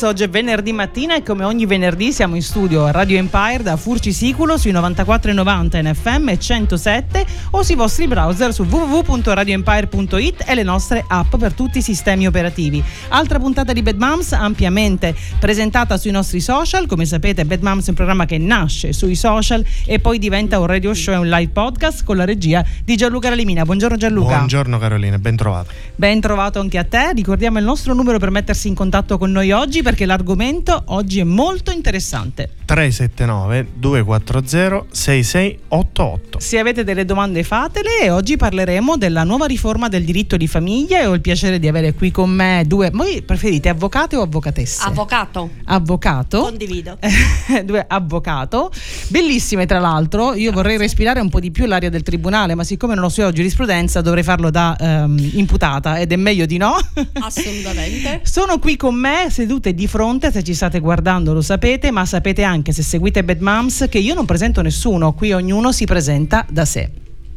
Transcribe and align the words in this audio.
Moms, 0.00 0.02
oggi 0.02 0.22
è 0.22 0.28
venerdì 0.28 0.72
mattina 0.72 1.14
e 1.14 1.22
come 1.22 1.44
ogni 1.44 1.66
venerdì 1.66 2.12
siamo 2.12 2.34
in 2.34 2.42
studio 2.42 2.84
a 2.84 2.90
Radio 2.90 3.18
Empire 3.18 3.62
da 3.62 3.76
Furci 3.76 4.12
Siculo 4.12 4.56
sui 4.56 4.72
94,90 4.72 5.76
in 5.76 5.94
FM 5.94 6.28
e 6.28 6.38
107 6.38 7.26
o 7.50 7.62
sui 7.62 7.74
vostri 7.74 8.06
browser 8.06 8.52
su 8.52 8.62
www.radioempire.it 8.62 10.44
e 10.46 10.54
le 10.54 10.62
nostre 10.62 11.04
app 11.06 11.36
per 11.36 11.52
tutti 11.52 11.78
i 11.78 11.82
sistemi 11.82 12.26
operativi. 12.26 12.82
Altra 13.08 13.38
puntata 13.38 13.72
di 13.72 13.82
Bad 13.82 13.98
Moms 13.98 14.32
ampiamente 14.32 15.14
presentata 15.38 15.96
sui 15.96 16.10
nostri 16.10 16.40
social, 16.40 16.86
come 16.86 17.04
sapete 17.04 17.44
Bad 17.44 17.62
Moms 17.62 17.86
è 17.86 17.90
un 17.90 17.96
programma 17.96 18.24
che 18.24 18.38
nasce 18.38 18.92
sui 18.92 19.14
social 19.14 19.64
e 19.86 19.98
poi 19.98 20.18
diventa 20.18 20.58
un 20.58 20.66
radio 20.66 20.94
show 20.94 21.14
e 21.14 21.18
un 21.18 21.28
live 21.28 21.52
podcast 21.52 22.04
con 22.04 22.16
la 22.16 22.24
regia 22.24 22.64
di 22.84 22.96
Gianluca 22.96 23.28
Ralimina. 23.28 23.64
Buongiorno 23.64 23.96
Gianluca. 23.96 24.36
Buongiorno 24.36 24.78
Carolina, 24.78 25.18
ben 25.18 25.36
trovato. 25.36 25.70
Ben 25.94 26.20
trovato 26.20 26.60
anche 26.60 26.78
a 26.78 26.84
te, 26.84 27.12
ricordiamo 27.14 27.58
il 27.58 27.64
nostro 27.64 27.92
numero 27.92 28.18
per 28.18 28.30
mettersi 28.30 28.68
in 28.68 28.74
contatto 28.74 29.18
con 29.18 29.30
noi 29.30 29.50
oggi 29.52 29.82
perché 29.90 30.06
l'argomento 30.06 30.84
oggi 30.86 31.18
è 31.18 31.24
molto 31.24 31.72
interessante. 31.72 32.48
379 32.64 33.66
240 33.74 34.86
6688. 34.88 36.38
Se 36.38 36.58
avete 36.58 36.84
delle 36.84 37.04
domande 37.04 37.42
fatele 37.42 38.02
e 38.02 38.10
oggi 38.10 38.36
parleremo 38.36 38.96
della 38.96 39.24
nuova 39.24 39.46
riforma 39.46 39.88
del 39.88 40.04
diritto 40.04 40.36
di 40.36 40.46
famiglia 40.46 41.00
e 41.00 41.06
ho 41.06 41.14
il 41.14 41.20
piacere 41.20 41.58
di 41.58 41.66
avere 41.66 41.94
qui 41.94 42.12
con 42.12 42.30
me 42.30 42.62
due, 42.64 42.90
voi 42.90 43.22
preferite 43.22 43.68
avvocate 43.68 44.14
o 44.14 44.22
avvocatesse? 44.22 44.82
Avvocato. 44.84 45.50
Avvocato. 45.64 46.42
Condivido. 46.42 46.96
due 47.64 47.84
avvocato. 47.88 48.70
Bellissime 49.08 49.66
tra 49.66 49.80
l'altro, 49.80 50.26
io 50.26 50.34
Grazie. 50.34 50.52
vorrei 50.52 50.76
respirare 50.76 51.18
un 51.18 51.30
po' 51.30 51.40
di 51.40 51.50
più 51.50 51.66
l'aria 51.66 51.90
del 51.90 52.04
tribunale, 52.04 52.54
ma 52.54 52.62
siccome 52.62 52.94
non 52.94 53.02
ho 53.02 53.08
studiato 53.08 53.34
giurisprudenza 53.34 54.02
dovrei 54.02 54.22
farlo 54.22 54.50
da 54.50 54.76
um, 54.78 55.30
imputata 55.32 55.98
ed 55.98 56.12
è 56.12 56.16
meglio 56.16 56.46
di 56.46 56.58
no. 56.58 56.76
Assolutamente. 57.14 58.20
Sono 58.30 58.60
qui 58.60 58.76
con 58.76 58.94
me 58.94 59.26
sedute 59.30 59.74
di 59.80 59.86
fronte, 59.86 60.30
se 60.30 60.42
ci 60.42 60.52
state 60.52 60.78
guardando 60.78 61.32
lo 61.32 61.40
sapete, 61.40 61.90
ma 61.90 62.04
sapete 62.04 62.42
anche 62.42 62.70
se 62.70 62.82
seguite 62.82 63.24
Bad 63.24 63.40
Moms 63.40 63.86
che 63.88 63.98
io 63.98 64.12
non 64.12 64.26
presento 64.26 64.60
nessuno, 64.60 65.14
qui 65.14 65.32
ognuno 65.32 65.72
si 65.72 65.86
presenta 65.86 66.44
da 66.50 66.66
sé. 66.66 66.90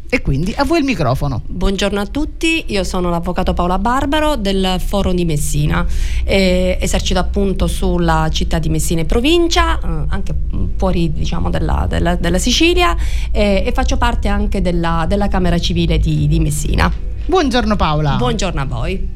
E 0.09 0.21
quindi 0.21 0.53
a 0.57 0.65
voi 0.65 0.79
il 0.79 0.83
microfono. 0.83 1.41
Buongiorno 1.45 2.01
a 2.01 2.05
tutti, 2.05 2.65
io 2.67 2.83
sono 2.83 3.09
l'avvocato 3.09 3.53
Paola 3.53 3.79
Barbaro 3.79 4.35
del 4.35 4.75
Foro 4.85 5.13
di 5.13 5.23
Messina, 5.23 5.85
eh, 6.25 6.77
esercito 6.81 7.17
appunto 7.17 7.67
sulla 7.67 8.27
città 8.29 8.59
di 8.59 8.67
Messina 8.67 8.99
e 8.99 9.05
provincia, 9.05 9.79
eh, 9.79 9.87
anche 10.09 10.35
fuori 10.75 11.13
diciamo, 11.13 11.49
della, 11.49 11.85
della, 11.87 12.17
della 12.17 12.39
Sicilia 12.39 12.93
eh, 13.31 13.63
e 13.65 13.71
faccio 13.71 13.95
parte 13.95 14.27
anche 14.27 14.59
della, 14.61 15.05
della 15.07 15.29
Camera 15.29 15.57
Civile 15.57 15.97
di, 15.97 16.27
di 16.27 16.39
Messina. 16.41 16.91
Buongiorno 17.25 17.77
Paola. 17.77 18.17
Buongiorno 18.17 18.59
a 18.59 18.65
voi. 18.65 19.11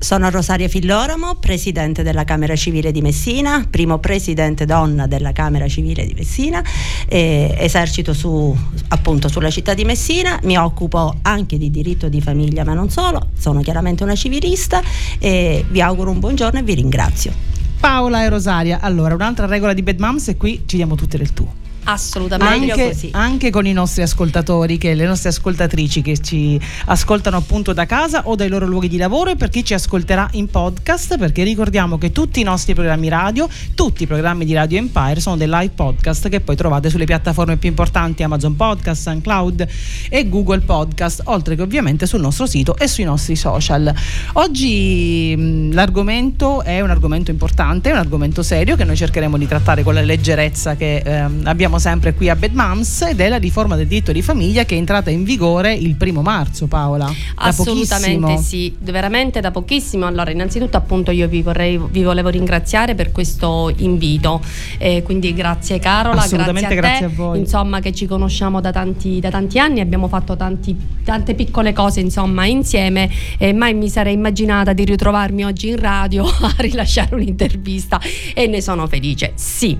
Sono 0.00 0.30
Rosaria 0.30 0.68
Filloramo, 0.68 1.34
presidente 1.34 2.04
della 2.04 2.22
Camera 2.22 2.54
Civile 2.54 2.92
di 2.92 3.02
Messina, 3.02 3.66
primo 3.68 3.98
presidente 3.98 4.64
donna 4.64 5.08
della 5.08 5.32
Camera 5.32 5.66
Civile 5.66 6.06
di 6.06 6.14
Messina, 6.14 6.62
eh, 7.08 7.52
esercito 7.58 8.14
su, 8.14 8.56
appunto 8.88 9.28
sulla 9.28 9.50
città 9.50 9.74
di 9.74 9.84
Messina, 9.84 10.38
mi 10.44 10.56
occupo 10.56 11.16
anche 11.22 11.58
di 11.58 11.68
diritto 11.70 12.08
di 12.08 12.20
famiglia 12.20 12.62
ma 12.62 12.74
non 12.74 12.90
solo, 12.90 13.30
sono 13.36 13.60
chiaramente 13.60 14.04
una 14.04 14.14
civilista 14.14 14.80
e 15.18 15.64
vi 15.68 15.80
auguro 15.80 16.12
un 16.12 16.20
buongiorno 16.20 16.60
e 16.60 16.62
vi 16.62 16.74
ringrazio. 16.74 17.32
Paola 17.80 18.22
e 18.22 18.28
Rosaria, 18.28 18.78
allora 18.80 19.14
un'altra 19.14 19.46
regola 19.46 19.72
di 19.72 19.82
Bad 19.82 19.98
Moms 19.98 20.28
e 20.28 20.36
qui 20.36 20.62
ci 20.64 20.76
diamo 20.76 20.94
tutte 20.94 21.18
del 21.18 21.32
tuo. 21.32 21.66
Assolutamente 21.90 22.70
anche, 22.70 23.08
anche, 23.12 23.50
con 23.50 23.66
i 23.66 23.72
nostri 23.72 24.02
ascoltatori, 24.02 24.76
che, 24.76 24.92
le 24.92 25.06
nostre 25.06 25.30
ascoltatrici 25.30 26.02
che 26.02 26.18
ci 26.18 26.60
ascoltano 26.84 27.38
appunto 27.38 27.72
da 27.72 27.86
casa 27.86 28.24
o 28.26 28.34
dai 28.34 28.48
loro 28.48 28.66
luoghi 28.66 28.88
di 28.88 28.98
lavoro 28.98 29.30
e 29.30 29.36
per 29.36 29.48
chi 29.48 29.64
ci 29.64 29.72
ascolterà 29.72 30.28
in 30.32 30.48
podcast, 30.48 31.16
perché 31.16 31.44
ricordiamo 31.44 31.96
che 31.96 32.12
tutti 32.12 32.40
i 32.40 32.42
nostri 32.42 32.74
programmi 32.74 33.08
radio, 33.08 33.48
tutti 33.74 34.02
i 34.02 34.06
programmi 34.06 34.44
di 34.44 34.52
Radio 34.52 34.76
Empire 34.76 35.18
sono 35.20 35.38
dei 35.38 35.48
live 35.48 35.70
podcast 35.74 36.28
che 36.28 36.40
poi 36.40 36.56
trovate 36.56 36.90
sulle 36.90 37.06
piattaforme 37.06 37.56
più 37.56 37.70
importanti 37.70 38.22
Amazon 38.22 38.54
Podcast, 38.54 39.00
SoundCloud 39.00 39.66
e 40.10 40.28
Google 40.28 40.60
Podcast, 40.60 41.22
oltre 41.24 41.56
che 41.56 41.62
ovviamente 41.62 42.04
sul 42.04 42.20
nostro 42.20 42.44
sito 42.44 42.76
e 42.76 42.86
sui 42.86 43.04
nostri 43.04 43.34
social. 43.34 43.90
Oggi 44.34 45.34
mh, 45.34 45.72
l'argomento 45.72 46.60
è 46.60 46.82
un 46.82 46.90
argomento 46.90 47.30
importante, 47.30 47.88
è 47.88 47.92
un 47.92 47.98
argomento 47.98 48.42
serio 48.42 48.76
che 48.76 48.84
noi 48.84 48.96
cercheremo 48.96 49.38
di 49.38 49.48
trattare 49.48 49.82
con 49.82 49.94
la 49.94 50.02
leggerezza 50.02 50.76
che 50.76 50.98
ehm, 50.98 51.42
abbiamo 51.44 51.76
sempre 51.78 52.14
qui 52.14 52.28
a 52.28 52.36
Bad 52.36 52.52
Moms 52.52 53.02
ed 53.02 53.20
è 53.20 53.28
la 53.28 53.38
riforma 53.38 53.76
del 53.76 53.86
diritto 53.86 54.12
di 54.12 54.22
famiglia 54.22 54.64
che 54.64 54.74
è 54.74 54.78
entrata 54.78 55.10
in 55.10 55.24
vigore 55.24 55.72
il 55.74 55.94
primo 55.94 56.22
marzo, 56.22 56.66
Paola. 56.66 57.12
Assolutamente 57.36 58.38
sì, 58.38 58.74
veramente 58.80 59.40
da 59.40 59.50
pochissimo. 59.50 60.06
Allora, 60.06 60.30
innanzitutto 60.30 60.76
appunto 60.76 61.10
io 61.10 61.28
vi, 61.28 61.42
vorrei, 61.42 61.78
vi 61.78 62.02
volevo 62.02 62.28
ringraziare 62.28 62.94
per 62.94 63.12
questo 63.12 63.72
invito, 63.78 64.40
eh, 64.78 65.02
quindi 65.02 65.32
grazie 65.34 65.78
Carola, 65.78 66.26
grazie 66.26 66.66
a, 66.66 66.74
grazie 66.74 67.06
a 67.06 67.10
voi. 67.12 67.38
insomma 67.38 67.80
che 67.80 67.92
ci 67.92 68.06
conosciamo 68.06 68.60
da 68.60 68.72
tanti, 68.72 69.20
da 69.20 69.30
tanti 69.30 69.58
anni, 69.58 69.80
abbiamo 69.80 70.08
fatto 70.08 70.36
tanti, 70.36 70.76
tante 71.04 71.34
piccole 71.34 71.72
cose 71.72 72.00
insomma 72.00 72.46
insieme 72.46 73.10
e 73.38 73.52
mai 73.52 73.74
mi 73.74 73.88
sarei 73.88 74.14
immaginata 74.14 74.72
di 74.72 74.84
ritrovarmi 74.84 75.44
oggi 75.44 75.68
in 75.68 75.76
radio 75.76 76.24
a 76.26 76.54
rilasciare 76.58 77.14
un'intervista 77.14 78.00
e 78.34 78.46
ne 78.46 78.60
sono 78.60 78.86
felice. 78.86 79.32
Sì, 79.34 79.76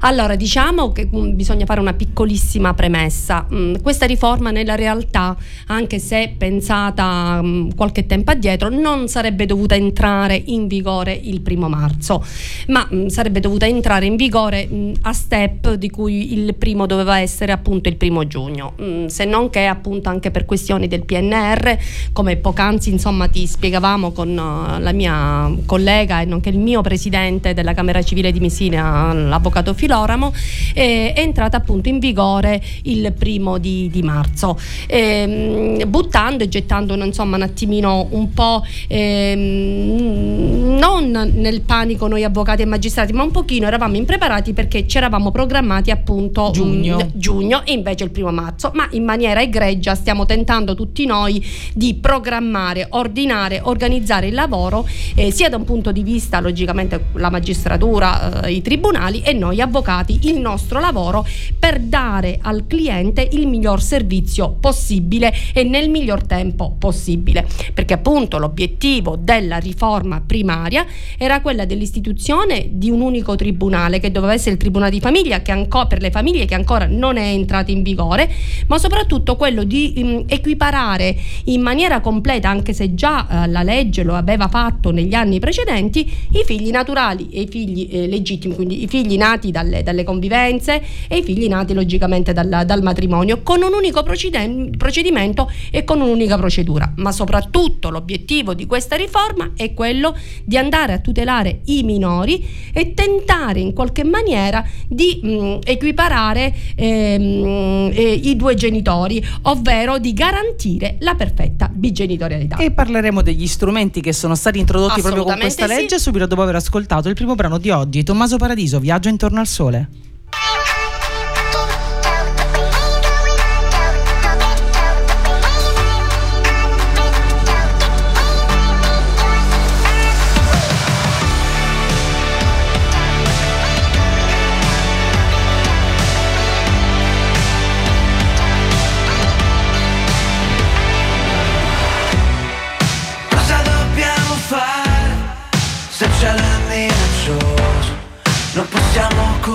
allora 0.00 0.36
diciamo 0.36 0.92
che 0.92 1.08
mm, 1.14 1.25
bisogna 1.34 1.64
fare 1.64 1.80
una 1.80 1.94
piccolissima 1.94 2.74
premessa. 2.74 3.46
Mm, 3.52 3.76
questa 3.82 4.06
riforma 4.06 4.50
nella 4.50 4.74
realtà, 4.74 5.36
anche 5.66 5.98
se 5.98 6.34
pensata 6.36 7.40
mm, 7.42 7.70
qualche 7.76 8.06
tempo 8.06 8.30
addietro, 8.30 8.68
non 8.68 9.08
sarebbe 9.08 9.46
dovuta 9.46 9.74
entrare 9.74 10.40
in 10.46 10.66
vigore 10.66 11.12
il 11.12 11.40
primo 11.40 11.68
marzo, 11.68 12.24
ma 12.68 12.88
mm, 12.92 13.06
sarebbe 13.06 13.40
dovuta 13.40 13.66
entrare 13.66 14.06
in 14.06 14.16
vigore 14.16 14.68
a 15.02 15.12
step 15.12 15.74
di 15.74 15.90
cui 15.90 16.32
il 16.32 16.54
primo 16.54 16.86
doveva 16.86 17.18
essere 17.18 17.52
appunto 17.52 17.88
il 17.88 17.96
primo 17.96 18.26
giugno, 18.26 18.74
se 19.06 19.24
non 19.24 19.50
che 19.50 19.66
appunto 19.66 20.08
anche 20.08 20.30
per 20.30 20.44
questioni 20.44 20.88
del 20.88 21.04
PNR, 21.04 21.78
come 22.12 22.36
poc'anzi 22.36 22.90
insomma 22.90 23.28
ti 23.28 23.46
spiegavamo 23.46 24.12
con 24.12 24.28
uh, 24.30 24.80
la 24.80 24.92
mia 24.92 25.50
collega 25.64 26.20
e 26.20 26.24
nonché 26.24 26.50
il 26.50 26.58
mio 26.58 26.80
presidente 26.80 27.54
della 27.54 27.74
Camera 27.74 28.02
Civile 28.02 28.32
di 28.32 28.40
Messina, 28.40 29.12
l'avvocato 29.12 29.74
Filoramo, 29.74 30.32
eh, 30.74 31.12
è 31.16 31.20
entrata 31.20 31.56
appunto 31.56 31.88
in 31.88 31.98
vigore 31.98 32.62
il 32.82 33.10
primo 33.18 33.56
di, 33.56 33.88
di 33.90 34.02
marzo, 34.02 34.58
ehm, 34.86 35.88
buttando 35.88 36.44
e 36.44 36.48
gettando 36.48 36.94
insomma 36.94 37.36
un 37.36 37.42
attimino 37.42 38.08
un 38.10 38.34
po' 38.34 38.62
ehm, 38.86 40.76
non 40.78 41.32
nel 41.34 41.62
panico 41.62 42.06
noi 42.06 42.22
avvocati 42.22 42.60
e 42.60 42.66
magistrati, 42.66 43.14
ma 43.14 43.22
un 43.22 43.30
pochino 43.30 43.66
eravamo 43.66 43.96
impreparati 43.96 44.52
perché 44.52 44.86
ci 44.86 44.98
eravamo 44.98 45.30
programmati 45.30 45.90
appunto 45.90 46.50
giugno. 46.52 46.96
Um, 46.96 47.10
giugno 47.14 47.64
e 47.64 47.72
invece 47.72 48.04
il 48.04 48.10
primo 48.10 48.30
marzo, 48.30 48.70
ma 48.74 48.86
in 48.90 49.04
maniera 49.04 49.40
egregia 49.40 49.94
stiamo 49.94 50.26
tentando 50.26 50.74
tutti 50.74 51.06
noi 51.06 51.42
di 51.72 51.94
programmare, 51.94 52.88
ordinare, 52.90 53.60
organizzare 53.62 54.26
il 54.26 54.34
lavoro 54.34 54.86
eh, 55.14 55.30
sia 55.30 55.48
da 55.48 55.56
un 55.56 55.64
punto 55.64 55.92
di 55.92 56.02
vista 56.02 56.40
logicamente 56.40 57.06
la 57.14 57.30
magistratura, 57.30 58.42
eh, 58.42 58.52
i 58.52 58.60
tribunali 58.60 59.22
e 59.22 59.32
noi 59.32 59.62
avvocati. 59.62 60.18
Il 60.24 60.40
nostro 60.40 60.78
lavoro 60.78 61.05
lavoro 61.06 61.26
per 61.58 61.80
dare 61.80 62.38
al 62.42 62.66
cliente 62.66 63.26
il 63.32 63.46
miglior 63.46 63.80
servizio 63.80 64.56
possibile 64.60 65.32
e 65.52 65.62
nel 65.62 65.88
miglior 65.88 66.24
tempo 66.24 66.74
possibile. 66.78 67.46
Perché 67.72 67.94
appunto 67.94 68.38
l'obiettivo 68.38 69.16
della 69.16 69.58
riforma 69.58 70.22
primaria 70.24 70.84
era 71.16 71.40
quella 71.40 71.64
dell'istituzione 71.64 72.68
di 72.70 72.90
un 72.90 73.00
unico 73.00 73.36
tribunale 73.36 74.00
che 74.00 74.10
doveva 74.10 74.32
essere 74.32 74.52
il 74.52 74.58
tribunale 74.58 74.90
di 74.90 75.00
famiglia 75.00 75.42
che 75.42 75.52
ancora, 75.52 75.86
per 75.86 76.00
le 76.00 76.10
famiglie 76.10 76.44
che 76.44 76.54
ancora 76.54 76.86
non 76.86 77.16
è 77.16 77.26
entrato 77.26 77.70
in 77.70 77.82
vigore, 77.82 78.30
ma 78.66 78.78
soprattutto 78.78 79.36
quello 79.36 79.64
di 79.64 79.92
mh, 79.96 80.24
equiparare 80.28 81.16
in 81.44 81.60
maniera 81.60 82.00
completa, 82.00 82.48
anche 82.48 82.72
se 82.72 82.94
già 82.94 83.44
eh, 83.44 83.48
la 83.48 83.62
legge 83.62 84.02
lo 84.02 84.14
aveva 84.14 84.48
fatto 84.48 84.90
negli 84.90 85.14
anni 85.14 85.38
precedenti, 85.38 86.00
i 86.32 86.42
figli 86.44 86.70
naturali 86.70 87.28
e 87.30 87.42
i 87.42 87.48
figli 87.48 87.88
eh, 87.90 88.06
legittimi, 88.06 88.54
quindi 88.54 88.82
i 88.82 88.88
figli 88.88 89.16
nati 89.16 89.50
dalle, 89.50 89.82
dalle 89.82 90.04
convivenze 90.04 90.82
e 91.08 91.18
i 91.18 91.22
figli 91.22 91.48
nati 91.48 91.74
logicamente 91.74 92.32
dal, 92.32 92.64
dal 92.64 92.82
matrimonio, 92.82 93.42
con 93.42 93.62
un 93.62 93.72
unico 93.72 94.02
procedimento 94.02 95.50
e 95.70 95.84
con 95.84 96.00
un'unica 96.00 96.36
procedura. 96.36 96.92
Ma 96.96 97.12
soprattutto 97.12 97.90
l'obiettivo 97.90 98.54
di 98.54 98.66
questa 98.66 98.96
riforma 98.96 99.52
è 99.56 99.74
quello 99.74 100.16
di 100.44 100.56
andare 100.56 100.92
a 100.92 100.98
tutelare 100.98 101.60
i 101.66 101.82
minori 101.82 102.46
e 102.72 102.94
tentare 102.94 103.60
in 103.60 103.72
qualche 103.72 104.04
maniera 104.04 104.64
di 104.88 105.20
mh, 105.22 105.58
equiparare 105.64 106.54
ehm, 106.74 107.90
eh, 107.92 108.12
i 108.12 108.36
due 108.36 108.54
genitori, 108.54 109.24
ovvero 109.42 109.98
di 109.98 110.12
garantire 110.12 110.96
la 111.00 111.14
perfetta 111.14 111.70
bigenitorialità. 111.72 112.56
E 112.56 112.70
parleremo 112.70 113.22
degli 113.22 113.46
strumenti 113.46 114.00
che 114.00 114.12
sono 114.12 114.34
stati 114.34 114.58
introdotti 114.58 115.00
proprio 115.00 115.24
con 115.24 115.38
questa 115.38 115.66
legge 115.66 115.98
subito 115.98 116.26
dopo 116.26 116.42
aver 116.42 116.56
ascoltato 116.56 117.08
il 117.08 117.14
primo 117.14 117.34
brano 117.34 117.58
di 117.58 117.70
oggi, 117.70 118.02
Tommaso 118.02 118.36
Paradiso, 118.36 118.78
Viaggio 118.78 119.08
intorno 119.08 119.40
al 119.40 119.46
sole. 119.46 120.05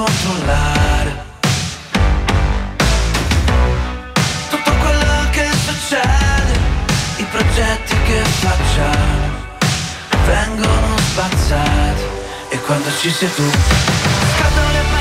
Controllare. 0.03 1.11
Tutto 4.49 4.71
quello 4.71 5.29
che 5.31 5.47
succede, 5.65 6.53
i 7.17 7.25
progetti 7.25 7.95
che 8.05 8.23
facciamo, 8.45 9.29
vengono 10.25 10.97
spazzati 10.97 12.03
e 12.49 12.59
quando 12.61 12.89
ci 12.99 13.11
sei 13.11 13.33
tu, 13.35 13.47
scadono 14.37 14.71
le 14.71 14.83
parole, 14.89 15.00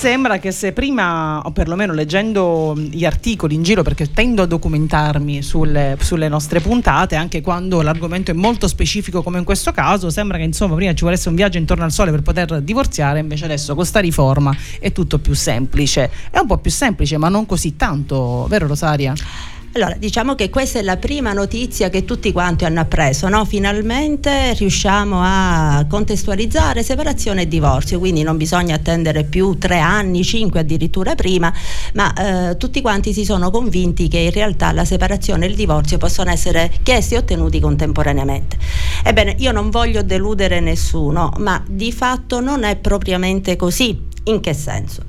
sembra 0.00 0.38
che 0.38 0.50
se 0.50 0.72
prima, 0.72 1.42
o 1.42 1.50
perlomeno 1.50 1.92
leggendo 1.92 2.74
gli 2.74 3.04
articoli 3.04 3.54
in 3.54 3.62
giro, 3.62 3.82
perché 3.82 4.10
tendo 4.10 4.40
a 4.40 4.46
documentarmi 4.46 5.42
sulle, 5.42 5.98
sulle 6.00 6.26
nostre 6.26 6.60
puntate, 6.60 7.16
anche 7.16 7.42
quando 7.42 7.82
l'argomento 7.82 8.30
è 8.30 8.34
molto 8.34 8.66
specifico 8.66 9.22
come 9.22 9.36
in 9.36 9.44
questo 9.44 9.72
caso, 9.72 10.08
sembra 10.08 10.38
che 10.38 10.44
insomma 10.44 10.74
prima 10.74 10.94
ci 10.94 11.04
volesse 11.04 11.28
un 11.28 11.34
viaggio 11.34 11.58
intorno 11.58 11.84
al 11.84 11.92
sole 11.92 12.12
per 12.12 12.22
poter 12.22 12.62
divorziare, 12.62 13.18
invece 13.18 13.44
adesso 13.44 13.74
con 13.74 13.84
sta 13.84 14.00
riforma 14.00 14.56
è 14.78 14.90
tutto 14.90 15.18
più 15.18 15.34
semplice. 15.34 16.10
È 16.30 16.38
un 16.38 16.46
po' 16.46 16.56
più 16.56 16.70
semplice, 16.70 17.18
ma 17.18 17.28
non 17.28 17.44
così 17.44 17.76
tanto, 17.76 18.46
vero 18.48 18.68
Rosaria? 18.68 19.12
Allora, 19.72 19.94
diciamo 19.96 20.34
che 20.34 20.50
questa 20.50 20.80
è 20.80 20.82
la 20.82 20.96
prima 20.96 21.32
notizia 21.32 21.90
che 21.90 22.04
tutti 22.04 22.32
quanti 22.32 22.64
hanno 22.64 22.80
appreso, 22.80 23.28
no? 23.28 23.44
Finalmente 23.44 24.52
riusciamo 24.54 25.20
a 25.22 25.86
contestualizzare 25.88 26.82
separazione 26.82 27.42
e 27.42 27.48
divorzio, 27.48 28.00
quindi 28.00 28.24
non 28.24 28.36
bisogna 28.36 28.74
attendere 28.74 29.22
più 29.22 29.58
tre 29.58 29.78
anni, 29.78 30.24
cinque 30.24 30.58
addirittura 30.58 31.14
prima, 31.14 31.52
ma 31.94 32.50
eh, 32.50 32.56
tutti 32.56 32.80
quanti 32.80 33.12
si 33.12 33.24
sono 33.24 33.52
convinti 33.52 34.08
che 34.08 34.18
in 34.18 34.32
realtà 34.32 34.72
la 34.72 34.84
separazione 34.84 35.46
e 35.46 35.50
il 35.50 35.54
divorzio 35.54 35.98
possono 35.98 36.32
essere 36.32 36.72
chiesti 36.82 37.14
e 37.14 37.18
ottenuti 37.18 37.60
contemporaneamente. 37.60 38.58
Ebbene, 39.04 39.36
io 39.38 39.52
non 39.52 39.70
voglio 39.70 40.02
deludere 40.02 40.58
nessuno, 40.58 41.32
ma 41.38 41.62
di 41.64 41.92
fatto 41.92 42.40
non 42.40 42.64
è 42.64 42.74
propriamente 42.74 43.54
così. 43.54 44.08
In 44.24 44.40
che 44.40 44.52
senso? 44.52 45.04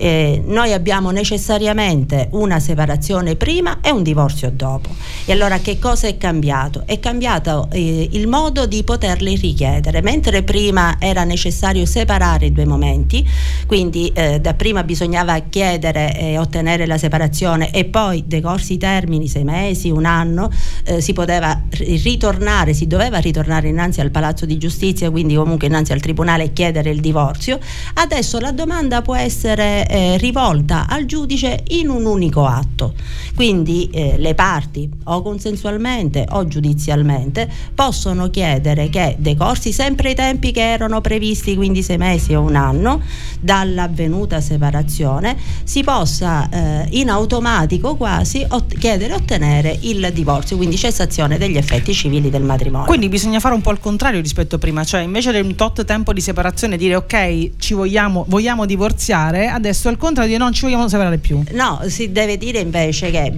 Eh, 0.00 0.40
noi 0.46 0.72
abbiamo 0.72 1.10
necessariamente 1.10 2.28
una 2.32 2.60
separazione 2.60 3.34
prima 3.34 3.80
e 3.80 3.90
un 3.90 4.04
divorzio 4.04 4.48
dopo. 4.50 4.90
E 5.24 5.32
allora 5.32 5.58
che 5.58 5.80
cosa 5.80 6.06
è 6.06 6.16
cambiato? 6.16 6.84
È 6.86 7.00
cambiato 7.00 7.68
eh, 7.72 8.08
il 8.12 8.28
modo 8.28 8.66
di 8.66 8.84
poterli 8.84 9.34
richiedere. 9.34 10.00
Mentre 10.00 10.44
prima 10.44 10.98
era 11.00 11.24
necessario 11.24 11.84
separare 11.84 12.46
i 12.46 12.52
due 12.52 12.64
momenti, 12.64 13.28
quindi 13.66 14.12
eh, 14.14 14.40
da 14.40 14.54
prima 14.54 14.84
bisognava 14.84 15.36
chiedere 15.40 16.16
e 16.16 16.38
ottenere 16.38 16.86
la 16.86 16.96
separazione 16.96 17.72
e 17.72 17.84
poi 17.84 18.22
decorsi 18.24 18.74
i 18.74 18.78
termini, 18.78 19.26
sei 19.26 19.42
mesi, 19.42 19.90
un 19.90 20.04
anno, 20.04 20.48
eh, 20.84 21.00
si 21.00 21.12
poteva 21.12 21.60
ritornare, 21.70 22.72
si 22.72 22.86
doveva 22.86 23.18
ritornare 23.18 23.66
innanzi 23.68 24.00
al 24.00 24.10
Palazzo 24.10 24.46
di 24.46 24.58
Giustizia, 24.58 25.10
quindi 25.10 25.34
comunque 25.34 25.66
innanzi 25.66 25.92
al 25.92 26.00
Tribunale 26.00 26.44
e 26.44 26.52
chiedere 26.52 26.90
il 26.90 27.00
divorzio. 27.00 27.58
Adesso 27.94 28.38
la 28.38 28.52
domanda 28.52 29.02
può 29.02 29.16
essere 29.16 29.86
eh, 29.88 30.16
rivolta 30.18 30.86
al 30.88 31.06
giudice 31.06 31.62
in 31.68 31.88
un 31.88 32.04
unico 32.04 32.46
atto. 32.46 32.94
Quindi 33.34 33.88
eh, 33.92 34.16
le 34.18 34.34
parti 34.34 34.88
o 35.04 35.22
consensualmente 35.22 36.26
o 36.30 36.46
giudizialmente 36.46 37.48
possono 37.74 38.30
chiedere 38.30 38.88
che 38.88 39.16
decorsi 39.18 39.72
sempre 39.72 40.10
i 40.10 40.14
tempi 40.14 40.50
che 40.50 40.72
erano 40.72 41.00
previsti, 41.00 41.56
quindi 41.56 41.82
sei 41.82 41.98
mesi 41.98 42.34
o 42.34 42.42
un 42.42 42.56
anno, 42.56 43.00
dall'avvenuta 43.40 44.40
separazione, 44.40 45.36
si 45.64 45.82
possa 45.82 46.48
eh, 46.48 46.86
in 46.90 47.10
automatico 47.10 47.96
quasi 47.96 48.44
ot- 48.48 48.76
chiedere 48.76 49.12
e 49.12 49.16
ottenere 49.16 49.78
il 49.82 50.10
divorzio, 50.12 50.56
quindi 50.56 50.76
cessazione 50.76 51.38
degli 51.38 51.56
effetti 51.56 51.94
civili 51.94 52.30
del 52.30 52.42
matrimonio. 52.42 52.86
Quindi 52.86 53.08
bisogna 53.08 53.40
fare 53.40 53.54
un 53.54 53.60
po' 53.60 53.70
il 53.70 53.80
contrario 53.80 54.20
rispetto 54.20 54.56
a 54.56 54.58
prima, 54.58 54.84
cioè 54.84 55.00
invece 55.00 55.32
di 55.32 55.40
un 55.40 55.54
tot 55.54 55.84
tempo 55.84 56.12
di 56.12 56.20
separazione 56.20 56.76
dire 56.76 56.96
ok, 56.96 57.50
ci 57.58 57.74
vogliamo, 57.74 58.24
vogliamo 58.28 58.66
divorziare, 58.66 59.46
adesso 59.48 59.77
al 59.86 59.96
contrario 59.96 60.32
di 60.32 60.38
non 60.38 60.52
ci 60.52 60.62
vogliamo 60.62 60.88
separare 60.88 61.18
più. 61.18 61.40
No, 61.52 61.80
si 61.86 62.10
deve 62.10 62.36
dire 62.36 62.58
invece 62.58 63.10
che 63.10 63.32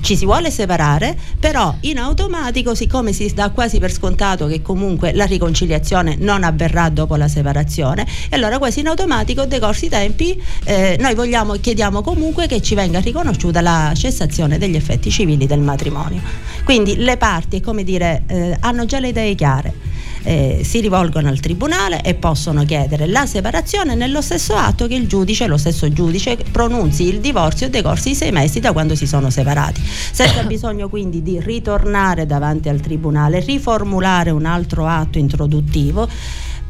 ci 0.00 0.16
si 0.16 0.24
vuole 0.24 0.50
separare, 0.50 1.16
però 1.38 1.74
in 1.82 1.98
automatico, 1.98 2.74
siccome 2.74 3.12
si 3.12 3.32
dà 3.32 3.50
quasi 3.50 3.78
per 3.78 3.92
scontato 3.92 4.46
che 4.46 4.62
comunque 4.62 5.12
la 5.12 5.24
riconciliazione 5.24 6.16
non 6.18 6.42
avverrà 6.42 6.88
dopo 6.88 7.14
la 7.16 7.28
separazione, 7.28 8.06
e 8.28 8.34
allora 8.34 8.58
quasi 8.58 8.80
in 8.80 8.88
automatico, 8.88 9.44
decorsi 9.44 9.84
i 9.84 9.88
tempi, 9.88 10.42
eh, 10.64 10.96
noi 10.98 11.14
vogliamo 11.14 11.54
e 11.54 11.60
chiediamo 11.60 12.02
comunque 12.02 12.46
che 12.46 12.60
ci 12.60 12.74
venga 12.74 12.98
riconosciuta 12.98 13.60
la 13.60 13.92
cessazione 13.94 14.58
degli 14.58 14.74
effetti 14.74 15.10
civili 15.10 15.46
del 15.46 15.60
matrimonio. 15.60 16.20
Quindi 16.64 16.96
le 16.96 17.16
parti, 17.16 17.60
come 17.60 17.84
dire, 17.84 18.22
eh, 18.26 18.56
hanno 18.60 18.86
già 18.86 18.98
le 18.98 19.08
idee 19.08 19.34
chiare. 19.34 19.94
Eh, 20.26 20.62
si 20.64 20.80
rivolgono 20.80 21.28
al 21.28 21.38
tribunale 21.38 22.02
e 22.02 22.14
possono 22.14 22.64
chiedere 22.64 23.06
la 23.06 23.26
separazione 23.26 23.94
nello 23.94 24.20
stesso 24.20 24.56
atto 24.56 24.88
che 24.88 24.94
il 24.94 25.06
giudice, 25.06 25.46
lo 25.46 25.56
stesso 25.56 25.88
giudice, 25.92 26.36
pronunzi 26.50 27.04
il 27.04 27.20
divorzio 27.20 27.70
decorsi 27.70 28.10
i 28.10 28.14
sei 28.16 28.32
mesi 28.32 28.58
da 28.58 28.72
quando 28.72 28.96
si 28.96 29.06
sono 29.06 29.30
separati, 29.30 29.80
senza 29.80 30.42
bisogno 30.44 30.88
quindi 30.88 31.22
di 31.22 31.40
ritornare 31.40 32.26
davanti 32.26 32.68
al 32.68 32.80
tribunale, 32.80 33.38
riformulare 33.38 34.30
un 34.30 34.46
altro 34.46 34.86
atto 34.86 35.18
introduttivo 35.18 36.08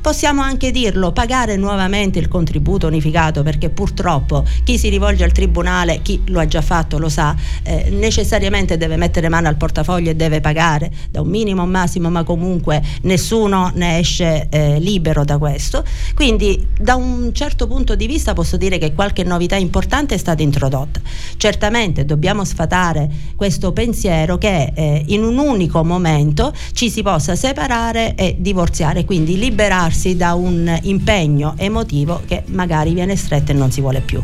possiamo 0.06 0.40
anche 0.40 0.70
dirlo, 0.70 1.10
pagare 1.10 1.56
nuovamente 1.56 2.20
il 2.20 2.28
contributo 2.28 2.86
unificato 2.86 3.42
perché 3.42 3.70
purtroppo 3.70 4.44
chi 4.62 4.78
si 4.78 4.88
rivolge 4.88 5.24
al 5.24 5.32
tribunale, 5.32 5.98
chi 6.00 6.22
lo 6.26 6.38
ha 6.38 6.46
già 6.46 6.62
fatto 6.62 6.96
lo 6.98 7.08
sa, 7.08 7.34
eh, 7.64 7.88
necessariamente 7.90 8.76
deve 8.76 8.94
mettere 8.94 9.28
mano 9.28 9.48
al 9.48 9.56
portafoglio 9.56 10.10
e 10.10 10.14
deve 10.14 10.40
pagare 10.40 10.92
da 11.10 11.22
un 11.22 11.28
minimo 11.28 11.62
a 11.62 11.64
un 11.64 11.70
massimo, 11.70 12.08
ma 12.08 12.22
comunque 12.22 12.80
nessuno 13.02 13.72
ne 13.74 13.98
esce 13.98 14.46
eh, 14.48 14.78
libero 14.78 15.24
da 15.24 15.38
questo. 15.38 15.82
Quindi 16.14 16.64
da 16.78 16.94
un 16.94 17.30
certo 17.32 17.66
punto 17.66 17.96
di 17.96 18.06
vista 18.06 18.32
posso 18.32 18.56
dire 18.56 18.78
che 18.78 18.94
qualche 18.94 19.24
novità 19.24 19.56
importante 19.56 20.14
è 20.14 20.18
stata 20.18 20.40
introdotta. 20.40 21.00
Certamente 21.36 22.04
dobbiamo 22.04 22.44
sfatare 22.44 23.10
questo 23.34 23.72
pensiero 23.72 24.38
che 24.38 24.70
eh, 24.72 25.02
in 25.06 25.24
un 25.24 25.36
unico 25.38 25.82
momento 25.82 26.54
ci 26.74 26.90
si 26.90 27.02
possa 27.02 27.34
separare 27.34 28.14
e 28.14 28.36
divorziare, 28.38 29.04
quindi 29.04 29.36
liberarsi 29.36 29.94
liberarsi 29.96 30.16
da 30.16 30.34
un 30.34 30.78
impegno 30.82 31.54
emotivo 31.56 32.22
che 32.26 32.42
magari 32.46 32.92
viene 32.92 33.16
stretto 33.16 33.52
e 33.52 33.54
non 33.54 33.70
si 33.70 33.80
vuole 33.80 34.00
più. 34.00 34.22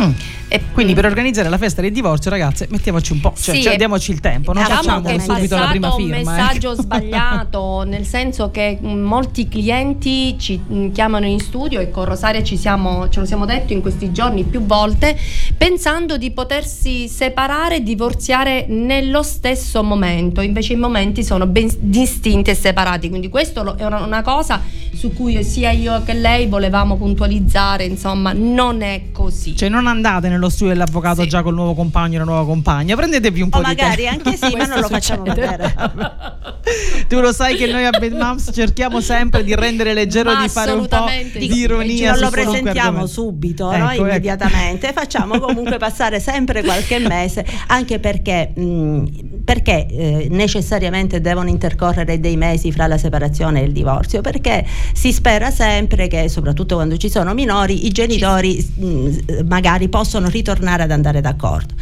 Mm. 0.00 0.10
E 0.50 0.62
quindi 0.72 0.94
per 0.94 1.04
organizzare 1.04 1.48
la 1.50 1.58
festa 1.58 1.82
del 1.82 1.92
divorzio, 1.92 2.30
ragazze, 2.30 2.66
mettiamoci 2.70 3.12
un 3.12 3.20
po', 3.20 3.34
cioè, 3.38 3.54
Sì, 3.56 3.62
cioè 3.62 3.76
diamoci 3.76 4.12
il 4.12 4.20
tempo, 4.20 4.52
non 4.54 4.62
Diciamo 4.62 4.82
facciamo 4.82 5.06
che 5.06 5.14
è 5.14 5.18
subito 5.18 5.56
la 5.56 5.66
prima 5.68 5.94
un 5.94 6.00
firma. 6.00 6.16
eh. 6.16 6.24
messaggio 6.24 6.74
sbagliato, 6.80 7.82
nel 7.82 8.06
senso 8.06 8.50
che 8.50 8.78
mh, 8.80 8.86
molti 8.88 9.46
clienti 9.48 10.36
ci 10.38 10.56
mh, 10.56 10.92
chiamano 10.92 11.26
in 11.26 11.38
studio 11.40 11.80
e 11.80 11.90
con 11.90 12.06
Rosaria 12.06 12.42
ci 12.42 12.56
siamo, 12.56 13.08
ce 13.10 13.20
lo 13.20 13.26
siamo 13.26 13.44
detto 13.44 13.72
in 13.74 13.82
questi 13.82 14.10
giorni 14.10 14.44
più 14.44 14.62
volte, 14.64 15.18
pensando 15.56 16.16
di 16.16 16.30
potersi 16.30 17.08
separare 17.08 17.76
e 17.76 17.82
divorziare 17.82 18.64
nello 18.68 19.22
stesso 19.22 19.82
momento, 19.82 20.40
invece 20.40 20.72
i 20.72 20.76
momenti 20.76 21.22
sono 21.24 21.46
ben 21.46 21.68
distinti 21.78 22.50
e 22.50 22.54
separati, 22.54 23.08
quindi 23.10 23.28
questo 23.28 23.76
è 23.76 23.84
una, 23.84 24.02
una 24.02 24.22
cosa 24.22 24.62
su 24.94 25.12
cui 25.12 25.44
sia 25.44 25.70
io 25.70 26.02
che 26.02 26.14
lei 26.14 26.46
volevamo 26.46 26.96
puntualizzare, 26.96 27.84
insomma, 27.84 28.32
non 28.34 28.80
è 28.82 29.10
così. 29.12 29.54
Cioè 29.54 29.68
non 29.68 29.86
andate 29.86 30.28
nello 30.28 30.37
studio 30.48 30.72
dell'avvocato 30.72 31.22
Sì. 31.22 31.28
già 31.28 31.42
col 31.42 31.54
nuovo 31.54 31.74
compagno 31.74 32.16
e 32.16 32.18
la 32.18 32.24
nuova 32.24 32.44
compagna, 32.44 32.94
prendetevi 32.94 33.40
un 33.40 33.48
po' 33.48 33.58
O 33.58 33.60
di 33.62 33.66
magari 33.66 34.02
tempo. 34.04 34.28
anche 34.28 34.46
sì, 34.46 34.56
ma 34.56 34.66
non 34.66 34.80
lo 34.80 34.88
facciamo 34.88 35.22
vedere. 35.24 35.74
tu 37.08 37.20
lo 37.20 37.32
sai 37.32 37.56
che 37.56 37.66
noi 37.66 37.84
a 37.84 37.90
Bad 37.90 38.12
Moms 38.12 38.50
cerchiamo 38.52 39.00
sempre 39.00 39.42
di 39.42 39.54
rendere 39.54 39.94
leggero, 39.94 40.32
Ma 40.32 40.42
di 40.42 40.48
fare 40.48 40.72
un 40.72 40.86
po' 40.86 41.06
di 41.38 41.52
ironia. 41.56 42.12
non 42.12 42.20
lo 42.20 42.30
presentiamo 42.30 43.06
subito, 43.06 43.70
Ecco, 43.72 43.82
no? 43.84 43.90
ecco. 43.92 44.02
immediatamente, 44.06 44.92
facciamo 44.92 45.38
comunque 45.40 45.78
passare 45.78 46.20
sempre 46.20 46.62
qualche 46.62 46.98
mese, 46.98 47.44
anche 47.68 47.98
perché, 47.98 48.52
mh, 48.54 49.42
perché 49.44 49.86
eh, 49.86 50.26
necessariamente 50.30 51.20
devono 51.20 51.48
intercorrere 51.48 52.20
dei 52.20 52.36
mesi 52.36 52.70
fra 52.72 52.86
la 52.86 52.98
separazione 52.98 53.62
e 53.62 53.64
il 53.64 53.72
divorzio, 53.72 54.20
perché 54.20 54.64
si 54.92 55.12
spera 55.12 55.50
sempre 55.50 56.06
che, 56.08 56.28
soprattutto 56.28 56.74
quando 56.74 56.96
ci 56.96 57.08
sono 57.08 57.32
minori, 57.34 57.86
i 57.86 57.90
genitori 57.90 58.56
mh, 58.76 59.46
magari 59.46 59.88
possono 59.88 60.27
ritornare 60.28 60.82
ad 60.82 60.90
andare 60.90 61.20
d'accordo. 61.20 61.74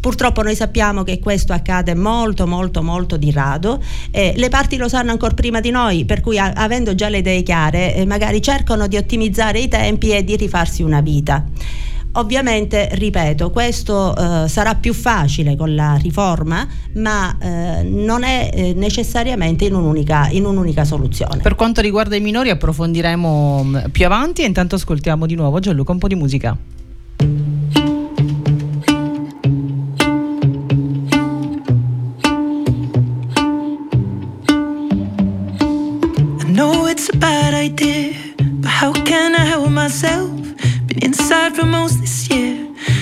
Purtroppo 0.00 0.42
noi 0.42 0.56
sappiamo 0.56 1.04
che 1.04 1.20
questo 1.20 1.52
accade 1.52 1.94
molto 1.94 2.44
molto 2.44 2.82
molto 2.82 3.16
di 3.16 3.30
rado, 3.30 3.80
eh, 4.10 4.32
le 4.36 4.48
parti 4.48 4.76
lo 4.76 4.88
sanno 4.88 5.12
ancora 5.12 5.32
prima 5.32 5.60
di 5.60 5.70
noi, 5.70 6.04
per 6.04 6.20
cui 6.20 6.38
a- 6.38 6.52
avendo 6.56 6.96
già 6.96 7.08
le 7.08 7.18
idee 7.18 7.44
chiare 7.44 7.94
eh, 7.94 8.04
magari 8.04 8.42
cercano 8.42 8.88
di 8.88 8.96
ottimizzare 8.96 9.60
i 9.60 9.68
tempi 9.68 10.10
e 10.10 10.24
di 10.24 10.34
rifarsi 10.34 10.82
una 10.82 11.00
vita. 11.00 11.46
Ovviamente, 12.14 12.90
ripeto, 12.92 13.50
questo 13.50 14.14
eh, 14.14 14.48
sarà 14.48 14.74
più 14.74 14.92
facile 14.92 15.56
con 15.56 15.74
la 15.74 15.94
riforma, 15.94 16.66
ma 16.94 17.38
eh, 17.38 17.82
non 17.84 18.24
è 18.24 18.50
eh, 18.52 18.72
necessariamente 18.74 19.66
in 19.66 19.74
un'unica, 19.74 20.28
in 20.30 20.44
un'unica 20.44 20.84
soluzione. 20.84 21.40
Per 21.40 21.54
quanto 21.54 21.80
riguarda 21.80 22.16
i 22.16 22.20
minori 22.20 22.50
approfondiremo 22.50 23.62
mh, 23.62 23.90
più 23.92 24.04
avanti 24.04 24.42
e 24.42 24.46
intanto 24.46 24.74
ascoltiamo 24.74 25.26
di 25.26 25.36
nuovo 25.36 25.58
Gianluca 25.60 25.92
un 25.92 25.98
po' 25.98 26.08
di 26.08 26.16
musica. 26.16 26.54
It's 37.04 37.12
a 37.12 37.18
bad 37.18 37.52
idea, 37.52 38.14
but 38.60 38.68
how 38.68 38.92
can 38.92 39.34
I 39.34 39.44
help 39.44 39.68
myself? 39.70 40.30
Been 40.86 41.02
inside 41.02 41.56
for 41.56 41.64
most 41.64 42.00
this 42.00 42.30
year, 42.30 42.71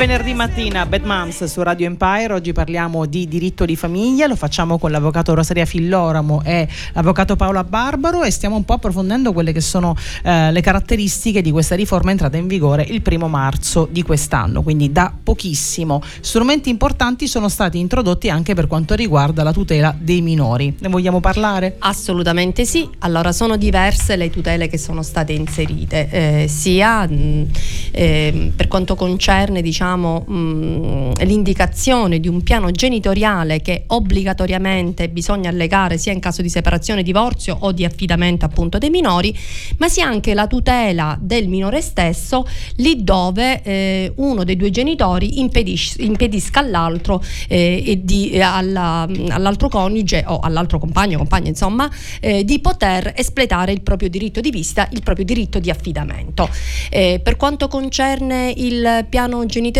venerdì 0.00 0.32
mattina 0.32 0.86
Bad 0.86 1.04
Moms 1.04 1.44
su 1.44 1.60
Radio 1.60 1.84
Empire, 1.84 2.32
oggi 2.32 2.54
parliamo 2.54 3.04
di 3.04 3.28
diritto 3.28 3.66
di 3.66 3.76
famiglia, 3.76 4.26
lo 4.26 4.34
facciamo 4.34 4.78
con 4.78 4.90
l'avvocato 4.90 5.34
Rosaria 5.34 5.66
Filloramo 5.66 6.40
e 6.42 6.66
l'avvocato 6.94 7.36
Paola 7.36 7.64
Barbaro 7.64 8.22
e 8.22 8.30
stiamo 8.30 8.56
un 8.56 8.64
po' 8.64 8.72
approfondendo 8.72 9.34
quelle 9.34 9.52
che 9.52 9.60
sono 9.60 9.94
eh, 10.22 10.50
le 10.52 10.60
caratteristiche 10.62 11.42
di 11.42 11.50
questa 11.50 11.74
riforma 11.74 12.12
entrata 12.12 12.38
in 12.38 12.46
vigore 12.46 12.82
il 12.82 13.02
primo 13.02 13.28
marzo 13.28 13.86
di 13.90 14.02
quest'anno, 14.02 14.62
quindi 14.62 14.90
da 14.90 15.12
pochissimo. 15.22 16.00
Strumenti 16.20 16.70
importanti 16.70 17.28
sono 17.28 17.50
stati 17.50 17.78
introdotti 17.78 18.30
anche 18.30 18.54
per 18.54 18.68
quanto 18.68 18.94
riguarda 18.94 19.42
la 19.42 19.52
tutela 19.52 19.94
dei 19.98 20.22
minori. 20.22 20.76
Ne 20.80 20.88
vogliamo 20.88 21.20
parlare? 21.20 21.76
Assolutamente 21.78 22.64
sì, 22.64 22.88
allora 23.00 23.32
sono 23.32 23.58
diverse 23.58 24.16
le 24.16 24.30
tutele 24.30 24.66
che 24.66 24.78
sono 24.78 25.02
state 25.02 25.34
inserite, 25.34 26.08
eh, 26.10 26.48
sia 26.48 27.06
mh, 27.06 27.48
eh, 27.90 28.52
per 28.56 28.66
quanto 28.66 28.94
concerne 28.94 29.60
diciamo, 29.60 29.88
mh, 29.96 31.24
l'indicazione 31.24 32.20
di 32.20 32.28
un 32.28 32.42
piano 32.42 32.70
genitoriale 32.70 33.60
che 33.60 33.84
obbligatoriamente 33.88 35.08
bisogna 35.08 35.50
allegare 35.50 35.98
sia 35.98 36.12
in 36.12 36.20
caso 36.20 36.42
di 36.42 36.48
separazione, 36.48 37.02
divorzio 37.02 37.56
o 37.60 37.72
di 37.72 37.84
affidamento 37.84 38.44
appunto 38.44 38.78
dei 38.78 38.90
minori, 38.90 39.36
ma 39.78 39.88
sia 39.88 40.06
anche 40.06 40.34
la 40.34 40.46
tutela 40.46 41.18
del 41.20 41.48
minore 41.48 41.80
stesso 41.80 42.46
lì 42.76 43.02
dove 43.02 43.62
eh, 43.62 44.12
uno 44.16 44.44
dei 44.44 44.56
due 44.56 44.70
genitori 44.70 45.40
impedis- 45.40 45.98
impedisca 45.98 46.60
all'altro 46.60 47.22
eh, 47.48 47.82
e 47.84 48.04
di, 48.04 48.30
eh, 48.30 48.40
alla, 48.40 49.08
all'altro 49.28 49.68
coniuge 49.68 50.24
o 50.26 50.38
all'altro 50.40 50.78
compagno, 50.78 51.18
compagna 51.18 51.48
insomma, 51.48 51.90
eh, 52.20 52.44
di 52.44 52.60
poter 52.60 53.12
espletare 53.16 53.72
il 53.72 53.82
proprio 53.82 54.08
diritto 54.08 54.40
di 54.40 54.50
vista, 54.50 54.88
il 54.92 55.02
proprio 55.02 55.24
diritto 55.24 55.58
di 55.58 55.70
affidamento. 55.70 56.48
Eh, 56.90 57.20
per 57.22 57.36
quanto 57.36 57.68
concerne 57.68 58.52
il 58.56 59.06
piano 59.08 59.44
genitoriale 59.46 59.79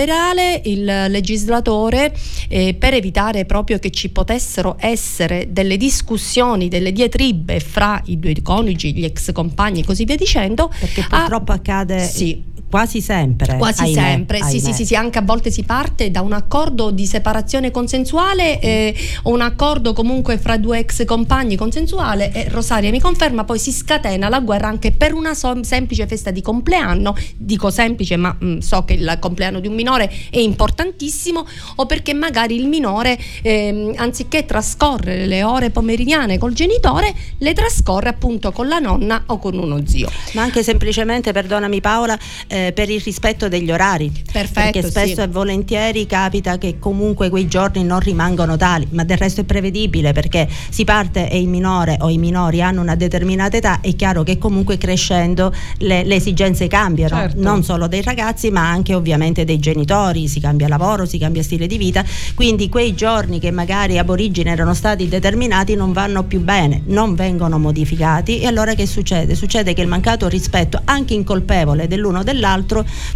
il 0.64 0.84
legislatore 0.84 2.14
eh, 2.48 2.74
per 2.74 2.94
evitare 2.94 3.44
proprio 3.44 3.78
che 3.78 3.90
ci 3.90 4.10
potessero 4.10 4.76
essere 4.78 5.48
delle 5.50 5.76
discussioni, 5.76 6.68
delle 6.68 6.92
diatribe 6.92 7.60
fra 7.60 8.00
i 8.06 8.18
due 8.18 8.34
coniugi, 8.42 8.94
gli 8.94 9.04
ex 9.04 9.32
compagni 9.32 9.80
e 9.80 9.84
così 9.84 10.04
via 10.04 10.16
dicendo. 10.16 10.72
Perché 10.78 11.04
purtroppo 11.08 11.52
ha, 11.52 11.56
accade 11.56 11.98
sì, 12.00 12.42
quasi 12.70 13.00
sempre. 13.00 13.56
Quasi 13.56 13.82
ahimè, 13.82 14.00
sempre, 14.00 14.38
ahimè. 14.38 14.50
sì, 14.50 14.60
sì, 14.60 14.72
sì, 14.72 14.86
sì, 14.86 14.94
anche 14.94 15.18
a 15.18 15.22
volte 15.22 15.50
si 15.50 15.64
parte 15.64 16.10
da 16.10 16.20
un 16.20 16.32
accordo 16.32 16.90
di 16.92 17.04
separazione 17.04 17.72
consensuale 17.72 18.60
eh, 18.60 18.94
o 19.24 19.32
un 19.32 19.40
accordo 19.40 19.92
comunque 19.92 20.38
fra 20.38 20.56
due 20.56 20.78
ex 20.78 21.04
compagni 21.04 21.56
consensuale 21.56 22.32
e 22.32 22.48
Rosaria 22.48 22.90
mi 22.90 23.00
conferma, 23.00 23.44
poi 23.44 23.58
si 23.58 23.72
scatena 23.72 24.28
la 24.28 24.38
guerra 24.38 24.68
anche 24.68 24.92
per 24.92 25.12
una 25.12 25.34
so- 25.34 25.64
semplice 25.64 26.06
festa 26.06 26.30
di 26.30 26.42
compleanno, 26.42 27.16
dico 27.36 27.70
semplice 27.70 28.16
ma 28.16 28.34
mh, 28.38 28.58
so 28.58 28.84
che 28.84 28.94
il 28.94 29.16
compleanno 29.18 29.58
di 29.58 29.66
un 29.66 29.74
minore 29.74 30.10
è 30.30 30.38
importantissimo 30.38 31.44
o 31.76 31.86
perché 31.86 32.14
magari 32.14 32.54
il 32.54 32.68
minore 32.68 33.18
ehm, 33.42 33.94
anziché 33.96 34.46
trascorrere 34.46 35.26
le 35.26 35.42
ore 35.42 35.70
pomeridiane 35.70 36.38
col 36.38 36.52
genitore 36.52 37.12
le 37.38 37.52
trascorre 37.52 38.08
appunto 38.08 38.52
con 38.52 38.68
la 38.68 38.78
nonna 38.78 39.24
o 39.26 39.38
con 39.38 39.58
uno 39.58 39.84
zio. 39.86 40.08
Ma 40.34 40.42
anche 40.42 40.62
semplicemente, 40.62 41.32
perdonami 41.32 41.80
Paola, 41.80 42.18
eh, 42.46 42.59
per 42.74 42.88
il 42.90 43.00
rispetto 43.00 43.48
degli 43.48 43.70
orari. 43.70 44.10
Perfetto, 44.30 44.70
Perché 44.70 44.82
spesso 44.82 45.14
sì. 45.14 45.20
e 45.20 45.28
volentieri 45.28 46.06
capita 46.06 46.58
che 46.58 46.78
comunque 46.78 47.28
quei 47.30 47.48
giorni 47.48 47.82
non 47.82 48.00
rimangono 48.00 48.56
tali, 48.56 48.86
ma 48.90 49.04
del 49.04 49.16
resto 49.16 49.40
è 49.40 49.44
prevedibile 49.44 50.12
perché 50.12 50.48
si 50.70 50.84
parte 50.84 51.30
e 51.30 51.40
il 51.40 51.48
minore 51.48 51.96
o 52.00 52.10
i 52.10 52.18
minori 52.18 52.62
hanno 52.62 52.80
una 52.80 52.94
determinata 52.94 53.56
età, 53.56 53.80
è 53.80 53.94
chiaro 53.96 54.22
che 54.22 54.38
comunque 54.38 54.78
crescendo 54.78 55.52
le, 55.78 56.04
le 56.04 56.14
esigenze 56.16 56.66
cambiano, 56.68 57.16
Certo. 57.16 57.40
non 57.40 57.62
solo 57.64 57.86
dei 57.88 58.02
ragazzi 58.02 58.50
ma 58.50 58.68
anche 58.68 58.94
ovviamente 58.94 59.44
dei 59.44 59.58
genitori, 59.58 60.28
si 60.28 60.40
cambia 60.40 60.68
lavoro, 60.68 61.06
si 61.06 61.18
cambia 61.18 61.42
stile 61.42 61.66
di 61.66 61.78
vita, 61.78 62.04
quindi 62.34 62.68
quei 62.68 62.94
giorni 62.94 63.38
che 63.38 63.50
magari 63.50 63.98
ab 63.98 64.08
origine 64.10 64.50
erano 64.50 64.74
stati 64.74 65.08
determinati 65.08 65.74
non 65.74 65.92
vanno 65.92 66.24
più 66.24 66.40
bene, 66.40 66.82
non 66.86 67.14
vengono 67.14 67.58
modificati 67.58 68.40
e 68.40 68.46
allora 68.46 68.74
che 68.74 68.86
succede? 68.86 69.34
Succede 69.34 69.72
che 69.72 69.80
il 69.80 69.88
mancato 69.88 70.28
rispetto 70.28 70.80
anche 70.84 71.14
incolpevole 71.14 71.86
dell'uno 71.88 72.18
o 72.20 72.22
dell'altro 72.22 72.48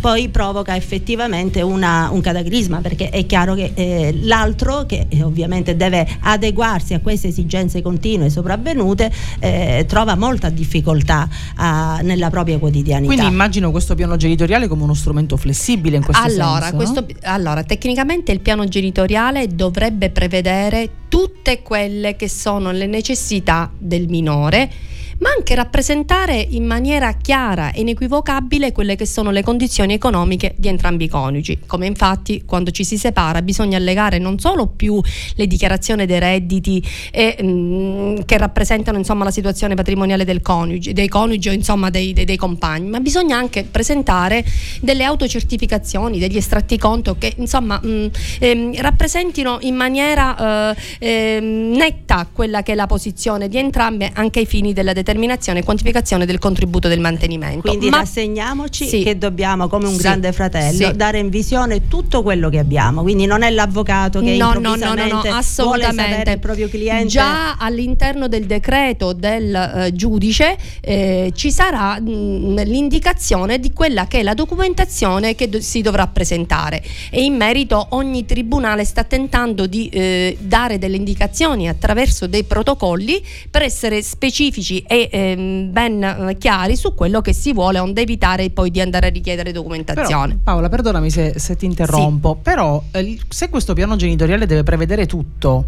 poi 0.00 0.28
provoca 0.28 0.76
effettivamente 0.76 1.60
una- 1.62 2.08
un 2.12 2.20
cataclisma 2.20 2.80
perché 2.80 3.10
è 3.10 3.26
chiaro 3.26 3.54
che 3.54 3.72
eh, 3.74 4.18
l'altro 4.22 4.84
che 4.86 5.06
eh, 5.08 5.22
ovviamente 5.22 5.76
deve 5.76 6.06
adeguarsi 6.20 6.94
a 6.94 7.00
queste 7.00 7.28
esigenze 7.28 7.82
continue 7.82 8.30
sopravvenute 8.30 9.10
eh, 9.40 9.84
trova 9.88 10.14
molta 10.14 10.48
difficoltà 10.48 11.28
a- 11.56 12.00
nella 12.02 12.30
propria 12.30 12.58
quotidianità. 12.58 13.12
Quindi 13.12 13.30
immagino 13.32 13.70
questo 13.70 13.94
piano 13.94 14.16
genitoriale 14.16 14.68
come 14.68 14.82
uno 14.82 14.94
strumento 14.94 15.36
flessibile 15.36 15.96
in 15.96 16.04
questo 16.04 16.22
allora, 16.22 16.60
senso. 16.70 16.76
questo- 16.76 17.00
no? 17.00 17.06
allora, 17.22 17.62
tecnicamente 17.64 18.32
il 18.32 18.40
piano 18.40 18.66
genitoriale 18.68 19.48
dovrebbe 19.48 20.10
prevedere 20.10 20.88
tutte 21.08 21.62
quelle 21.62 22.16
che 22.16 22.28
sono 22.28 22.70
le 22.72 22.86
necessità 22.86 23.70
del 23.78 24.08
minore, 24.08 24.70
ma 25.18 25.30
anche 25.36 25.54
rappresentare 25.54 26.34
in 26.50 26.64
maniera 26.64 27.12
chiara 27.12 27.72
e 27.72 27.80
inequivocabile 27.80 28.72
quelle 28.72 28.96
che 28.96 29.06
sono 29.06 29.30
le 29.30 29.42
condizioni 29.42 29.94
economiche 29.94 30.54
di 30.56 30.68
entrambi 30.68 31.04
i 31.04 31.08
coniugi. 31.08 31.60
Come 31.66 31.86
infatti 31.86 32.42
quando 32.44 32.70
ci 32.70 32.84
si 32.84 32.98
separa 32.98 33.42
bisogna 33.42 33.76
allegare 33.76 34.18
non 34.18 34.38
solo 34.38 34.66
più 34.66 35.00
le 35.36 35.46
dichiarazioni 35.46 36.06
dei 36.06 36.18
redditi 36.18 36.82
e, 37.12 37.36
mm, 37.42 38.20
che 38.24 38.38
rappresentano 38.38 38.98
insomma, 38.98 39.24
la 39.24 39.30
situazione 39.30 39.74
patrimoniale 39.74 40.24
del 40.24 40.42
coniuge, 40.42 40.92
dei 40.92 41.08
coniugi 41.08 41.48
o 41.48 41.52
insomma 41.52 41.90
dei, 41.90 42.12
dei- 42.12 42.24
dei 42.24 42.36
compagni, 42.36 42.88
ma 42.88 43.00
bisogna 43.00 43.36
anche 43.36 43.64
presentare 43.64 44.44
delle 44.80 45.04
autocertificazioni, 45.04 46.18
degli 46.18 46.36
estratti 46.36 46.78
conto 46.78 47.16
che 47.18 47.34
insomma 47.36 47.78
mh, 47.80 48.10
ehm, 48.40 48.80
rappresentino 48.80 49.58
in 49.60 49.74
maniera 49.74 50.72
eh, 50.72 50.76
ehm, 50.98 51.76
netta 51.76 52.28
quella 52.32 52.62
che 52.62 52.72
è 52.72 52.74
la 52.74 52.86
posizione 52.86 53.48
di 53.48 53.58
entrambe 53.58 54.10
anche 54.12 54.40
ai 54.40 54.46
fini 54.46 54.72
della 54.72 54.92
determinazione 54.92 55.03
e 55.04 55.62
quantificazione 55.62 56.26
del 56.26 56.38
contributo 56.38 56.88
del 56.88 57.00
mantenimento. 57.00 57.68
Quindi 57.68 57.88
Ma- 57.90 57.98
rassegniamoci 57.98 58.86
Sì. 58.86 59.02
che 59.02 59.16
dobbiamo, 59.18 59.68
come 59.68 59.86
un 59.86 59.94
Sì. 59.94 60.02
grande 60.02 60.32
fratello, 60.32 60.86
Sì. 60.88 60.96
dare 60.96 61.18
in 61.18 61.28
visione 61.28 61.88
tutto 61.88 62.22
quello 62.22 62.48
che 62.48 62.58
abbiamo. 62.58 63.02
Quindi 63.02 63.26
non 63.26 63.42
è 63.42 63.50
l'avvocato 63.50 64.20
che 64.20 64.36
no, 64.36 64.52
no, 64.54 64.74
no, 64.74 64.94
no, 64.94 65.06
no, 65.06 65.20
assolutamente. 65.30 66.30
il 66.32 66.38
proprio 66.38 66.68
cliente. 66.68 67.06
Già 67.06 67.56
all'interno 67.56 68.28
del 68.28 68.46
decreto 68.46 69.12
del 69.12 69.54
eh, 69.54 69.92
giudice 69.92 70.56
eh, 70.80 71.32
ci 71.34 71.50
sarà 71.50 72.00
mh, 72.00 72.62
l'indicazione 72.64 73.58
di 73.58 73.72
quella 73.72 74.06
che 74.06 74.20
è 74.20 74.22
la 74.22 74.34
documentazione 74.34 75.34
che 75.34 75.48
do- 75.48 75.60
si 75.60 75.80
dovrà 75.80 76.06
presentare 76.06 76.82
e 77.10 77.22
in 77.24 77.34
merito 77.36 77.86
ogni 77.90 78.24
tribunale 78.24 78.84
sta 78.84 79.04
tentando 79.04 79.66
di 79.66 79.88
eh, 79.88 80.36
dare 80.40 80.78
delle 80.78 80.96
indicazioni 80.96 81.68
attraverso 81.68 82.26
dei 82.26 82.44
protocolli 82.44 83.22
per 83.50 83.62
essere 83.62 84.02
specifici 84.02 84.82
e 84.86 84.93
ehm, 85.02 85.72
ben 85.72 86.02
eh, 86.02 86.36
chiari 86.38 86.76
su 86.76 86.94
quello 86.94 87.20
che 87.20 87.32
si 87.32 87.52
vuole 87.52 87.78
onde 87.78 88.02
evitare 88.02 88.50
poi 88.50 88.70
di 88.70 88.80
andare 88.80 89.06
a 89.06 89.10
richiedere 89.10 89.50
Però, 89.50 89.62
documentazione. 89.62 90.38
Paola, 90.42 90.68
perdonami 90.68 91.10
se, 91.10 91.38
se 91.38 91.56
ti 91.56 91.66
interrompo, 91.66 92.36
però 92.36 92.82
eh, 92.92 93.18
se 93.28 93.48
questo 93.48 93.72
piano 93.74 93.96
genitoriale 93.96 94.46
deve 94.46 94.62
prevedere 94.62 95.06
tutto, 95.06 95.66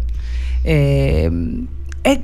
ehm, 0.61 1.67
è- 2.01 2.21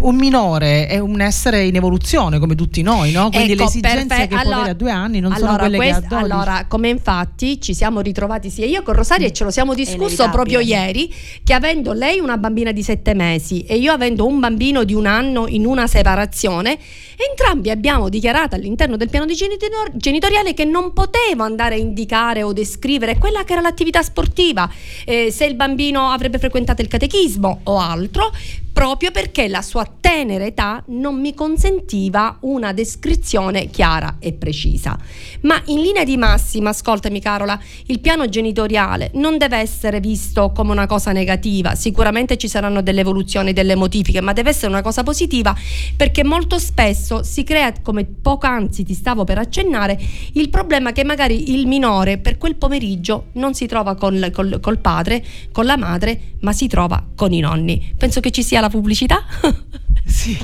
un 0.00 0.16
minore 0.16 0.86
è 0.88 0.98
un 0.98 1.20
essere 1.20 1.64
in 1.64 1.76
evoluzione 1.76 2.38
come 2.38 2.54
tutti 2.54 2.82
noi, 2.82 3.12
no? 3.12 3.30
Quindi 3.30 3.48
le 3.48 3.52
Ecco, 3.54 3.64
esigenze 3.64 4.06
perfe- 4.06 4.22
che 4.22 4.28
può 4.28 4.38
allora- 4.38 4.56
avere 4.56 4.70
a 4.70 4.74
due 4.74 4.90
anni 4.90 5.20
non 5.20 5.32
sono 5.32 5.46
allora, 5.48 5.62
quelle 5.62 5.76
quest- 5.76 5.92
che 5.92 6.04
ha 6.04 6.06
a 6.06 6.20
12. 6.20 6.32
Allora, 6.32 6.64
come 6.68 6.88
infatti 6.88 7.60
ci 7.60 7.74
siamo 7.74 8.00
ritrovati 8.00 8.50
sia 8.50 8.66
io 8.66 8.82
con 8.82 8.94
Rosaria 8.94 9.26
e 9.26 9.32
ce 9.32 9.44
lo 9.44 9.50
siamo 9.50 9.74
discusso 9.74 10.28
proprio 10.30 10.60
ieri, 10.60 11.12
che 11.44 11.52
avendo 11.54 11.92
lei 11.92 12.18
una 12.18 12.36
bambina 12.36 12.72
di 12.72 12.82
sette 12.82 13.14
mesi 13.14 13.62
e 13.62 13.76
io 13.76 13.92
avendo 13.92 14.26
un 14.26 14.40
bambino 14.40 14.82
di 14.84 14.94
un 14.94 15.06
anno 15.06 15.46
in 15.46 15.66
una 15.66 15.86
separazione, 15.86 16.78
entrambi 17.28 17.70
abbiamo 17.70 18.08
dichiarato 18.08 18.54
all'interno 18.54 18.96
del 18.96 19.08
piano 19.08 19.26
genitor- 19.26 19.90
genitoriale 19.94 20.54
che 20.54 20.64
non 20.64 20.92
potevo 20.92 21.42
andare 21.42 21.74
a 21.74 21.78
indicare 21.78 22.42
o 22.42 22.52
descrivere 22.52 23.18
quella 23.18 23.44
che 23.44 23.52
era 23.52 23.62
l'attività 23.62 24.02
sportiva, 24.02 24.70
eh, 25.04 25.30
se 25.30 25.44
il 25.44 25.54
bambino 25.54 26.08
avrebbe 26.08 26.38
frequentato 26.38 26.82
il 26.82 26.88
catechismo 26.88 27.60
o 27.64 27.78
altro, 27.78 28.32
proprio 28.72 29.10
perché 29.10 29.48
la 29.48 29.60
sua 29.60 29.86
tenera 30.00 30.44
età 30.44 30.82
non 30.86 31.20
mi 31.20 31.34
consentiva 31.34 32.38
una 32.40 32.72
descrizione 32.72 33.68
chiara 33.68 34.16
e 34.18 34.32
precisa. 34.32 34.98
Ma 35.42 35.60
in 35.66 35.80
linea 35.80 36.04
di 36.04 36.16
massima, 36.16 36.70
ascoltami 36.70 37.20
Carola, 37.20 37.60
il 37.86 38.00
piano 38.00 38.28
genitoriale 38.28 39.10
non 39.14 39.36
deve 39.36 39.58
essere 39.58 40.00
visto 40.00 40.52
come 40.52 40.72
una 40.72 40.86
cosa 40.86 41.12
negativa, 41.12 41.74
sicuramente 41.74 42.36
ci 42.38 42.48
saranno 42.48 42.82
delle 42.82 43.00
evoluzioni, 43.02 43.52
delle 43.52 43.74
modifiche, 43.74 44.20
ma 44.20 44.32
deve 44.32 44.50
essere 44.50 44.68
una 44.68 44.82
cosa 44.82 45.02
positiva 45.02 45.54
perché 45.96 46.24
molto 46.24 46.58
spesso 46.58 47.11
si 47.20 47.44
crea, 47.44 47.72
come 47.82 48.04
poc'anzi 48.06 48.84
ti 48.84 48.94
stavo 48.94 49.24
per 49.24 49.36
accennare, 49.36 49.98
il 50.32 50.48
problema 50.48 50.92
che 50.92 51.04
magari 51.04 51.52
il 51.52 51.66
minore 51.66 52.16
per 52.16 52.38
quel 52.38 52.54
pomeriggio 52.56 53.26
non 53.32 53.52
si 53.52 53.66
trova 53.66 53.94
con- 53.94 54.30
col, 54.32 54.58
col 54.60 54.78
padre, 54.78 55.22
con 55.52 55.66
la 55.66 55.76
madre, 55.76 56.36
ma 56.40 56.52
si 56.52 56.66
trova 56.68 57.04
con 57.14 57.32
i 57.34 57.40
nonni. 57.40 57.92
Penso 57.98 58.20
che 58.20 58.30
ci 58.30 58.42
sia 58.42 58.60
la 58.60 58.70
pubblicità. 58.70 59.22
Sì. 60.04 60.36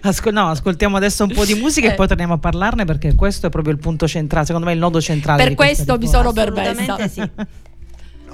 Ascol- 0.00 0.32
no, 0.32 0.48
ascoltiamo 0.48 0.96
adesso 0.96 1.22
un 1.24 1.32
po' 1.32 1.44
di 1.44 1.54
musica 1.54 1.88
e 1.88 1.90
Eh. 1.92 1.94
poi 1.94 2.08
torniamo 2.08 2.32
a 2.32 2.38
parlarne 2.38 2.86
perché 2.86 3.14
questo 3.14 3.46
è 3.46 3.50
proprio 3.50 3.74
il 3.74 3.78
punto 3.78 4.08
centrale, 4.08 4.46
secondo 4.46 4.66
me 4.66 4.72
il 4.72 4.78
nodo 4.78 4.98
centrale. 5.00 5.44
Per 5.44 5.54
questo 5.54 5.98
mi 5.98 6.08
sono 6.08 6.32
permessa. 6.32 6.94
Assolutamente 6.94 7.08
sì. 7.10 7.46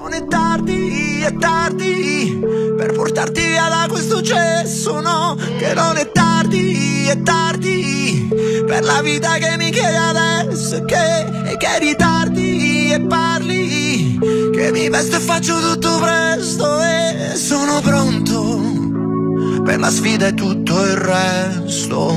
Non 0.04 0.12
è 0.12 0.26
tardi, 0.26 1.22
è 1.22 1.34
tardi 1.38 2.38
per 2.76 2.92
portarti 2.92 3.40
via 3.40 3.70
da 3.70 3.86
questo 3.88 4.20
cesso, 4.20 5.00
no, 5.00 5.34
che 5.58 5.72
non 5.72 5.96
è 5.96 6.12
tardi, 6.12 7.06
è 7.06 7.22
tardi 7.22 8.28
per 8.66 8.84
la 8.84 9.00
vita 9.00 9.32
che 9.38 9.56
mi 9.56 9.70
chiedi 9.70 9.96
adesso, 9.96 10.84
che, 10.84 11.56
che 11.56 11.78
ritardi 11.78 12.92
e 12.92 13.00
parli, 13.00 14.18
che 14.52 14.70
mi 14.72 14.90
vesto 14.90 15.16
e 15.16 15.20
faccio 15.20 15.58
tutto 15.58 15.98
presto 15.98 16.82
e 16.82 17.32
sono 17.36 17.80
pronto 17.80 19.62
per 19.64 19.78
la 19.78 19.90
sfida 19.90 20.26
e 20.26 20.34
tutto 20.34 20.84
il 20.84 20.96
resto. 20.96 22.14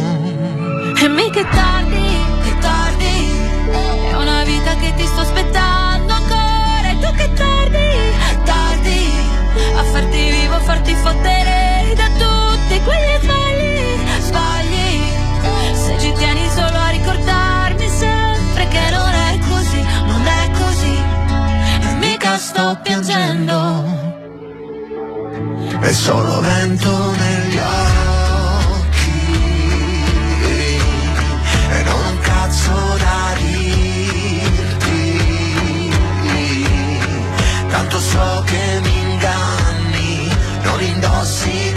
E 1.02 1.08
mica 1.08 1.40
è 1.40 1.48
tardi, 1.56 2.06
è 2.44 2.58
tardi 2.60 3.30
È 4.10 4.16
una 4.18 4.44
vita 4.44 4.76
che 4.76 4.94
ti 4.98 5.06
sto 5.06 5.22
aspettando 5.22 5.87
che 7.18 7.34
tardi, 7.34 7.90
tardi. 8.46 9.02
A 9.76 9.84
farti 9.92 10.30
vivo, 10.30 10.60
farti 10.60 10.94
fottere 10.94 11.94
Da 11.96 12.08
tutti 12.24 12.82
quegli 12.84 13.16
sbagli, 13.22 14.22
sbagli. 14.28 15.02
Se 15.74 16.00
ci 16.00 16.14
tieni 16.14 16.48
solo 16.50 16.78
a 16.78 16.90
ricordarmi 16.90 17.88
sempre 17.90 18.68
Che 18.68 18.90
non 18.92 19.14
è 19.14 19.40
così, 19.50 19.82
non 20.06 20.26
è 20.26 20.52
così. 20.62 20.96
E 21.82 21.94
mica 22.00 22.38
sto 22.38 22.80
piangendo. 22.84 24.06
È 25.80 25.92
solo 25.92 26.42
vento 26.42 27.12
negli 27.12 27.58
occhi 27.58 27.97
so 38.00 38.44
che 38.46 38.80
mi 38.82 39.00
inganni, 39.00 40.30
non 40.64 40.82
indossi 40.82 41.77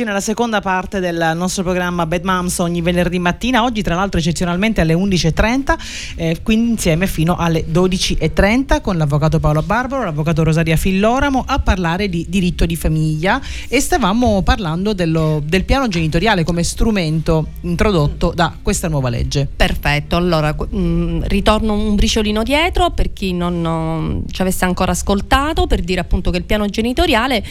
sound. 0.00 0.04
Ed 0.04 0.04
eccoci 0.04 0.04
nella 0.04 0.20
seconda 0.20 0.60
parte 0.60 1.00
del 1.00 1.32
nostro 1.34 1.62
programma 1.62 2.06
Bad 2.06 2.24
Moms 2.24 2.58
ogni 2.58 2.80
venerdì 2.80 3.18
mattina, 3.18 3.62
oggi 3.62 3.82
tra 3.82 3.94
l'altro 3.94 4.18
eccezionalmente 4.18 4.80
alle 4.80 4.94
11.30, 4.94 6.09
eh, 6.20 6.40
quindi 6.42 6.72
insieme 6.72 7.06
fino 7.06 7.34
alle 7.36 7.64
12.30 7.64 8.82
con 8.82 8.98
l'avvocato 8.98 9.40
Paolo 9.40 9.62
Barbaro, 9.62 10.04
l'avvocato 10.04 10.42
Rosaria 10.42 10.76
Filloramo 10.76 11.44
a 11.46 11.60
parlare 11.60 12.10
di 12.10 12.26
diritto 12.28 12.66
di 12.66 12.76
famiglia 12.76 13.40
e 13.68 13.80
stavamo 13.80 14.42
parlando 14.42 14.92
dello- 14.92 15.40
del 15.42 15.64
piano 15.64 15.88
genitoriale 15.88 16.44
come 16.44 16.62
strumento 16.62 17.46
introdotto 17.62 18.32
da 18.34 18.54
questa 18.60 18.88
nuova 18.88 19.08
legge. 19.08 19.48
Perfetto, 19.56 20.16
allora 20.16 20.54
mh, 20.54 21.26
ritorno 21.28 21.72
un 21.72 21.94
briciolino 21.94 22.42
dietro 22.42 22.90
per 22.90 23.14
chi 23.14 23.32
non 23.32 23.62
non 23.62 24.24
ci 24.30 24.42
avesse 24.42 24.66
ancora 24.66 24.92
ascoltato 24.92 25.66
per 25.66 25.80
dire 25.80 26.00
appunto 26.00 26.30
che 26.30 26.36
il 26.36 26.44
piano 26.44 26.66
genitoriale 26.66 27.42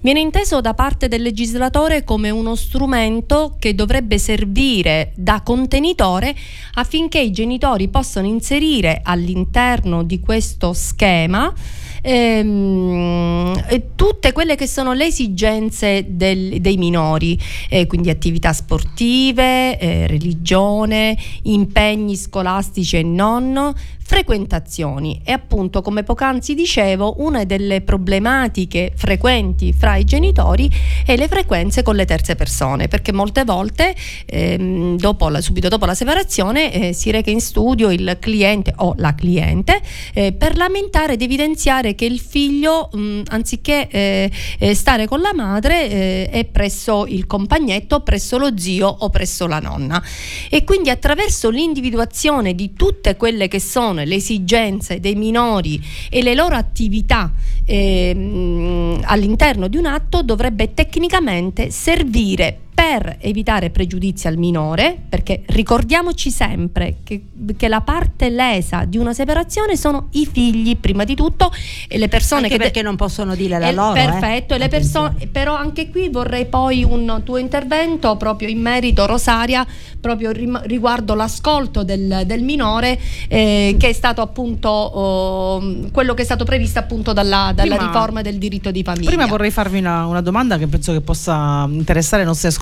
viene 0.00 0.20
inteso 0.20 0.60
da 0.60 0.74
parte 0.74 1.08
del 1.08 1.22
legislatore 1.22 2.04
come 2.04 2.30
uno 2.30 2.54
strumento 2.54 3.56
che 3.58 3.74
dovrebbe 3.74 4.18
servire 4.18 5.10
da 5.16 5.40
contenitore 5.42 6.36
affinché 6.74 7.18
i 7.18 7.32
genitori 7.32 7.88
possano 7.88 8.11
inserire 8.20 9.00
all'interno 9.02 10.02
di 10.02 10.20
questo 10.20 10.72
schema 10.72 11.52
ehm, 12.02 13.64
e 13.68 13.90
tutte 13.94 14.32
quelle 14.32 14.56
che 14.56 14.66
sono 14.66 14.92
le 14.92 15.06
esigenze 15.06 16.04
del- 16.08 16.60
dei 16.60 16.76
minori, 16.76 17.38
eh, 17.68 17.86
quindi 17.86 18.10
attività 18.10 18.52
sportive, 18.52 19.78
eh, 19.78 20.06
religione, 20.06 21.16
impegni 21.42 22.16
scolastici 22.16 22.96
e 22.96 23.02
non, 23.02 23.72
frequentazioni. 24.12 25.22
E 25.24 25.32
appunto 25.32 25.80
come 25.80 26.02
poc'anzi 26.02 26.52
dicevo 26.52 27.14
una 27.20 27.44
delle 27.44 27.80
problematiche 27.80 28.92
frequenti 28.94 29.72
fra 29.72 29.96
i 29.96 30.04
genitori 30.04 30.70
è 31.06 31.16
le 31.16 31.28
frequenze 31.28 31.82
con 31.82 31.96
le 31.96 32.04
terze 32.04 32.34
persone 32.34 32.88
perché 32.88 33.10
molte 33.10 33.44
volte 33.44 33.94
ehm, 34.26 34.98
dopo 34.98 35.30
la- 35.30 35.40
subito 35.40 35.68
dopo 35.68 35.86
la 35.86 35.94
separazione 35.94 36.72
eh, 36.72 36.92
si 36.92 37.10
reca 37.10 37.30
in 37.30 37.40
studio 37.40 37.90
il 37.90 38.18
cliente 38.20 38.74
o 38.76 38.92
la 38.98 39.14
cliente 39.14 39.80
eh, 40.12 40.32
per 40.32 40.58
lamentare 40.58 41.14
ed 41.14 41.22
evidenziare 41.22 41.94
che 41.94 42.04
il 42.04 42.20
figlio 42.20 42.90
mh, 42.92 43.22
anziché 43.28 43.88
eh, 43.88 44.30
eh, 44.58 44.74
stare 44.74 45.06
con 45.06 45.22
la 45.22 45.32
madre 45.32 45.88
eh, 45.88 46.28
è 46.28 46.44
presso 46.44 47.06
il 47.06 47.26
compagnetto, 47.26 48.00
presso 48.00 48.36
lo 48.36 48.58
zio 48.58 48.88
o 48.88 49.08
presso 49.08 49.46
la 49.46 49.58
nonna. 49.58 50.02
E 50.50 50.64
quindi 50.64 50.90
attraverso 50.90 51.48
l'individuazione 51.48 52.54
di 52.54 52.74
tutte 52.74 53.16
quelle 53.16 53.48
che 53.48 53.58
sono 53.58 54.00
le 54.04 54.16
esigenze 54.16 55.00
dei 55.00 55.14
minori 55.14 55.82
e 56.10 56.22
le 56.22 56.34
loro 56.34 56.54
attività 56.54 57.32
ehm, 57.64 59.02
all'interno 59.04 59.68
di 59.68 59.76
un 59.76 59.86
atto 59.86 60.22
dovrebbe 60.22 60.74
tecnicamente 60.74 61.70
servire 61.70 62.61
per 62.74 63.18
evitare 63.20 63.70
pregiudizi 63.70 64.26
al 64.26 64.36
minore, 64.38 64.96
perché 65.08 65.42
ricordiamoci 65.46 66.30
sempre 66.30 66.96
che, 67.04 67.26
che 67.56 67.68
la 67.68 67.80
parte 67.80 68.28
lesa 68.30 68.84
di 68.84 68.98
una 68.98 69.12
separazione 69.12 69.76
sono 69.76 70.08
i 70.12 70.26
figli 70.30 70.76
prima 70.76 71.04
di 71.04 71.14
tutto 71.14 71.52
e 71.86 71.98
le 71.98 72.08
persone 72.08 72.44
Anche 72.44 72.56
che 72.56 72.62
perché 72.62 72.82
non 72.82 72.96
possono 72.96 73.34
dire 73.34 73.58
la 73.58 73.68
eh, 73.68 73.72
loro. 73.72 73.94
eh. 73.94 74.04
Perfetto, 74.04 74.54
e 74.54 74.58
le 74.58 74.64
Attenzione. 74.64 75.08
persone, 75.10 75.30
però 75.30 75.54
anche 75.54 75.90
qui 75.90 76.08
vorrei 76.08 76.46
poi 76.46 76.82
un 76.82 77.20
tuo 77.24 77.36
intervento 77.36 78.16
proprio 78.16 78.48
in 78.48 78.60
merito, 78.60 79.06
Rosaria, 79.06 79.66
proprio 80.00 80.32
rim- 80.32 80.62
riguardo 80.64 81.14
l'ascolto 81.14 81.84
del, 81.84 82.22
del 82.26 82.42
minore, 82.42 82.98
eh, 83.28 83.76
che 83.78 83.88
è 83.90 83.92
stato 83.92 84.22
appunto 84.22 84.68
oh, 84.68 85.62
quello 85.92 86.14
che 86.14 86.22
è 86.22 86.24
stato 86.24 86.44
previsto 86.44 86.78
appunto 86.78 87.12
dalla, 87.12 87.52
dalla 87.54 87.76
Prima- 87.76 87.92
riforma 87.92 88.22
del 88.22 88.38
diritto 88.38 88.70
di 88.70 88.82
famiglia. 88.82 89.08
Prima 89.08 89.26
vorrei 89.26 89.50
farvi 89.50 89.78
una, 89.78 90.06
una 90.06 90.20
domanda 90.20 90.58
che 90.58 90.66
penso 90.66 90.92
che 90.92 91.00
possa 91.00 91.68
interessare 91.70 92.22
i 92.22 92.26
nostri 92.26 92.48
ascoltatori, 92.48 92.61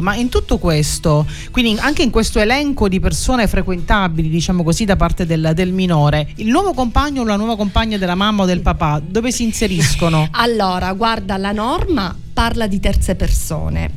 ma 0.00 0.14
in 0.14 0.28
tutto 0.28 0.58
questo, 0.58 1.26
quindi 1.50 1.78
anche 1.80 2.02
in 2.02 2.10
questo 2.10 2.38
elenco 2.38 2.88
di 2.88 3.00
persone 3.00 3.46
frequentabili, 3.46 4.28
diciamo 4.28 4.62
così, 4.62 4.84
da 4.84 4.96
parte 4.96 5.26
del, 5.26 5.52
del 5.54 5.72
minore, 5.72 6.28
il 6.36 6.48
nuovo 6.48 6.72
compagno 6.72 7.22
o 7.22 7.24
la 7.24 7.36
nuova 7.36 7.56
compagna 7.56 7.96
della 7.96 8.14
mamma 8.14 8.42
o 8.42 8.46
del 8.46 8.60
papà, 8.60 9.02
dove 9.04 9.32
si 9.32 9.42
inseriscono? 9.42 10.28
Allora, 10.32 10.92
guarda, 10.92 11.36
la 11.36 11.52
norma 11.52 12.16
parla 12.32 12.66
di 12.66 12.80
terze 12.80 13.14
persone. 13.14 13.90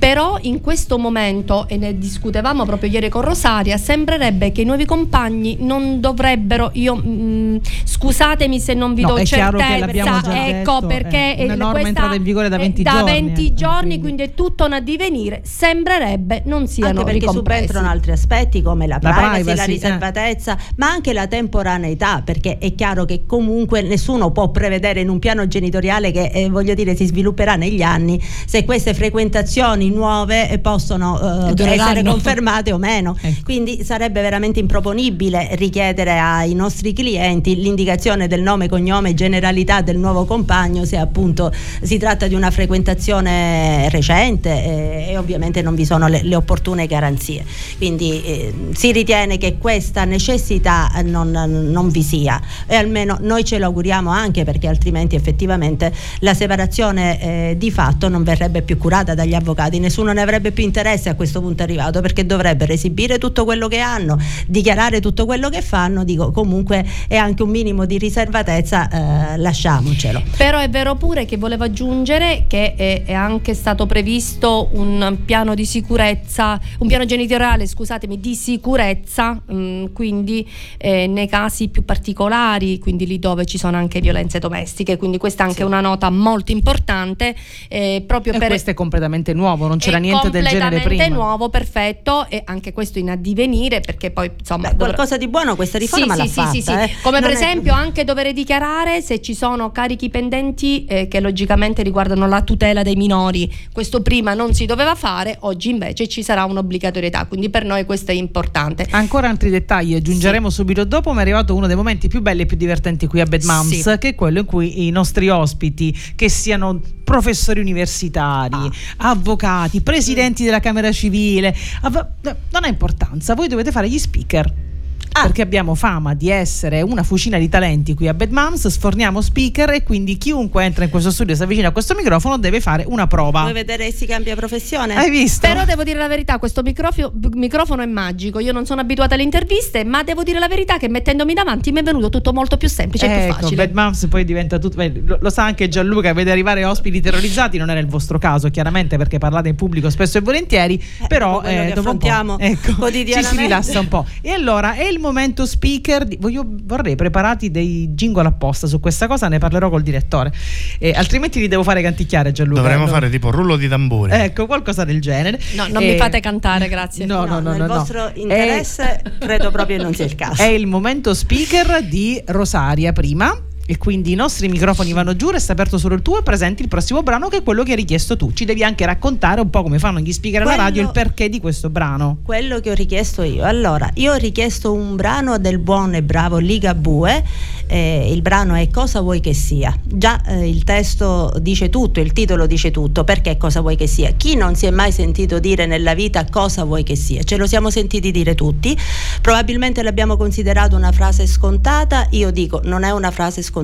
Però 0.00 0.38
in 0.40 0.62
questo 0.62 0.96
momento, 0.96 1.68
e 1.68 1.76
ne 1.76 1.98
discutevamo 1.98 2.64
proprio 2.64 2.88
ieri 2.88 3.10
con 3.10 3.20
Rosaria, 3.20 3.76
sembrerebbe 3.76 4.50
che 4.50 4.62
i 4.62 4.64
nuovi 4.64 4.86
compagni 4.86 5.58
non 5.60 6.00
dovrebbero, 6.00 6.70
io 6.72 6.96
mm, 6.96 7.56
scusatemi 7.84 8.58
se 8.58 8.72
non 8.72 8.94
vi 8.94 9.02
No, 9.02 9.08
do 9.08 9.16
è 9.16 9.24
chiaro 9.24 9.58
che 9.58 9.64
certezza, 9.64 10.46
ecco 10.48 10.80
detto, 10.80 10.86
perché 10.86 11.34
è 11.36 11.44
una 11.44 11.52
il- 11.52 11.58
norma 11.58 11.72
questa 11.72 11.88
entrata 11.88 12.14
in 12.14 12.22
vigore 12.22 12.48
da 12.48 12.56
è 12.56 12.60
20 12.60 12.82
da 12.82 12.90
giorni, 12.92 13.10
20 13.12 13.46
eh, 13.46 13.54
giorni, 13.54 13.78
quindi. 13.80 14.00
quindi 14.00 14.22
è 14.22 14.34
tutto 14.34 14.64
un 14.64 14.72
addivenire, 14.72 15.42
sembrerebbe 15.44 16.42
non 16.46 16.66
siano 16.66 17.00
anche 17.00 17.04
perché 17.04 17.26
ricompresi. 17.26 17.60
subentrano 17.60 17.88
altri 17.90 18.12
aspetti 18.12 18.62
come 18.62 18.86
la 18.86 18.98
La 19.02 19.10
privacy, 19.12 19.42
privacy, 19.42 19.56
la 19.56 19.62
eh. 19.64 19.66
riservatezza, 19.66 20.58
ma 20.76 20.88
anche 20.90 21.12
la 21.12 21.26
temporaneità, 21.26 22.22
perché 22.24 22.56
è 22.56 22.74
chiaro 22.74 23.04
che 23.04 23.26
comunque 23.26 23.82
nessuno 23.82 24.30
può 24.30 24.50
prevedere 24.50 25.00
in 25.00 25.10
un 25.10 25.18
piano 25.18 25.46
genitoriale 25.46 26.10
che 26.10 26.30
eh, 26.32 26.48
voglio 26.48 26.72
dire 26.72 26.96
si 26.96 27.04
svilupperà 27.04 27.56
negli 27.56 27.82
anni 27.82 28.18
se 28.46 28.64
queste 28.64 28.94
frequentazioni 28.94 29.89
nuove 29.90 30.50
eh, 30.50 30.58
possono 30.58 31.48
eh, 31.48 31.62
essere 31.62 32.02
confermate 32.02 32.72
o 32.72 32.78
meno. 32.78 33.16
Ecco. 33.20 33.40
Quindi 33.44 33.84
sarebbe 33.84 34.20
veramente 34.20 34.60
improponibile 34.60 35.50
richiedere 35.52 36.18
ai 36.18 36.54
nostri 36.54 36.92
clienti 36.92 37.56
l'indicazione 37.56 38.26
del 38.26 38.42
nome, 38.42 38.68
cognome 38.68 39.10
e 39.10 39.14
generalità 39.14 39.80
del 39.80 39.98
nuovo 39.98 40.24
compagno 40.24 40.84
se 40.84 40.96
appunto 40.96 41.52
si 41.82 41.98
tratta 41.98 42.26
di 42.26 42.34
una 42.34 42.50
frequentazione 42.50 43.88
recente 43.90 44.48
eh, 44.48 45.06
e 45.10 45.16
ovviamente 45.16 45.62
non 45.62 45.74
vi 45.74 45.84
sono 45.84 46.08
le, 46.08 46.22
le 46.22 46.34
opportune 46.34 46.86
garanzie. 46.86 47.44
Quindi 47.76 48.22
eh, 48.22 48.54
si 48.72 48.92
ritiene 48.92 49.38
che 49.38 49.58
questa 49.58 50.04
necessità 50.04 50.90
non, 51.04 51.30
non 51.30 51.88
vi 51.90 52.02
sia 52.02 52.40
e 52.66 52.76
almeno 52.76 53.18
noi 53.20 53.44
ce 53.44 53.58
lo 53.58 53.66
auguriamo 53.66 54.10
anche 54.10 54.44
perché 54.44 54.68
altrimenti 54.68 55.14
effettivamente 55.14 55.92
la 56.20 56.34
separazione 56.34 57.20
eh, 57.20 57.54
di 57.58 57.70
fatto 57.70 58.08
non 58.08 58.22
verrebbe 58.22 58.62
più 58.62 58.78
curata 58.78 59.14
dagli 59.14 59.34
avvocati, 59.34 59.78
nessuno 59.80 60.12
ne 60.12 60.20
avrebbe 60.20 60.52
più 60.52 60.62
interesse 60.62 61.08
a 61.08 61.14
questo 61.14 61.40
punto 61.40 61.62
arrivato 61.62 62.00
perché 62.00 62.24
dovrebbero 62.24 62.72
esibire 62.72 63.18
tutto 63.18 63.44
quello 63.44 63.66
che 63.66 63.80
hanno, 63.80 64.18
dichiarare 64.46 65.00
tutto 65.00 65.24
quello 65.24 65.48
che 65.48 65.62
fanno, 65.62 66.04
dico 66.04 66.30
comunque 66.30 66.86
è 67.08 67.16
anche 67.16 67.42
un 67.42 67.50
minimo 67.50 67.86
di 67.86 67.98
riservatezza, 67.98 69.32
eh, 69.32 69.36
lasciamocelo. 69.38 70.22
Però 70.36 70.58
è 70.58 70.68
vero 70.68 70.94
pure 70.94 71.24
che 71.24 71.36
volevo 71.36 71.64
aggiungere 71.64 72.44
che 72.46 72.74
è, 72.74 73.02
è 73.04 73.12
anche 73.12 73.54
stato 73.54 73.86
previsto 73.86 74.68
un 74.72 75.18
piano 75.24 75.54
di 75.54 75.64
sicurezza, 75.64 76.60
un 76.78 76.86
piano 76.86 77.04
genitoriale, 77.04 77.66
scusatemi, 77.66 78.20
di 78.20 78.34
sicurezza, 78.34 79.40
mm, 79.52 79.86
quindi 79.92 80.48
eh, 80.78 81.06
nei 81.06 81.28
casi 81.28 81.68
più 81.68 81.84
particolari, 81.84 82.78
quindi 82.78 83.06
lì 83.06 83.18
dove 83.18 83.44
ci 83.46 83.58
sono 83.58 83.76
anche 83.76 84.00
violenze 84.00 84.38
domestiche, 84.38 84.96
quindi 84.96 85.18
questa 85.18 85.44
è 85.44 85.46
anche 85.46 85.64
una 85.64 85.80
nota 85.80 86.10
molto 86.10 86.52
importante 86.52 87.34
eh, 87.68 88.04
proprio 88.06 88.34
E 88.34 88.38
per 88.38 88.48
questo 88.48 88.70
è 88.70 88.74
completamente 88.74 89.32
nuovo, 89.32 89.66
non 89.70 89.78
c'era 89.78 89.96
è 89.96 90.00
niente 90.00 90.30
del 90.30 90.44
genere 90.44 90.60
completamente 90.76 91.04
prima. 91.04 91.16
nuovo, 91.24 91.48
perfetto 91.48 92.26
e 92.28 92.42
anche 92.44 92.72
questo 92.72 92.98
in 92.98 93.10
addivenire 93.10 93.80
perché 93.80 94.10
poi 94.10 94.30
insomma 94.38 94.68
Beh, 94.68 94.76
dovrà- 94.76 94.84
qualcosa 94.94 95.16
di 95.16 95.28
buono 95.28 95.56
questa 95.56 95.78
riforma 95.78 96.14
sì, 96.14 96.20
l'ha 96.20 96.26
sì, 96.26 96.32
fatta. 96.32 96.50
sì, 96.50 96.62
sì, 96.62 96.72
eh. 96.72 96.86
sì. 96.88 96.94
Come 97.02 97.20
Non 97.20 97.30
per 97.30 97.38
è- 97.38 97.42
esempio 97.42 97.72
anche 97.72 98.04
dover 98.04 98.32
dichiarare 98.32 99.00
se 99.02 99.20
ci 99.20 99.34
sono 99.34 99.70
carichi 99.72 100.08
pendenti 100.10 100.84
eh, 100.84 101.08
che 101.08 101.20
logicamente 101.20 101.82
riguardano 101.82 102.26
la 102.26 102.42
tutela 102.42 102.82
dei 102.82 102.96
minori. 102.96 103.50
Questo 103.72 104.02
prima 104.02 104.34
non 104.34 104.54
si 104.54 104.66
doveva 104.66 104.94
fare, 104.94 105.36
oggi 105.40 105.70
invece 105.70 106.08
ci 106.08 106.22
sarà 106.22 106.44
un'obbligatorietà, 106.44 107.26
quindi 107.26 107.48
per 107.50 107.64
noi 107.64 107.84
questo 107.84 108.10
è 108.10 108.14
importante. 108.14 108.86
Ancora 108.90 109.28
altri 109.28 109.50
dettagli 109.50 109.94
aggiungeremo 109.94 110.50
subito 110.50 110.84
dopo, 110.84 111.12
ma 111.12 111.18
è 111.18 111.22
arrivato 111.22 111.54
uno 111.54 111.66
dei 111.66 111.76
momenti 111.76 112.08
più 112.08 112.20
belli 112.20 112.42
e 112.42 112.46
più 112.46 112.56
divertenti 112.56 113.06
qui 113.06 113.20
a 113.20 113.24
Bad 113.24 113.42
Moms, 113.44 113.68
Sì. 113.90 113.98
che 113.98 114.08
è 114.08 114.14
quello 114.14 114.40
in 114.40 114.44
cui 114.46 114.86
i 114.86 114.90
nostri 114.90 115.28
ospiti, 115.28 115.96
che 116.16 116.28
siano 116.28 116.80
professori 117.04 117.58
universitari, 117.60 118.54
Ah. 118.54 118.70
avvocati, 119.10 119.59
presidenti 119.82 120.44
della 120.44 120.60
Camera 120.60 120.90
Civile, 120.92 121.54
non 121.82 122.64
ha 122.64 122.68
importanza, 122.68 123.34
voi 123.34 123.48
dovete 123.48 123.70
fare 123.70 123.88
gli 123.88 123.98
speaker. 123.98 124.68
Ah. 125.12 125.22
perché 125.22 125.42
abbiamo 125.42 125.74
fama 125.74 126.14
di 126.14 126.30
essere 126.30 126.82
una 126.82 127.02
fucina 127.02 127.36
di 127.38 127.48
talenti 127.48 127.94
qui 127.94 128.08
a 128.08 128.14
Bad 128.14 128.30
Moms, 128.30 128.68
sforniamo 128.68 129.20
speaker 129.20 129.70
e 129.70 129.82
quindi 129.82 130.16
chiunque 130.18 130.64
entra 130.64 130.84
in 130.84 130.90
questo 130.90 131.10
studio 131.10 131.32
e 131.34 131.36
si 131.36 131.42
avvicina 131.42 131.68
a 131.68 131.70
questo 131.72 131.94
microfono 131.94 132.38
deve 132.38 132.60
fare 132.60 132.84
una 132.86 133.06
prova. 133.06 133.40
Vuoi 133.40 133.52
vedere 133.52 133.90
se 133.90 133.96
si 133.98 134.06
cambia 134.06 134.34
professione? 134.36 134.94
Hai 134.94 135.10
visto? 135.10 135.46
Però 135.46 135.64
devo 135.64 135.82
dire 135.82 135.98
la 135.98 136.08
verità, 136.08 136.38
questo 136.38 136.62
microfio- 136.62 137.12
microfono 137.34 137.82
è 137.82 137.86
magico. 137.86 138.38
Io 138.38 138.52
non 138.52 138.66
sono 138.66 138.80
abituata 138.80 139.14
alle 139.14 139.22
interviste, 139.24 139.84
ma 139.84 140.02
devo 140.02 140.22
dire 140.22 140.38
la 140.38 140.48
verità 140.48 140.78
che 140.78 140.88
mettendomi 140.88 141.34
davanti 141.34 141.72
mi 141.72 141.80
è 141.80 141.82
venuto 141.82 142.08
tutto 142.08 142.32
molto 142.32 142.56
più 142.56 142.68
semplice 142.68 143.06
e 143.06 143.08
più 143.08 143.18
Ecco, 143.18 143.32
facile. 143.40 143.66
Bad 143.66 143.74
Moms 143.74 144.06
poi 144.08 144.24
diventa 144.24 144.58
tutto. 144.58 144.76
beh, 144.76 145.02
Lo, 145.04 145.18
lo 145.20 145.30
sa 145.30 145.44
anche 145.44 145.68
Gianluca, 145.68 146.12
vede 146.12 146.30
arrivare 146.30 146.64
ospiti 146.64 147.00
terrorizzati. 147.00 147.58
Non 147.58 147.68
era 147.70 147.80
il 147.80 147.86
vostro 147.88 148.18
caso, 148.18 148.48
chiaramente, 148.48 148.96
perché 148.96 149.18
parlate 149.18 149.48
in 149.48 149.56
pubblico 149.56 149.90
spesso 149.90 150.18
e 150.18 150.20
volentieri. 150.20 150.82
però 151.08 151.32
dopo 151.32 151.40
quello 151.42 151.62
che 151.64 151.72
dopo 151.74 151.90
un 151.90 151.98
po', 151.98 152.06
affrontiamo 152.08 152.38
ecco, 152.38 152.90
ci 152.92 153.24
si 153.24 153.36
rilassa 153.36 153.80
un 153.80 153.88
po'. 153.88 154.06
E 154.20 154.30
allora 154.30 154.74
è 154.74 154.84
il 154.84 154.98
momento 155.00 155.46
speaker. 155.46 156.04
di- 156.04 156.16
voglio- 156.20 156.44
vorrei 156.46 156.94
preparati 156.96 157.50
dei 157.50 157.88
jingle 157.94 158.26
apposta 158.26 158.66
su 158.66 158.78
questa 158.80 159.06
cosa, 159.06 159.28
ne 159.28 159.38
parlerò 159.38 159.68
col 159.70 159.82
direttore. 159.82 160.32
Eh, 160.78 160.92
altrimenti 160.94 161.40
li 161.40 161.48
devo 161.48 161.62
fare 161.62 161.82
canticchiare, 161.82 162.32
Gianluca. 162.32 162.60
Dovremmo 162.60 162.84
No. 162.84 162.90
fare 162.90 163.10
tipo 163.10 163.30
rullo 163.30 163.56
di 163.56 163.68
tamburi. 163.68 164.12
Ecco, 164.12 164.46
qualcosa 164.46 164.84
del 164.84 165.00
genere. 165.00 165.38
No, 165.56 165.66
non 165.68 165.82
Eh, 165.82 165.92
mi 165.92 165.96
fate 165.98 166.20
cantare, 166.20 166.68
grazie. 166.68 167.06
No, 167.06 167.24
no, 167.24 167.40
no, 167.40 167.50
nel 167.50 167.60
no, 167.60 167.66
no. 167.66 167.74
vostro 167.74 168.06
È- 168.12 168.18
interesse 168.18 169.02
credo 169.18 169.50
proprio 169.50 169.82
non 169.82 169.94
sia 169.94 170.04
il 170.04 170.14
caso. 170.16 170.42
È 170.42 170.46
il 170.46 170.66
momento 170.66 171.14
speaker 171.14 171.82
di 171.82 172.20
Rosaria 172.26 172.92
prima. 172.92 173.36
E 173.70 173.78
quindi 173.78 174.10
i 174.10 174.14
nostri 174.16 174.48
microfoni 174.48 174.92
vanno 174.92 175.14
giù, 175.14 175.30
resta 175.30 175.52
aperto 175.52 175.78
solo 175.78 175.94
il 175.94 176.02
tuo 176.02 176.18
e 176.18 176.22
presenti 176.24 176.62
il 176.62 176.66
prossimo 176.68 177.04
brano 177.04 177.28
che 177.28 177.36
è 177.36 177.42
quello 177.44 177.62
che 177.62 177.70
hai 177.70 177.76
richiesto 177.76 178.16
tu. 178.16 178.32
Ci 178.32 178.44
devi 178.44 178.64
anche 178.64 178.84
raccontare 178.84 179.40
un 179.40 179.48
po' 179.48 179.62
come 179.62 179.78
fanno 179.78 180.00
gli 180.00 180.12
speaker 180.12 180.40
alla 180.40 180.50
Quello- 180.54 180.64
radio 180.68 180.82
il 180.82 180.90
perché 180.90 181.28
di 181.28 181.38
questo 181.38 181.70
brano. 181.70 182.18
Quello 182.24 182.58
che 182.58 182.72
ho 182.72 182.74
richiesto 182.74 183.22
io. 183.22 183.44
Allora, 183.44 183.88
io 183.94 184.12
ho 184.12 184.16
richiesto 184.16 184.72
un 184.72 184.96
brano 184.96 185.38
del 185.38 185.58
buon 185.60 185.94
e 185.94 186.02
bravo 186.02 186.38
Ligabue. 186.38 187.22
eh, 187.68 188.10
il 188.12 188.22
brano 188.22 188.54
è 188.56 188.68
Cosa 188.70 189.00
vuoi 189.00 189.20
che 189.20 189.34
sia. 189.34 189.72
Già 189.84 190.20
eh, 190.26 190.48
il 190.48 190.64
testo 190.64 191.32
dice 191.40 191.70
tutto, 191.70 192.00
il 192.00 192.12
titolo 192.12 192.46
dice 192.46 192.72
tutto. 192.72 193.04
Perché 193.04 193.36
cosa 193.36 193.60
vuoi 193.60 193.76
che 193.76 193.86
sia? 193.86 194.10
Chi 194.16 194.34
non 194.34 194.56
si 194.56 194.66
è 194.66 194.70
mai 194.70 194.90
sentito 194.90 195.38
dire 195.38 195.66
nella 195.66 195.94
vita 195.94 196.24
cosa 196.28 196.64
vuoi 196.64 196.82
che 196.82 196.96
sia? 196.96 197.22
Ce 197.22 197.36
lo 197.36 197.46
siamo 197.46 197.70
sentiti 197.70 198.10
dire 198.10 198.34
tutti. 198.34 198.76
Probabilmente 199.20 199.84
l'abbiamo 199.84 200.16
considerato 200.16 200.74
una 200.74 200.90
frase 200.90 201.28
scontata. 201.28 202.08
Io 202.10 202.32
dico, 202.32 202.60
non 202.64 202.82
è 202.82 202.90
una 202.90 203.12
frase 203.12 203.40
scontata, 203.42 203.58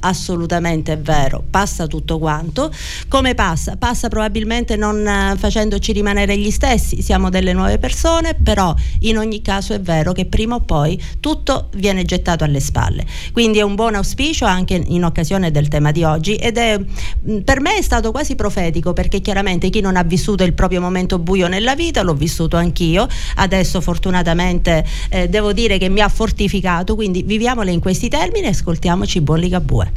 assolutamente 0.00 0.92
è 0.92 0.98
vero. 0.98 1.42
Passa 1.48 1.86
tutto 1.86 2.18
quanto. 2.18 2.72
Come 3.08 3.34
passa? 3.34 3.76
Passa 3.76 4.08
probabilmente 4.08 4.76
non 4.76 5.06
eh, 5.06 5.34
facendoci 5.36 5.92
rimanere 5.92 6.36
gli 6.36 6.50
stessi. 6.50 7.02
Siamo 7.02 7.30
delle 7.30 7.52
nuove 7.52 7.78
persone, 7.78 8.34
però 8.34 8.74
in 9.00 9.18
ogni 9.18 9.42
caso 9.42 9.72
è 9.72 9.80
vero 9.80 10.12
che 10.12 10.26
prima 10.26 10.56
o 10.56 10.60
poi 10.60 11.00
tutto 11.20 11.68
viene 11.74 12.04
gettato 12.04 12.44
alle 12.44 12.60
spalle. 12.60 13.04
Quindi 13.32 13.58
è 13.58 13.62
un 13.62 13.74
buon 13.74 13.94
auspicio 13.94 14.44
anche 14.44 14.74
in 14.86 15.04
occasione 15.04 15.50
del 15.50 15.68
tema 15.68 15.90
di 15.90 16.04
oggi 16.04 16.34
ed 16.34 16.56
è 16.56 16.78
mh, 16.78 17.38
per 17.40 17.60
me 17.60 17.76
è 17.76 17.82
stato 17.82 18.10
quasi 18.10 18.34
profetico 18.34 18.92
perché 18.92 19.20
chiaramente 19.20 19.70
chi 19.70 19.80
non 19.80 19.96
ha 19.96 20.02
vissuto 20.02 20.44
il 20.44 20.52
proprio 20.52 20.80
momento 20.80 21.18
buio 21.18 21.48
nella 21.48 21.74
vita 21.74 22.02
l'ho 22.02 22.14
vissuto 22.14 22.56
anch'io. 22.56 23.08
Adesso 23.36 23.80
fortunatamente 23.80 24.84
eh, 25.08 25.28
devo 25.28 25.52
dire 25.52 25.78
che 25.78 25.88
mi 25.88 26.00
ha 26.00 26.08
fortificato, 26.08 26.94
quindi 26.94 27.22
viviamole 27.22 27.70
in 27.70 27.80
questi 27.80 28.08
termini 28.08 28.46
e 28.46 28.50
ascoltiamoci 28.50 29.20
Bolli 29.20 29.39
Gabue. 29.48 29.90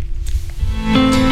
Gli 0.94 1.23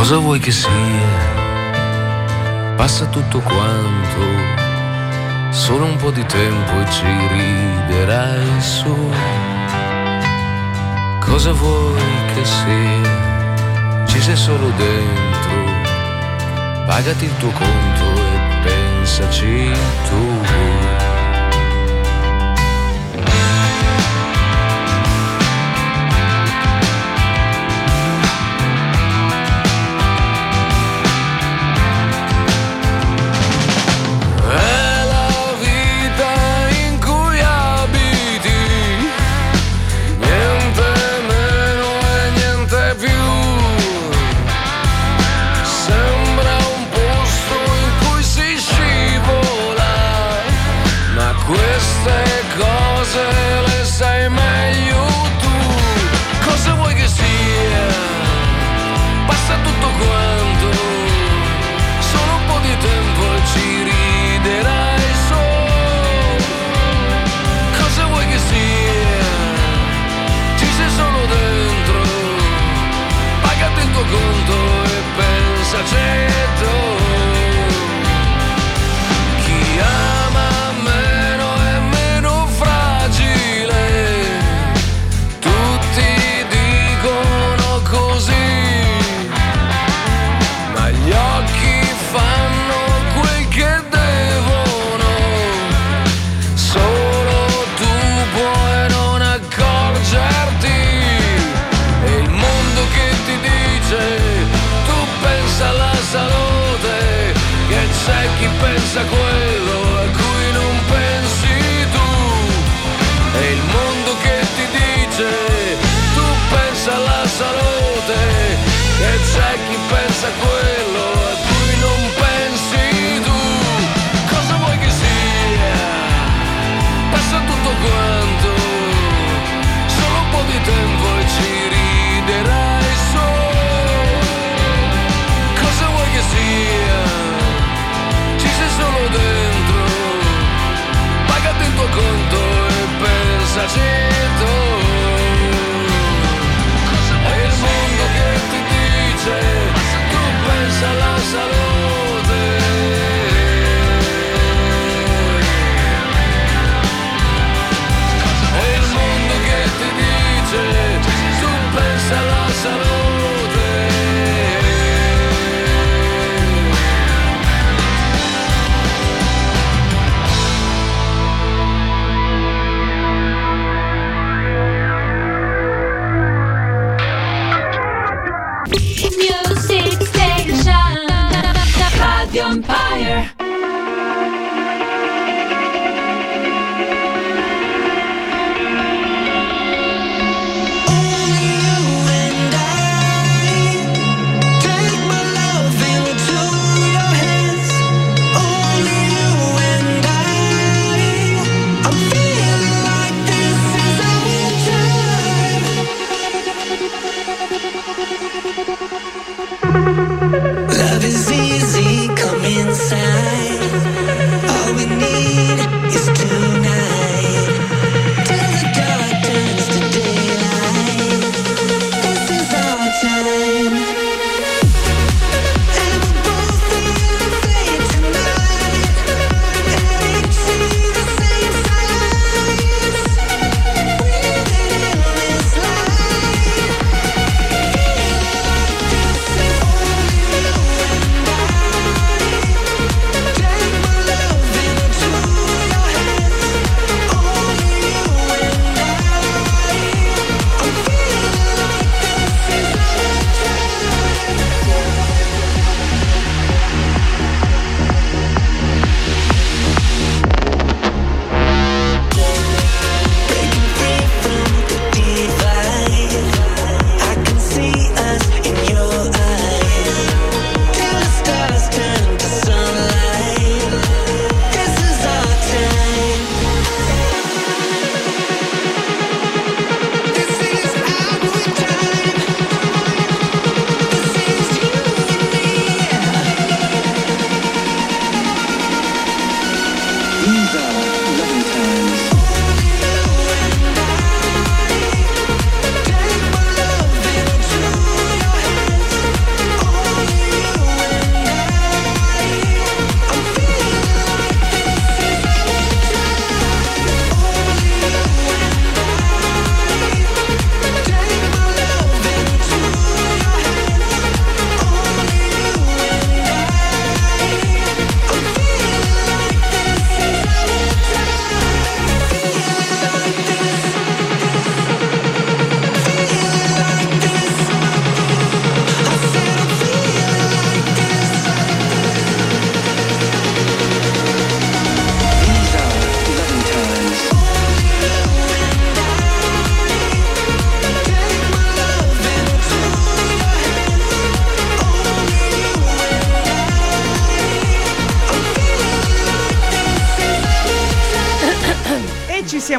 Cosa 0.00 0.16
vuoi 0.16 0.38
che 0.38 0.50
sia? 0.50 1.08
Passa 2.74 3.04
tutto 3.04 3.38
quanto 3.40 4.18
Solo 5.50 5.84
un 5.84 5.96
po' 5.96 6.10
di 6.10 6.24
tempo 6.24 6.80
e 6.80 6.90
ci 6.90 7.04
riderai 7.04 8.62
su. 8.62 8.96
Cosa 11.18 11.52
vuoi 11.52 12.00
che 12.34 12.44
sia? 12.46 14.06
Ci 14.06 14.22
sei 14.22 14.36
solo 14.36 14.70
dentro. 14.70 15.64
Pagati 16.86 17.26
il 17.26 17.36
tuo 17.36 17.50
conto 17.50 18.22
e 18.22 18.58
pensaci 18.62 19.70
tu. 20.08 20.69
Pensaci 75.70 75.94
tu. 75.94 76.49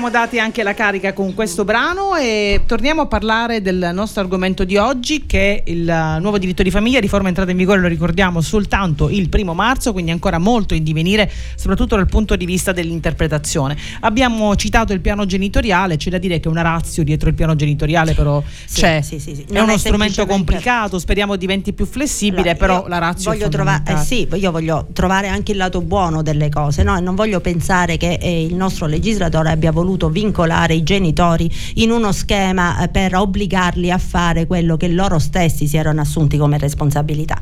Siamo 0.01 0.17
dati 0.17 0.39
anche 0.39 0.63
la 0.63 0.73
carica 0.73 1.13
con 1.13 1.35
questo 1.35 1.63
brano 1.63 2.15
e 2.15 2.61
torniamo 2.65 3.01
a 3.01 3.05
parlare 3.05 3.61
del 3.61 3.91
nostro 3.93 4.21
argomento 4.21 4.63
di 4.63 4.75
oggi 4.75 5.27
che 5.27 5.61
è 5.63 5.69
il 5.69 6.17
nuovo 6.19 6.39
diritto 6.39 6.63
di 6.63 6.71
famiglia, 6.71 6.99
riforma 6.99 7.27
entrata 7.27 7.51
in 7.51 7.57
vigore, 7.57 7.81
lo 7.81 7.87
ricordiamo, 7.87 8.41
soltanto 8.41 9.09
il 9.11 9.29
primo 9.29 9.53
marzo, 9.53 9.91
quindi 9.91 10.09
ancora 10.09 10.39
molto 10.39 10.73
in 10.73 10.83
divenire, 10.83 11.31
soprattutto 11.55 11.97
dal 11.97 12.07
punto 12.07 12.35
di 12.35 12.47
vista 12.47 12.71
dell'interpretazione. 12.71 13.77
Abbiamo 13.99 14.55
citato 14.55 14.91
il 14.91 15.01
piano 15.01 15.27
genitoriale, 15.27 15.97
c'è 15.97 16.09
da 16.09 16.17
dire 16.17 16.39
che 16.39 16.47
una 16.47 16.63
razio 16.63 17.03
dietro 17.03 17.29
il 17.29 17.35
piano 17.35 17.53
genitoriale 17.53 18.15
però 18.15 18.41
Sì, 18.65 18.81
c'è. 18.81 19.01
sì, 19.03 19.19
sì. 19.19 19.45
È 19.51 19.59
uno 19.59 19.73
è 19.73 19.77
strumento 19.77 20.25
complicato, 20.25 20.97
speriamo 20.97 21.35
diventi 21.35 21.73
più 21.73 21.85
flessibile, 21.85 22.41
Allora, 22.41 22.55
però 22.55 22.87
la 22.87 22.97
razio 22.97 23.29
è 23.29 23.35
voglio 23.35 23.49
trovare, 23.49 23.83
eh 23.85 23.97
sì, 23.97 24.27
io 24.33 24.49
voglio 24.49 24.87
trovare 24.93 25.27
anche 25.27 25.51
il 25.51 25.59
lato 25.59 25.79
buono 25.81 26.23
delle 26.23 26.49
cose, 26.49 26.81
no? 26.81 26.99
Non 26.99 27.13
voglio 27.13 27.39
pensare 27.39 27.97
che 27.97 28.17
eh, 28.19 28.43
il 28.43 28.55
nostro 28.55 28.87
legislatore 28.87 29.51
abbia 29.51 29.71
voluto 29.71 29.89
vincolare 30.09 30.73
i 30.73 30.83
genitori 30.83 31.49
in 31.75 31.91
uno 31.91 32.11
schema 32.11 32.83
eh, 32.83 32.87
per 32.87 33.15
obbligarli 33.15 33.91
a 33.91 33.97
fare 33.97 34.47
quello 34.47 34.77
che 34.77 34.87
loro 34.87 35.19
stessi 35.19 35.67
si 35.67 35.77
erano 35.77 36.01
assunti 36.01 36.37
come 36.37 36.57
responsabilità. 36.57 37.37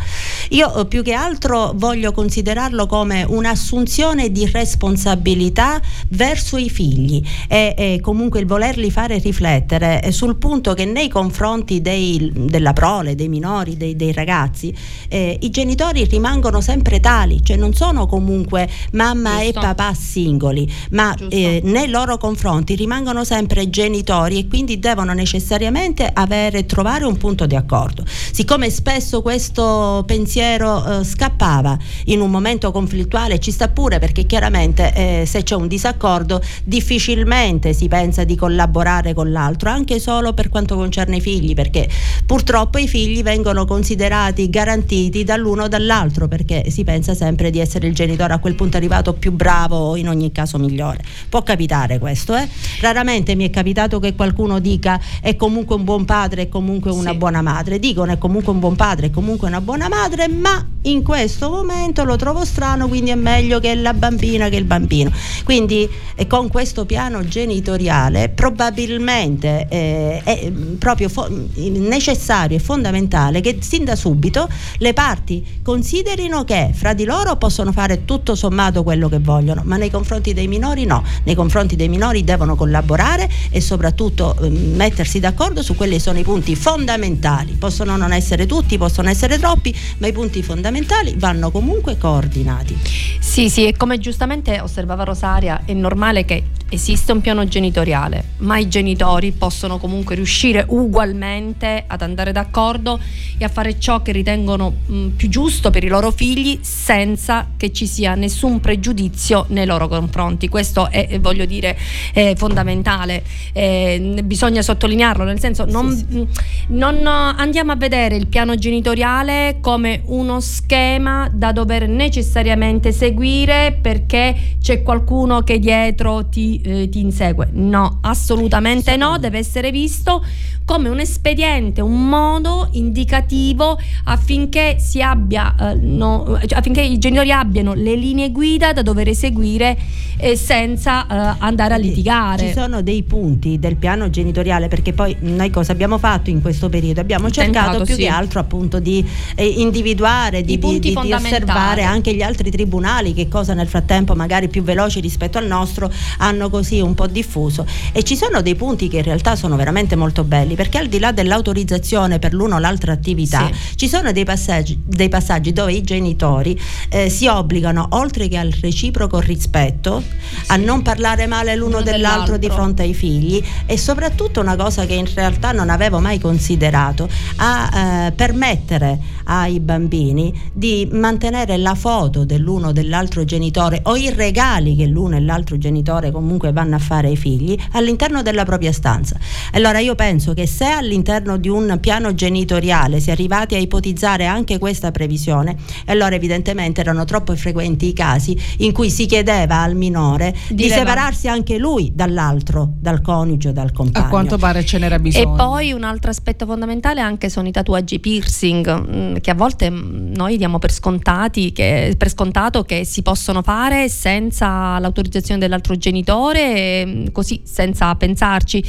Io 0.50 0.74
eh, 0.76 0.86
più 0.86 1.04
che 1.04 1.14
altro 1.14 1.72
voglio 1.76 2.12
considerarlo 2.12 2.86
come 2.86 3.24
un'assunzione 3.24 4.32
di 4.32 4.50
responsabilità 4.50 5.80
verso 6.10 6.58
i 6.58 6.70
figli 6.70 7.22
e, 7.48 7.76
e 7.78 8.00
comunque 8.02 8.40
il 8.40 8.46
volerli 8.46 8.92
fare 8.92 9.20
riflettere 9.20 10.02
eh, 10.02 10.12
sul 10.12 10.38
punto 10.38 10.74
che 10.74 10.86
nei 10.86 11.08
confronti 11.08 11.82
dei- 11.82 12.32
della 12.34 12.74
prole, 12.74 13.16
dei 13.16 13.30
minori, 13.30 13.78
dei, 13.78 13.96
dei 13.96 14.12
ragazzi, 14.12 14.76
eh, 15.08 15.38
i 15.42 15.50
genitori 15.50 16.06
rimangono 16.06 16.62
sempre 16.62 17.00
tali, 17.00 17.44
cioè 17.44 17.58
non 17.58 17.74
sono 17.74 18.08
comunque 18.08 18.70
mamma 18.94 19.40
Giusto. 19.40 19.48
e 19.48 19.54
papà 19.54 19.94
singoli, 19.94 20.72
ma 20.92 21.14
eh, 21.30 21.62
nei 21.64 21.90
loro 21.90 22.18
confronti 22.18 22.39
rimangono 22.76 23.24
sempre 23.24 23.70
genitori 23.70 24.40
e 24.40 24.48
quindi 24.48 24.80
devono 24.80 25.14
necessariamente 25.14 26.10
avere, 26.12 26.66
trovare 26.66 27.06
un 27.06 27.18
punto 27.18 27.46
di 27.46 27.56
accordo. 27.56 28.04
Siccome 28.06 28.70
spesso 28.70 29.22
questo 29.22 30.04
pensiero 30.06 31.00
eh, 31.00 31.04
scappava 31.04 31.78
in 32.06 32.22
un 32.22 32.30
momento 32.30 32.72
conflittuale, 32.72 33.40
ci 33.40 33.52
sta 33.52 33.68
pure 33.68 34.00
perché 34.00 34.26
chiaramente 34.26 34.94
eh, 34.94 35.26
se 35.26 35.44
c'è 35.44 35.56
un 35.56 35.68
disaccordo 35.68 36.42
difficilmente 36.64 37.74
si 37.74 37.88
pensa 37.88 38.24
di 38.24 38.36
collaborare 38.36 39.14
con 39.14 39.32
l'altro, 39.32 39.70
anche 39.70 40.00
solo 40.00 40.34
per 40.34 40.50
quanto 40.50 40.76
concerne 40.76 41.18
i 41.18 41.22
figli, 41.22 41.54
perché 41.54 41.90
purtroppo 42.26 42.78
i 42.78 42.88
figli 42.88 43.22
vengono 43.24 43.66
considerati 43.66 44.50
garantiti 44.50 45.24
dall'uno 45.24 45.64
o 45.64 45.68
dall'altro 45.68 46.28
perché 46.28 46.70
si 46.70 46.84
pensa 46.84 47.14
sempre 47.14 47.50
di 47.50 47.60
essere 47.60 47.88
il 47.88 47.94
genitore 47.94 48.34
a 48.34 48.40
quel 48.40 48.56
punto 48.56 48.78
arrivato 48.78 49.14
più 49.14 49.32
bravo 49.32 49.76
o 49.76 49.96
in 49.98 50.08
ogni 50.08 50.32
caso 50.32 50.58
migliore. 50.58 51.04
Può 51.28 51.44
capitare 51.44 52.00
questo, 52.00 52.29
eh? 52.36 52.48
Raramente 52.82 53.36
mi 53.36 53.46
è 53.46 53.50
capitato 53.50 54.00
che 54.00 54.16
qualcuno 54.16 54.60
dica 54.60 55.00
è 55.22 55.36
comunque 55.36 55.76
un 55.76 55.84
buon 55.84 56.06
padre, 56.06 56.44
è 56.44 56.50
comunque 56.50 56.92
una 56.92 57.12
Sì. 57.12 57.18
buona 57.18 57.42
madre. 57.42 57.80
Dicono 57.80 58.12
è 58.12 58.18
comunque 58.18 58.54
un 58.54 58.60
buon 58.60 58.76
padre, 58.76 59.08
è 59.08 59.12
comunque 59.12 59.48
una 59.48 59.62
buona 59.62 59.88
madre, 59.88 60.28
ma 60.28 60.66
in 60.84 61.04
questo 61.04 61.50
momento 61.50 62.04
lo 62.04 62.16
trovo 62.16 62.46
strano, 62.46 62.88
quindi 62.88 63.10
è 63.12 63.16
meglio 63.16 63.60
che 63.60 63.76
la 63.76 63.94
bambina 63.94 64.50
che 64.50 64.56
il 64.56 64.64
bambino. 64.64 65.12
Quindi 65.44 65.88
eh, 66.16 66.28
con 66.28 66.48
questo 66.50 66.86
piano 66.86 67.26
genitoriale 67.26 68.30
probabilmente 68.30 69.68
eh, 69.70 70.22
è 70.24 70.50
mm, 70.50 70.76
proprio 70.76 71.10
fo- 71.10 71.28
necessario 71.56 72.58
e 72.58 72.60
fondamentale 72.60 73.42
che 73.42 73.58
sin 73.62 73.84
da 73.84 73.96
subito 73.96 74.48
le 74.78 74.94
parti 74.94 75.46
considerino 75.64 76.44
che 76.44 76.72
fra 76.74 76.94
di 76.94 77.04
loro 77.04 77.36
possono 77.36 77.72
fare 77.72 78.06
tutto 78.06 78.36
sommato 78.36 78.84
quello 78.84 79.10
che 79.10 79.20
vogliono, 79.20 79.62
ma 79.66 79.76
nei 79.78 79.90
confronti 79.90 80.34
dei 80.34 80.48
minori 80.48 80.86
no, 80.86 81.04
nei 81.24 81.36
confronti 81.36 81.76
dei 81.76 81.90
minori 81.90 82.19
devono 82.24 82.56
collaborare 82.56 83.30
e 83.50 83.62
soprattutto 83.62 84.38
eh, 84.40 84.50
mettersi 84.50 85.20
d'accordo 85.20 85.62
su 85.62 85.76
quelli 85.76 85.94
che 85.94 86.02
sono 86.02 86.20
i 86.20 86.24
punti 86.24 86.56
fondamentali. 86.56 87.54
Possono 87.54 87.98
non 87.98 88.14
essere 88.14 88.46
tutti, 88.46 88.78
possono 88.78 89.10
essere 89.10 89.38
troppi, 89.38 89.76
ma 89.98 90.08
i 90.08 90.12
punti 90.12 90.42
fondamentali 90.44 91.16
vanno 91.18 91.52
comunque 91.52 91.98
coordinati. 91.98 92.78
Sì, 93.20 93.50
sì, 93.50 93.68
e 93.68 93.78
come 93.78 94.00
giustamente 94.00 94.60
osservava 94.60 95.04
Rosaria, 95.04 95.62
è 95.66 95.74
normale 95.74 96.26
che 96.26 96.44
esiste 96.70 97.12
un 97.12 97.22
piano 97.22 97.48
genitoriale, 97.48 98.24
ma 98.38 98.58
i 98.58 98.68
genitori 98.68 99.32
possono 99.32 99.78
comunque 99.78 100.16
riuscire 100.16 100.66
ugualmente 100.68 101.84
ad 101.88 102.02
andare 102.02 102.32
d'accordo 102.32 103.00
e 103.38 103.44
a 103.44 103.50
fare 103.50 103.80
ciò 103.80 104.02
che 104.02 104.12
ritengono 104.12 104.74
mh, 104.86 105.08
più 105.10 105.30
giusto 105.30 105.72
per 105.72 105.84
i 105.84 105.88
loro 105.88 106.12
figli 106.12 106.60
senza 106.62 107.48
che 107.58 107.72
ci 107.72 107.88
sia 107.88 108.16
nessun 108.16 108.60
pregiudizio 108.60 109.46
nei 109.50 109.66
loro 109.66 109.88
confronti. 109.88 110.48
Questo 110.48 110.90
è, 110.90 111.08
eh, 111.10 111.20
voglio 111.20 111.46
dire, 111.46 111.78
è 112.14 112.34
fondamentale. 112.36 113.24
Eh, 113.54 114.22
bisogna 114.24 114.62
sottolinearlo, 114.62 115.24
nel 115.24 115.40
senso 115.40 115.66
non, 115.66 115.88
mh, 115.88 116.28
non 116.70 116.96
eh, 116.96 117.34
andiamo 117.38 117.72
a 117.72 117.76
vedere 117.76 118.16
il 118.16 118.28
piano 118.28 118.56
genitoriale 118.56 119.58
come 119.62 120.02
uno 120.06 120.40
schema 120.40 121.30
da 121.32 121.52
dover 121.52 121.88
necessariamente 121.88 122.92
seguire 122.92 123.78
perché 123.80 124.56
c'è 124.62 124.82
qualcuno 124.84 125.42
che 125.42 125.60
dietro 125.60 126.28
ti, 126.28 126.62
eh, 126.62 126.90
ti 126.90 127.00
insegue. 127.00 127.50
No, 127.52 128.00
assolutamente 128.02 128.96
no, 128.98 129.18
deve 129.18 129.38
essere 129.38 129.72
visto 129.72 130.24
come 130.70 130.88
un 130.88 131.00
espediente, 131.00 131.82
un 131.82 132.08
modo 132.08 132.68
indicativo 132.74 133.80
affinché 134.04 134.76
si 134.78 135.02
abbia, 135.02 135.56
eh, 135.72 135.74
no, 135.74 136.38
cioè 136.46 136.60
affinché 136.60 136.82
i 136.82 137.00
genitori 137.00 137.32
abbiano 137.32 137.74
le 137.74 137.96
linee 137.96 138.30
guida 138.32 138.72
da 138.72 138.84
dover 138.84 139.08
eseguire 139.08 139.76
eh, 140.18 140.36
senza 140.36 141.08
eh, 141.08 141.36
andare 141.40 141.74
a 141.74 141.78
litigare. 141.78 141.99
Ci 142.48 142.54
sono 142.54 142.82
dei 142.82 143.04
punti 143.04 143.60
del 143.60 143.76
piano 143.76 144.10
genitoriale 144.10 144.68
perché 144.68 144.94
poi 144.94 145.16
noi 145.22 145.50
cosa 145.50 145.72
abbiamo 145.72 145.98
fatto 145.98 146.30
in 146.30 146.42
questo 146.42 146.70
periodo? 146.70 147.02
Abbiamo 147.02 147.30
cercato 147.30 147.66
Tentato, 147.70 147.84
più 147.86 147.96
sì. 147.96 148.02
che 148.02 148.08
altro 148.08 148.40
appunto 148.40 148.80
di 148.80 149.06
eh, 149.36 149.46
individuare, 149.46 150.42
di, 150.42 150.58
di- 150.58 150.80
di- 150.80 150.96
di 151.02 151.14
osservare 151.14 151.84
anche 151.84 152.14
gli 152.14 152.22
altri 152.22 152.50
tribunali 152.52 153.14
che 153.14 153.28
cosa 153.28 153.54
nel 153.54 153.68
frattempo 153.68 154.16
magari 154.16 154.48
più 154.48 154.64
veloci 154.64 155.00
rispetto 155.00 155.38
al 155.38 155.46
nostro 155.48 155.92
hanno 156.20 156.50
così 156.50 156.80
un 156.82 156.94
po' 156.96 157.08
diffuso 157.08 157.66
e 157.92 158.04
ci 158.04 158.16
sono 158.16 158.42
dei 158.42 158.56
punti 158.56 158.88
che 158.88 158.98
in 158.98 159.04
realtà 159.04 159.36
sono 159.36 159.56
veramente 159.56 159.96
molto 159.96 160.24
belli 160.24 160.56
perché 160.56 160.78
al 160.78 160.88
di 160.88 161.00
là 161.00 161.12
dell'autorizzazione 161.12 162.20
per 162.20 162.34
l'uno 162.34 162.56
o 162.56 162.60
l'altra 162.60 162.92
attività 162.94 163.48
Sì. 163.52 163.78
ci 163.78 163.88
sono 163.88 164.12
dei 164.12 164.24
passaggi, 164.26 164.80
dei 164.86 165.10
passaggi 165.10 165.54
dove 165.54 165.74
i 165.74 165.82
genitori 165.82 166.60
eh, 166.90 167.10
si 167.10 167.28
obbligano 167.28 167.88
oltre 167.92 168.28
che 168.28 168.38
al 168.38 168.52
reciproco 168.62 169.20
rispetto 169.20 170.02
a 170.48 170.56
non 170.56 170.82
parlare 170.82 171.28
male 171.28 171.56
l'uno 171.56 171.79
L'uno 171.80 171.92
dell'altro 171.92 172.34
di 172.34 172.42
dell'altro. 172.42 172.64
fronte 172.64 172.82
ai 172.84 172.94
figli 172.94 173.44
e 173.66 173.78
soprattutto 173.78 174.40
una 174.40 174.56
cosa 174.56 174.86
che 174.86 174.94
in 174.94 175.08
realtà 175.14 175.52
non 175.52 175.70
avevo 175.70 176.00
mai 176.00 176.20
considerato 176.20 177.08
a 177.38 178.08
eh, 178.08 178.12
permettere 178.12 179.00
ai 179.26 179.60
bambini 179.60 180.34
di 180.52 180.88
mantenere 180.92 181.58
la 181.58 181.76
foto 181.76 182.26
dell'uno 182.26 182.70
o 182.70 182.72
dell'altro 182.72 183.24
genitore 183.24 183.82
o 183.84 183.96
i 183.96 184.12
regali 184.12 184.76
che 184.76 184.86
l'uno 184.86 185.16
e 185.16 185.22
l'altro 185.22 185.58
genitore 185.58 186.12
comunque 186.12 186.52
vanno 186.52 186.76
a 186.76 186.80
fare 186.80 187.08
ai 187.08 187.18
figli 187.18 187.58
all'interno 187.74 188.22
della 188.22 188.44
propria 188.44 188.72
stanza. 188.72 189.18
Allora 189.54 189.80
io 189.80 189.96
penso 189.96 190.34
che 190.34 190.48
se 190.48 190.66
all'interno 190.66 191.38
di 191.38 191.50
un 191.50 191.78
piano 191.80 192.14
genitoriale 192.14 193.00
si 193.00 193.10
è 193.10 193.12
arrivati 193.12 193.56
a 193.56 193.60
ipotizzare 193.60 194.26
anche 194.26 194.58
questa 194.58 194.92
previsione, 194.92 195.56
allora 195.86 196.16
evidentemente 196.16 196.82
erano 196.82 197.06
troppo 197.06 197.36
frequenti 197.36 197.88
i 197.88 197.94
casi 197.94 198.38
in 198.58 198.72
cui 198.72 198.90
si 198.90 199.06
chiedeva 199.06 199.62
al 199.62 199.76
minore 199.76 200.36
di, 200.50 200.64
Di 200.64 200.70
separarsi 200.70 201.28
anche 201.28 201.58
lui 201.58 201.69
dall'altro, 201.94 202.74
dal 202.80 203.02
coniuge 203.02 203.50
o 203.50 203.52
dal 203.52 203.72
compagno. 203.72 204.06
A 204.06 204.10
quanto 204.10 204.38
pare 204.38 204.64
ce 204.66 204.78
n'era 204.78 204.98
bisogno. 205.00 205.34
E 205.34 205.38
poi 205.38 205.72
un 205.72 205.84
altro 205.84 206.10
aspetto 206.10 206.46
fondamentale 206.46 207.02
anche 207.02 207.30
sono 207.30 207.48
i 207.48 207.52
tatuaggi 207.52 208.00
piercing, 208.00 208.88
mm, 208.90 209.16
che 209.18 209.32
a 209.32 209.36
volte 209.36 209.70
mm, 209.70 210.14
noi 210.14 210.38
diamo 210.38 210.60
per 210.60 210.72
scontati, 210.72 211.52
che, 211.52 211.96
per 211.98 212.10
scontato 212.10 212.64
che 212.64 212.86
si 212.86 213.02
possono 213.02 213.42
fare 213.42 213.90
senza 213.90 214.80
l'autorizzazione 214.80 215.40
dell'altro 215.40 215.76
genitore, 215.76 216.86
mm, 216.86 217.06
così 217.12 217.42
senza 217.44 217.94
pensarci. 217.96 218.64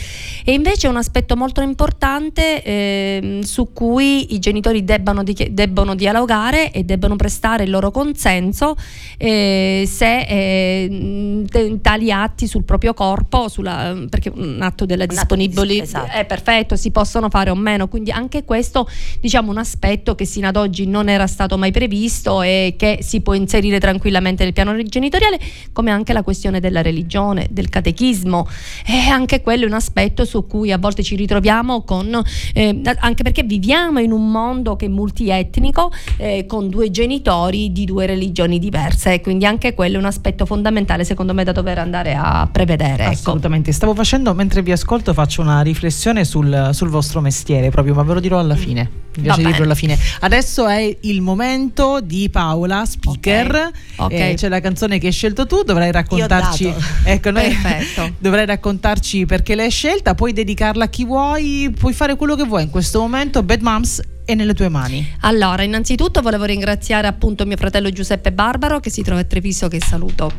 E 0.45 0.53
invece 0.53 0.87
è 0.87 0.91
un 0.91 0.97
aspetto 0.97 1.37
molto 1.37 1.61
importante 1.61 2.63
ehm, 2.63 3.41
su 3.41 3.73
cui 3.73 4.35
i 4.35 4.39
genitori 4.39 4.85
debbano, 4.85 5.23
di- 5.23 5.49
debbono 5.53 5.95
dialogare 5.95 6.71
e 6.71 6.85
debbano 6.85 7.17
prestare 7.17 7.65
il 7.65 7.71
loro 7.71 7.91
consenso 7.91 8.77
eh, 9.17 9.85
se 9.87 10.21
eh, 10.21 11.79
tali 11.81 12.13
atti 12.13 12.47
sul 12.47 12.65
proprio 12.65 12.90
corpo, 12.95 13.49
sulla, 13.49 13.97
perché 14.09 14.31
un 14.35 14.59
atto 14.61 14.87
della 14.87 15.07
disponibilità 15.07 15.83
esatto. 15.83 16.13
è 16.13 16.25
perfetto, 16.25 16.77
si 16.77 16.91
possono 16.91 17.29
fare 17.29 17.51
o 17.51 17.55
meno, 17.55 17.89
quindi 17.89 18.11
anche 18.11 18.45
questo 18.45 18.89
diciamo 19.21 19.51
un 19.51 19.59
aspetto 19.59 20.15
che 20.15 20.25
sino 20.25 20.49
ad 20.49 20.57
oggi 20.57 20.87
non 20.87 21.09
era 21.09 21.27
stato 21.27 21.59
mai 21.59 21.71
previsto 21.71 22.43
e 22.43 22.75
che 22.77 22.99
si 23.03 23.21
può 23.21 23.35
inserire 23.35 23.79
tranquillamente 23.79 24.45
nel 24.45 24.53
piano 24.53 24.77
genitoriale, 24.83 25.39
come 25.73 25.91
anche 25.91 26.13
la 26.13 26.23
questione 26.23 26.61
della 26.61 26.83
religione. 26.83 27.49
del 27.51 27.69
catechismo 27.69 28.47
e 28.87 29.09
anche 29.09 29.41
quello 29.43 29.65
è 29.65 29.67
un 29.67 29.75
aspetto 29.75 30.25
su 30.25 30.47
cui 30.47 30.73
a 30.73 30.79
volte 30.79 31.03
ci 31.03 31.17
ritroviamo 31.17 31.83
con, 31.83 32.23
eh, 32.55 32.81
anche 32.99 33.23
perché 33.23 33.43
viviamo 33.43 33.99
in 34.01 34.13
un 34.13 34.31
mondo 34.31 34.77
che 34.77 34.87
è 34.87 34.89
multietnico 34.89 35.93
eh, 36.17 36.47
con 36.47 36.69
due 36.69 36.91
genitori 36.91 37.73
di 37.73 37.85
due 37.85 38.07
religioni 38.07 38.59
diverse, 38.59 39.21
quindi 39.21 39.47
anche 39.47 39.75
quello 39.75 39.97
è 39.97 39.99
un 39.99 40.07
aspetto 40.07 40.47
fondamentale 40.47 41.05
secondo 41.05 41.35
me 41.35 41.45
da 41.45 41.53
dover 41.53 41.79
andare 41.79 42.15
a 42.15 42.49
prevedere. 42.51 42.80
Ecco. 42.85 43.11
Assolutamente, 43.11 43.73
stavo 43.73 43.95
facendo 43.95 44.35
mentre 44.35 44.63
vi 44.63 44.73
ascolto 44.73 45.13
faccio 45.13 45.41
una 45.43 45.61
riflessione 45.61 46.25
sul, 46.25 46.71
sul 46.73 46.89
vostro 46.89 47.21
mestiere 47.21 47.71
proprio, 47.71 47.95
ma 47.95 48.03
ve 48.03 48.15
lo 48.15 48.21
dirò 48.21 48.39
alla 48.39 48.57
fine. 48.57 49.09
Mi 49.17 49.23
piace 49.25 49.43
dirlo 49.43 49.65
alla 49.65 49.75
fine. 49.75 49.99
Adesso 50.21 50.69
è 50.69 50.97
il 51.01 51.21
momento 51.21 52.01
di 52.01 52.29
Paola, 52.31 52.85
speaker. 52.85 53.71
Ok, 53.97 54.05
ok. 54.05 54.13
Eh, 54.13 54.35
c'è 54.37 54.49
la 54.49 54.61
canzone 54.61 54.99
che 54.99 55.09
hai 55.09 55.13
scelto 55.13 55.47
tu, 55.47 55.63
dovrai 55.63 55.91
raccontarci. 55.91 56.73
Ecco, 57.03 57.31
noi 57.31 57.57
dovrai 58.19 58.47
raccontarci 58.47 59.27
perché 59.27 59.55
l'hai 59.55 59.71
scelta, 59.71 60.15
puoi 60.15 60.33
dedicarla 60.33 60.85
a 60.85 60.89
chi 60.89 61.05
vuoi, 61.05 61.75
puoi 61.77 61.93
fare 61.93 62.15
quello 62.17 62.37
che 62.37 62.45
vuoi 62.45 62.63
in 62.63 62.71
questo 62.71 63.01
momento. 63.01 63.43
Bad 63.43 63.61
Moms 63.63 64.01
è 64.33 64.35
nelle 64.35 64.55
tue 64.55 64.69
mani. 64.69 65.07
Allora, 65.21 65.63
innanzitutto 65.63 66.21
volevo 66.23 66.45
ringraziare 66.45 67.07
appunto 67.07 67.45
mio 67.47 67.57
fratello 67.57 67.91
Giuseppe 67.91 68.33
Barbaro 68.33 68.81
che 68.81 68.91
si 68.91 69.03
trova 69.03 69.21
a 69.21 69.25
Treviso 69.25 69.69
che 69.69 69.81
saluto. 69.81 70.31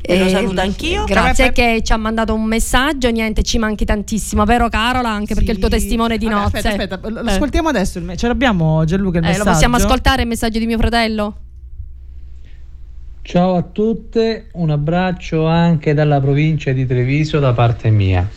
E 0.00 0.18
lo 0.18 0.28
saluto 0.28 0.60
anch'io. 0.60 1.04
Grazie 1.04 1.52
che 1.52 1.80
ci 1.84 1.92
ha 1.92 1.96
mandato 1.96 2.34
un 2.34 2.44
messaggio, 2.44 3.10
niente, 3.10 3.42
ci 3.42 3.58
manchi 3.58 3.84
tantissimo, 3.84 4.44
vero 4.44 4.68
Carola? 4.68 5.10
Anche 5.10 5.34
perché 5.34 5.50
è 5.50 5.54
il 5.54 5.60
tuo 5.60 5.70
Sì. 5.70 5.76
testimone 5.78 6.18
di 6.18 6.26
Vabbè, 6.26 6.36
nozze. 6.40 6.56
Aspetta, 6.58 6.94
aspetta, 6.96 7.08
lo 7.08 7.28
Eh. 7.28 7.32
ascoltiamo 7.32 7.68
adesso. 7.68 7.98
il 7.98 8.04
me- 8.04 8.16
Ce 8.16 8.26
l'abbiamo 8.26 8.84
Gianluca 8.84 9.18
il 9.18 9.24
Eh, 9.24 9.28
messaggio. 9.28 9.44
lo 9.44 9.50
possiamo 9.52 9.76
ascoltare 9.76 10.22
il 10.22 10.28
messaggio 10.28 10.58
di 10.58 10.66
mio 10.66 10.78
fratello? 10.78 11.36
Ciao 13.22 13.54
a 13.56 13.62
tutte, 13.62 14.48
un 14.54 14.70
abbraccio 14.70 15.46
anche 15.46 15.94
dalla 15.94 16.20
provincia 16.20 16.72
di 16.72 16.86
Treviso 16.86 17.38
da 17.38 17.52
parte 17.52 17.90
mia. 17.90 18.28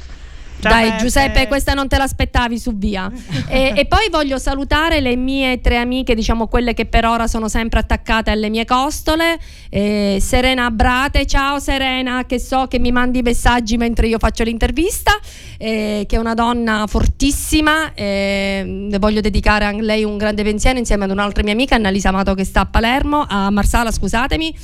Ciao, 0.63 0.71
Dai. 0.71 0.97
Giuseppe, 0.97 1.47
questa 1.47 1.73
non 1.73 1.89
te 1.89 1.97
l'aspettavi 1.97 2.57
su 2.57 2.77
via. 2.77 3.11
e, 3.49 3.73
e 3.75 3.85
poi 3.85 4.07
voglio 4.09 4.37
salutare 4.37 5.01
le 5.01 5.17
mie 5.17 5.59
tre 5.59 5.75
amiche, 5.77 6.15
diciamo 6.15 6.47
quelle 6.47 6.73
che 6.73 6.85
per 6.85 7.05
ora 7.05 7.27
sono 7.27 7.49
sempre 7.49 7.79
attaccate 7.79 8.31
alle 8.31 8.49
mie 8.49 8.63
costole. 8.63 9.37
Eh, 9.69 10.19
Serena 10.21 10.71
Brate, 10.71 11.25
ciao 11.25 11.59
Serena, 11.59 12.25
che 12.25 12.39
so 12.39 12.67
che 12.67 12.79
mi 12.79 12.93
mandi 12.93 13.21
messaggi 13.21 13.75
mentre 13.75 14.07
io 14.07 14.19
faccio 14.19 14.43
l'intervista, 14.43 15.11
eh, 15.57 16.05
che 16.07 16.15
è 16.15 16.19
una 16.19 16.33
donna 16.33 16.85
fortissima. 16.87 17.93
eh, 17.93 18.87
voglio 18.99 19.19
dedicare 19.19 19.65
a 19.65 19.71
lei 19.71 20.05
un 20.05 20.17
grande 20.17 20.43
pensiero 20.43 20.79
insieme 20.79 21.03
ad 21.03 21.11
un'altra 21.11 21.43
mia 21.43 21.51
amica, 21.51 21.75
Annalisa 21.75 22.07
Amato, 22.09 22.33
che 22.35 22.45
sta 22.45 22.61
a 22.61 22.65
Palermo, 22.65 23.25
a 23.27 23.49
Marsala, 23.49 23.91
scusatemi. 23.91 24.55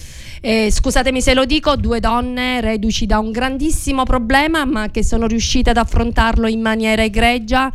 Eh, 0.41 0.71
scusatemi 0.71 1.21
se 1.21 1.33
lo 1.33 1.43
dico, 1.43 1.75
due 1.75 1.99
donne 1.99 2.61
reduci 2.61 3.05
da 3.05 3.19
un 3.19 3.31
grandissimo 3.31 4.03
problema, 4.03 4.63
ma 4.63 4.89
che 4.89 5.03
sono 5.03 5.27
riuscite 5.27 5.71
ad 5.71 5.77
affrontarlo 5.89 6.47
in 6.47 6.61
maniera 6.61 7.03
egregia. 7.03 7.71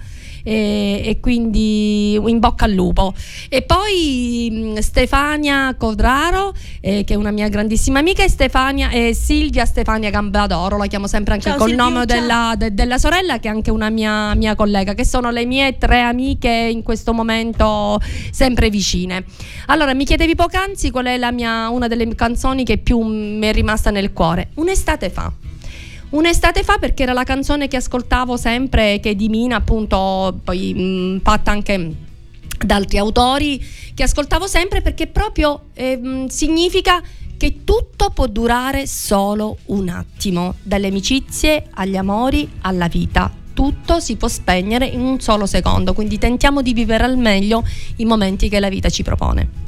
E, 0.47 1.01
e 1.03 1.21
quindi 1.21 2.17
in 2.17 2.39
bocca 2.39 2.67
al 2.67 2.73
lupo. 2.73 3.15
E 3.49 3.63
poi 3.63 4.51
mh, 4.51 4.79
Stefania 4.81 5.75
Codraro, 5.75 6.53
eh, 6.83 7.03
che 7.05 7.15
è 7.15 7.17
una 7.17 7.31
mia 7.31 7.49
grandissima 7.49 8.01
amica, 8.01 8.23
e 8.23 8.29
Stefania, 8.29 8.91
e 8.91 9.15
Silvia 9.15 9.65
Stefania 9.65 10.11
Gambadoro, 10.11 10.77
la 10.77 10.87
chiamo 10.87 11.07
sempre 11.07 11.33
anche 11.33 11.49
Ciao, 11.49 11.57
col 11.57 11.69
Silvia, 11.69 11.85
nome 11.85 12.05
della, 12.05 12.55
de- 12.59 12.75
della 12.75 12.99
sorella, 12.99 13.39
che 13.39 13.49
è 13.49 13.51
anche 13.51 13.71
una 13.71 13.89
mia, 13.89 14.35
mia 14.35 14.55
collega, 14.55 14.93
che 14.93 15.07
sono 15.07 15.31
le 15.31 15.47
mie 15.47 15.79
tre 15.79 16.03
amiche 16.03 16.51
in 16.51 16.83
questo 16.83 17.15
momento 17.15 17.99
sempre 18.31 18.69
vicine. 18.69 19.25
Allora, 19.69 19.95
mi 19.95 20.05
chiedevi 20.05 20.35
poc'anzi 20.35 20.91
qual 20.91 21.07
è 21.07 21.17
la 21.17 21.33
mia, 21.33 21.71
una 21.71 21.89
delle 21.89 22.07
canzoni 22.15 22.65
che 22.65 22.77
più 22.77 23.01
mi 23.01 23.47
è 23.47 23.53
rimasta 23.55 23.91
nel 23.91 24.13
cuore. 24.13 24.51
Un'estate 24.57 25.09
fa. 25.09 25.33
Un'estate 26.15 26.63
fa 26.63 26.79
perché 26.79 27.03
era 27.03 27.13
la 27.13 27.25
canzone 27.25 27.67
che 27.67 27.77
ascoltavo 27.77 28.37
sempre, 28.37 29.01
che 29.01 29.17
di 29.17 29.29
Mina, 29.29 29.57
appunto, 29.57 30.39
poi 30.45 30.73
mh, 30.73 31.23
fatta 31.23 31.51
anche 31.51 31.93
da 32.65 32.77
altri 32.77 32.99
autori, 32.99 33.61
che 33.95 34.05
ascoltavo 34.05 34.47
sempre 34.47 34.81
perché 34.81 35.09
proprio 35.09 35.71
ehm, 35.75 36.29
significa 36.29 37.03
che 37.37 37.65
tutto 37.65 38.11
può 38.11 38.29
durare 38.29 38.87
solo 38.87 39.59
un 39.67 39.89
attimo, 39.89 40.55
dalle 40.63 40.87
amicizie 40.87 41.67
agli 41.75 41.97
amori 41.97 42.49
alla 42.61 42.87
vita. 42.87 43.33
Tutto 43.53 43.99
si 43.99 44.15
può 44.15 44.29
spegnere 44.29 44.87
in 44.87 45.01
un 45.01 45.19
solo 45.19 45.47
secondo, 45.47 45.95
quindi 45.95 46.19
tentiamo 46.19 46.63
di 46.63 46.73
vivere 46.75 47.03
al 47.03 47.19
meglio 47.19 47.65
i 47.97 48.05
momenti 48.05 48.49
che 48.49 48.61
la 48.61 48.69
vita 48.69 48.89
ci 48.89 49.03
propone. 49.03 49.63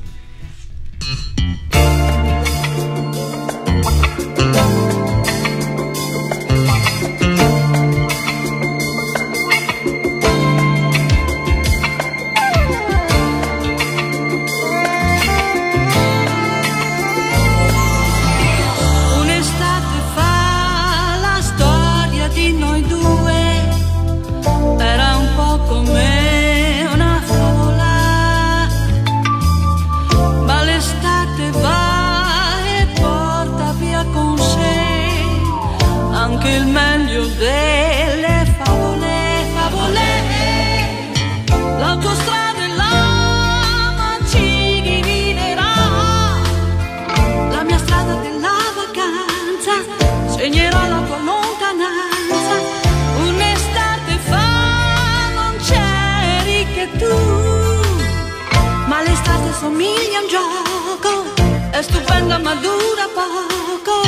È 61.78 61.82
stupenda 61.82 62.38
ma 62.38 62.54
dura 62.54 63.06
poco. 63.12 64.00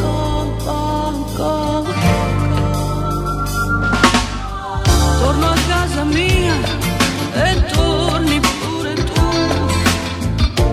Poco, 0.00 0.56
poco. 0.64 1.84
Torno 5.20 5.46
a 5.50 5.56
casa 5.68 6.02
mia 6.02 6.54
e 7.34 7.64
pure 8.40 8.94
tu 8.94 9.30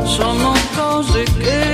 sono 0.05 0.53
cose 0.75 1.23
che 1.37 1.70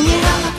When 0.00 0.08
you 0.08 0.18
have 0.18 0.49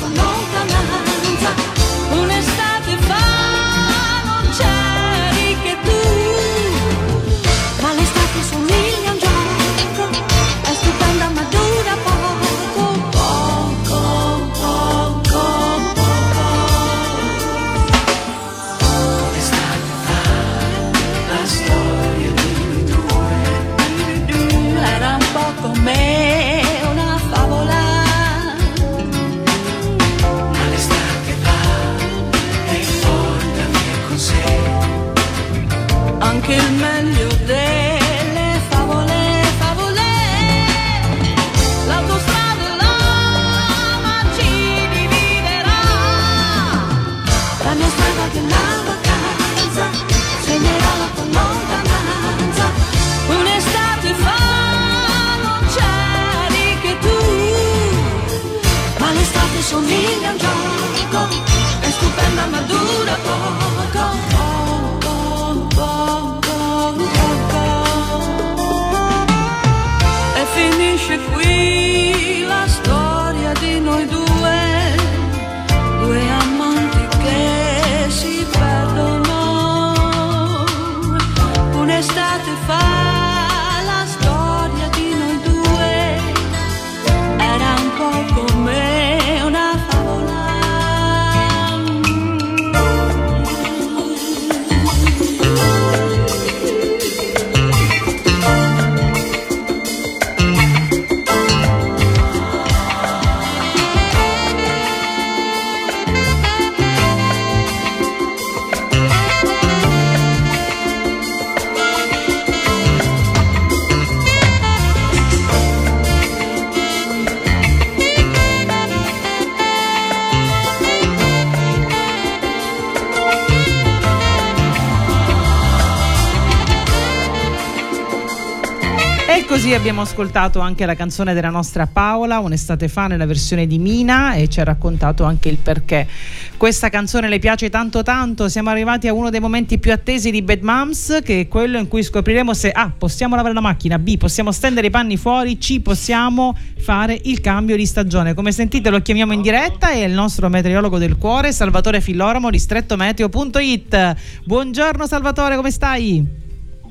così 129.52 129.74
abbiamo 129.74 130.00
ascoltato 130.00 130.62
anche 130.62 130.86
la 130.86 130.96
canzone 130.96 131.34
della 131.34 131.50
nostra 131.50 131.86
Paola, 131.86 132.40
un'estate 132.40 132.88
fa 132.88 133.08
nella 133.08 133.26
versione 133.26 133.68
di 133.68 133.80
Mina 133.80 134.36
e 134.36 134.48
ci 134.48 134.62
ha 134.62 134.64
raccontato 134.64 135.26
anche 135.26 135.50
il 135.50 135.58
perché. 135.58 136.08
Questa 136.56 136.88
canzone 136.88 137.28
le 137.28 137.38
piace 137.38 137.70
tanto 137.70 138.02
tanto, 138.02 138.48
siamo 138.48 138.70
arrivati 138.70 139.10
a 139.10 139.14
uno 139.14 139.30
dei 139.30 139.42
momenti 139.42 139.78
più 139.78 139.92
attesi 139.92 140.32
di 140.32 140.42
Bad 140.42 140.62
Moms, 140.62 141.20
che 141.22 141.42
è 141.42 141.48
quello 141.50 141.78
in 141.78 141.90
cui 141.90 142.02
scopriremo 142.02 142.54
se 142.54 142.72
A 142.72 142.94
possiamo 142.98 143.36
lavare 143.36 143.54
la 143.54 143.60
macchina, 143.60 144.00
B 144.00 144.16
possiamo 144.18 144.54
stendere 144.54 144.88
i 144.88 144.90
panni 144.90 145.18
fuori, 145.18 145.58
C 145.58 145.82
possiamo 145.82 146.56
fare 146.78 147.20
il 147.24 147.42
cambio 147.42 147.76
di 147.76 147.86
stagione. 147.86 148.34
Come 148.34 148.54
sentite 148.54 148.90
lo 148.90 149.02
chiamiamo 149.02 149.34
in 149.34 149.42
diretta 149.42 149.92
e 149.92 150.04
il 150.04 150.14
nostro 150.14 150.48
meteorologo 150.48 150.98
del 150.98 151.18
cuore, 151.18 151.52
Salvatore 151.52 152.00
Filloramo, 152.00 152.48
ristrettometeo.it. 152.48 154.16
Buongiorno 154.46 155.06
Salvatore, 155.06 155.58
come 155.58 155.72
stai? 155.72 156.40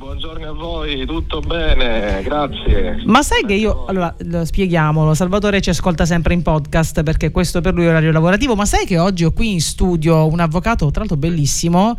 Buongiorno 0.01 0.49
a 0.49 0.53
voi, 0.55 1.05
tutto 1.05 1.41
bene, 1.41 2.23
grazie. 2.23 3.03
Ma 3.05 3.23
sai 3.23 3.45
che 3.45 3.53
io, 3.53 3.85
allora 3.85 4.15
lo 4.21 4.47
spieghiamolo, 4.47 5.13
Salvatore 5.13 5.61
ci 5.61 5.69
ascolta 5.69 6.07
sempre 6.07 6.33
in 6.33 6.41
podcast 6.41 7.03
perché 7.03 7.31
questo 7.31 7.61
per 7.61 7.75
lui 7.75 7.85
è 7.85 7.89
orario 7.89 8.11
lavorativo, 8.11 8.55
ma 8.57 8.65
sai 8.65 8.87
che 8.87 8.97
oggi 8.97 9.27
ho 9.27 9.33
qui 9.33 9.53
in 9.53 9.61
studio 9.61 10.27
un 10.27 10.41
avvocato, 10.41 10.91
tra 10.91 11.01
l'altro 11.01 11.19
bellissimo, 11.19 11.97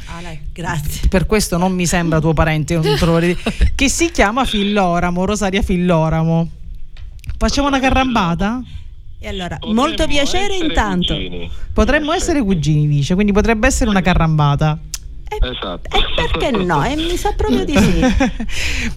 Grazie. 0.51 1.09
per 1.09 1.27
questo 1.27 1.59
non 1.59 1.73
mi 1.75 1.85
sembra 1.85 2.19
tuo 2.19 2.33
parente, 2.33 2.73
non 2.73 2.81
dire, 3.21 3.37
che 3.75 3.87
si 3.87 4.09
chiama 4.09 4.45
Filloramo, 4.45 5.23
Rosaria 5.23 5.61
Filloramo. 5.61 6.49
Facciamo 7.37 7.67
una 7.67 7.79
carrambata? 7.79 8.63
E 9.19 9.27
allora, 9.27 9.57
Potremmo 9.59 9.79
molto 9.79 10.07
piacere 10.07 10.55
intanto. 10.55 11.13
cugini. 11.13 11.51
Potremmo 11.71 12.13
essere 12.13 12.41
cugini, 12.41 12.87
dice, 12.87 13.13
quindi 13.13 13.31
potrebbe 13.31 13.67
essere 13.67 13.91
una 13.91 14.01
carrambata. 14.01 14.79
Esatto. 15.39 15.95
E 15.95 16.03
perché 16.15 16.51
no? 16.51 16.83
E 16.83 16.95
mi 16.95 17.15
sa 17.15 17.31
proprio 17.33 17.63
di 17.63 17.77
sì. 17.77 18.01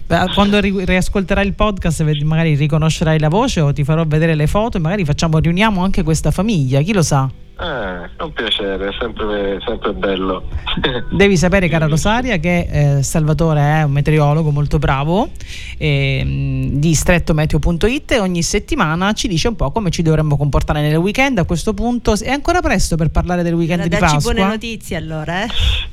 Quando 0.33 0.59
ri- 0.59 0.85
riascolterai 0.85 1.45
il 1.45 1.53
podcast 1.53 2.03
magari 2.23 2.55
riconoscerai 2.55 3.19
la 3.19 3.29
voce 3.29 3.61
o 3.61 3.71
ti 3.71 3.83
farò 3.83 4.05
vedere 4.05 4.35
le 4.35 4.47
foto 4.47 4.77
e 4.77 4.79
magari 4.79 5.05
facciamo, 5.05 5.39
riuniamo 5.39 5.83
anche 5.83 6.03
questa 6.03 6.31
famiglia, 6.31 6.81
chi 6.81 6.93
lo 6.93 7.01
sa. 7.01 7.29
Eh, 7.57 8.09
è 8.17 8.21
un 8.21 8.33
piacere, 8.33 8.89
è 8.89 8.91
sempre, 8.99 9.59
sempre 9.65 9.93
bello. 9.93 10.43
Devi 11.11 11.37
sapere, 11.37 11.69
cara 11.69 11.87
Rosaria, 11.87 12.37
che 12.37 12.97
eh, 12.97 13.03
Salvatore 13.03 13.61
è 13.61 13.83
un 13.83 13.91
meteorologo 13.91 14.51
molto 14.51 14.77
bravo 14.77 15.29
ehm, 15.77 16.71
di 16.79 16.93
strettometeo.it 16.93 18.11
e 18.11 18.19
ogni 18.19 18.43
settimana 18.43 19.13
ci 19.13 19.29
dice 19.29 19.47
un 19.47 19.55
po' 19.55 19.71
come 19.71 19.89
ci 19.89 20.01
dovremmo 20.01 20.35
comportare 20.35 20.81
nel 20.81 20.97
weekend. 20.97 21.37
A 21.37 21.45
questo 21.45 21.73
punto 21.73 22.13
è 22.21 22.29
ancora 22.29 22.59
presto 22.61 22.97
per 22.97 23.09
parlare 23.09 23.41
del 23.41 23.53
weekend 23.53 23.81
Era 23.81 23.89
di 23.89 23.95
darci 23.99 24.15
Pasqua. 24.15 24.33
buone 24.33 24.49
notizie 24.49 24.97
allora, 24.97 25.43
eh? 25.43 25.47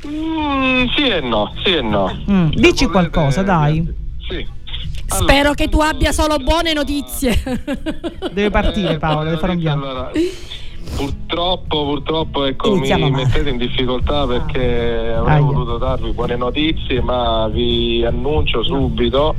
Mm, 0.08 0.86
sì 0.96 1.06
e 1.08 1.20
no, 1.20 1.52
sì 1.64 1.74
e 1.76 1.80
no. 1.82 2.12
Mm, 2.28 2.48
dici 2.50 2.86
volete- 2.86 2.86
qualcosa, 2.90 3.42
dai. 3.42 3.88
Sì. 4.28 4.46
Spero 5.06 5.52
che 5.52 5.68
tu 5.68 5.78
abbia 5.78 6.10
solo 6.10 6.38
buone 6.38 6.72
notizie. 6.72 7.40
Deve 8.32 8.50
partire 8.50 8.94
Eh, 8.94 8.98
Paolo, 8.98 9.24
deve 9.24 9.36
fare 9.36 9.52
un 9.52 9.58
bianco. 9.58 9.84
allora, 9.86 10.10
purtroppo, 10.96 11.84
purtroppo 11.84 12.44
ecco, 12.44 12.74
Iniziamo 12.76 13.04
mi 13.06 13.10
male. 13.12 13.24
mettete 13.24 13.50
in 13.50 13.56
difficoltà 13.58 14.26
perché 14.26 15.12
avrei 15.16 15.36
Aia. 15.36 15.40
voluto 15.44 15.78
darvi 15.78 16.10
buone 16.12 16.36
notizie, 16.36 17.00
ma 17.00 17.48
vi 17.48 18.04
annuncio 18.04 18.62
subito 18.62 19.34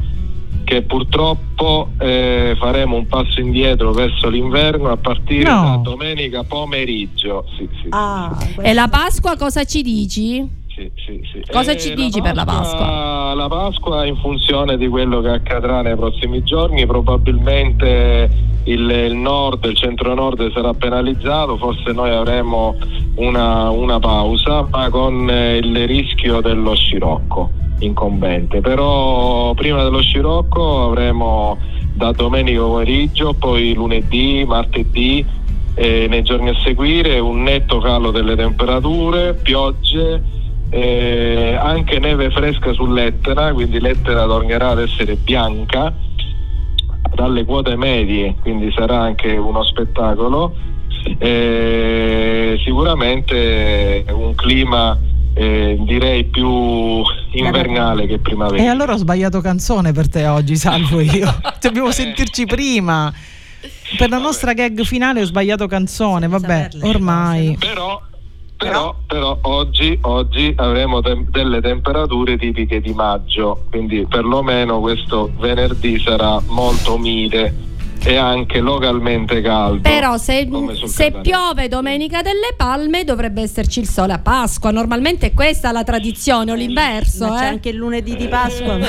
che 0.64 0.82
purtroppo 0.84 1.90
eh, 2.00 2.56
faremo 2.58 2.96
un 2.96 3.06
passo 3.08 3.42
indietro 3.42 3.92
verso 3.92 4.30
l'inverno 4.30 4.90
a 4.90 4.98
partire 4.98 5.50
No. 5.52 5.62
da 5.62 5.76
domenica 5.84 6.44
pomeriggio. 6.44 7.46
Sì, 7.58 7.68
sì, 7.82 7.88
Ah, 7.92 8.36
E 8.62 8.74
la 8.74 8.88
Pasqua 8.88 9.36
cosa 9.36 9.66
ci 9.66 9.82
dici? 9.82 10.62
sì, 10.74 10.90
sì, 11.06 11.22
sì. 11.32 11.44
Cosa 11.52 11.74
Eh, 11.74 11.78
ci 11.78 11.94
dici 11.94 12.22
per 12.22 12.34
la 12.36 12.46
Pasqua? 12.46 13.34
La 13.36 13.48
Pasqua 13.50 14.06
in 14.06 14.16
funzione 14.18 14.78
di 14.78 14.88
quello 14.88 15.22
che 15.22 15.30
accadrà 15.30 15.82
nei 15.82 15.96
prossimi 15.98 16.44
giorni, 16.44 16.86
probabilmente 16.88 18.30
il, 18.74 18.90
il 18.90 19.16
nord, 19.16 19.64
il 19.66 19.76
centro-nord 19.76 20.52
sarà 20.52 20.74
penalizzato, 20.74 21.58
forse 21.58 21.92
noi 21.92 22.10
avremo 22.10 22.76
una, 23.16 23.70
una 23.70 24.00
pausa, 24.00 24.68
ma 24.70 24.90
con 24.90 25.30
eh, 25.30 25.58
il 25.58 25.88
rischio 25.88 26.42
dello 26.42 26.76
scirocco 26.76 27.52
incombente. 27.80 28.62
Però 28.62 29.54
prima 29.54 29.84
dello 29.84 30.02
scirocco 30.02 30.86
avremo 30.86 31.58
da 31.94 32.12
domenica 32.12 32.62
pomeriggio, 32.62 33.34
poi 33.34 33.74
lunedì, 33.74 34.44
martedì 34.46 35.26
e 35.76 36.08
nei 36.08 36.24
giorni 36.24 36.50
a 36.50 36.56
seguire 36.64 37.20
un 37.20 37.44
netto 37.44 37.80
calo 37.80 38.12
delle 38.12 38.36
temperature, 38.36 39.34
piogge, 39.34 40.22
eh, 40.70 41.58
anche 41.60 42.00
neve 42.00 42.30
fresca 42.32 42.74
sull'Etna, 42.74 43.54
quindi 43.54 43.80
l'Etna 43.80 44.26
tornerà 44.26 44.70
ad 44.70 44.80
essere 44.80 45.16
bianca 45.16 45.94
dalle 47.16 47.46
quote 47.46 47.76
medie, 47.76 48.36
quindi 48.42 48.72
sarà 48.76 49.00
anche 49.02 49.32
uno 49.32 49.64
spettacolo. 49.64 50.54
Eh, 51.18 52.58
sicuramente 52.64 54.06
un 54.10 54.34
clima 54.36 54.98
eh, 55.34 55.78
direi 55.82 56.26
più 56.26 57.02
invernale 57.32 58.06
che 58.06 58.14
E 58.14 58.20
primaverile. 58.20 58.68
allora 58.68 58.94
ho 58.94 58.98
sbagliato 58.98 59.42
canzone 59.42 59.92
per 59.92 60.08
te 60.10 60.28
oggi, 60.28 60.56
salvo 60.56 61.00
io. 61.02 61.28
Dobbiamo 61.60 61.92
sentirci 61.92 62.46
prima. 62.46 63.12
Per 63.98 64.10
la 64.10 64.18
nostra 64.18 64.54
gag 64.54 64.82
finale 64.84 65.22
ho 65.22 65.26
sbagliato 65.26 65.68
canzone, 65.68 66.28
vabbè, 66.28 66.70
ormai. 66.82 67.56
Però, 67.60 68.02
però, 68.64 68.96
però 69.06 69.38
oggi, 69.42 69.98
oggi 70.02 70.54
avremo 70.58 71.02
tem- 71.02 71.30
delle 71.30 71.62
temperature 71.62 72.38
tipiche 72.38 72.80
di 72.82 72.94
maggio, 72.94 73.66
quindi 73.70 74.06
perlomeno 74.08 74.80
questo 74.80 75.32
venerdì 75.38 76.00
sarà 76.00 76.42
molto 76.48 76.98
mite 76.98 77.72
e 78.06 78.18
anche 78.18 78.60
localmente 78.60 79.42
caldo. 79.42 79.82
Però 79.82 80.18
se, 80.18 80.48
se 80.86 81.12
piove 81.22 81.68
domenica 81.70 82.22
delle 82.22 82.54
palme 82.58 83.04
dovrebbe 83.04 83.42
esserci 83.42 83.80
il 83.80 83.88
sole 83.88 84.14
a 84.14 84.20
Pasqua. 84.20 84.72
Normalmente 84.72 85.28
è 85.28 85.34
questa 85.34 85.72
la 85.72 85.84
tradizione 85.84 86.52
o 86.52 86.56
l'inverso. 86.56 87.28
Ma 87.28 87.38
c'è 87.38 87.44
eh. 87.44 87.48
anche 87.48 87.70
il 87.70 87.76
lunedì 87.76 88.16
di 88.16 88.28
Pasqua. 88.28 88.78
ma- 88.78 88.88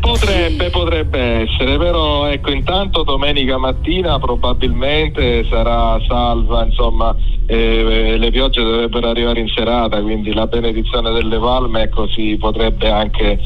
Potrebbe, 0.00 0.70
potrebbe 0.70 1.18
essere, 1.18 1.76
però 1.78 2.26
ecco, 2.26 2.50
intanto 2.50 3.02
domenica 3.02 3.58
mattina 3.58 4.18
probabilmente 4.18 5.44
sarà 5.48 5.98
salva, 6.06 6.64
insomma, 6.64 7.14
eh, 7.46 8.16
le 8.18 8.30
piogge 8.30 8.62
dovrebbero 8.62 9.08
arrivare 9.08 9.40
in 9.40 9.48
serata, 9.48 10.00
quindi 10.00 10.32
la 10.32 10.46
benedizione 10.46 11.10
delle 11.12 11.38
palme 11.38 11.82
ecco, 11.82 12.08
si 12.08 12.36
potrebbe 12.38 12.88
anche 12.90 13.38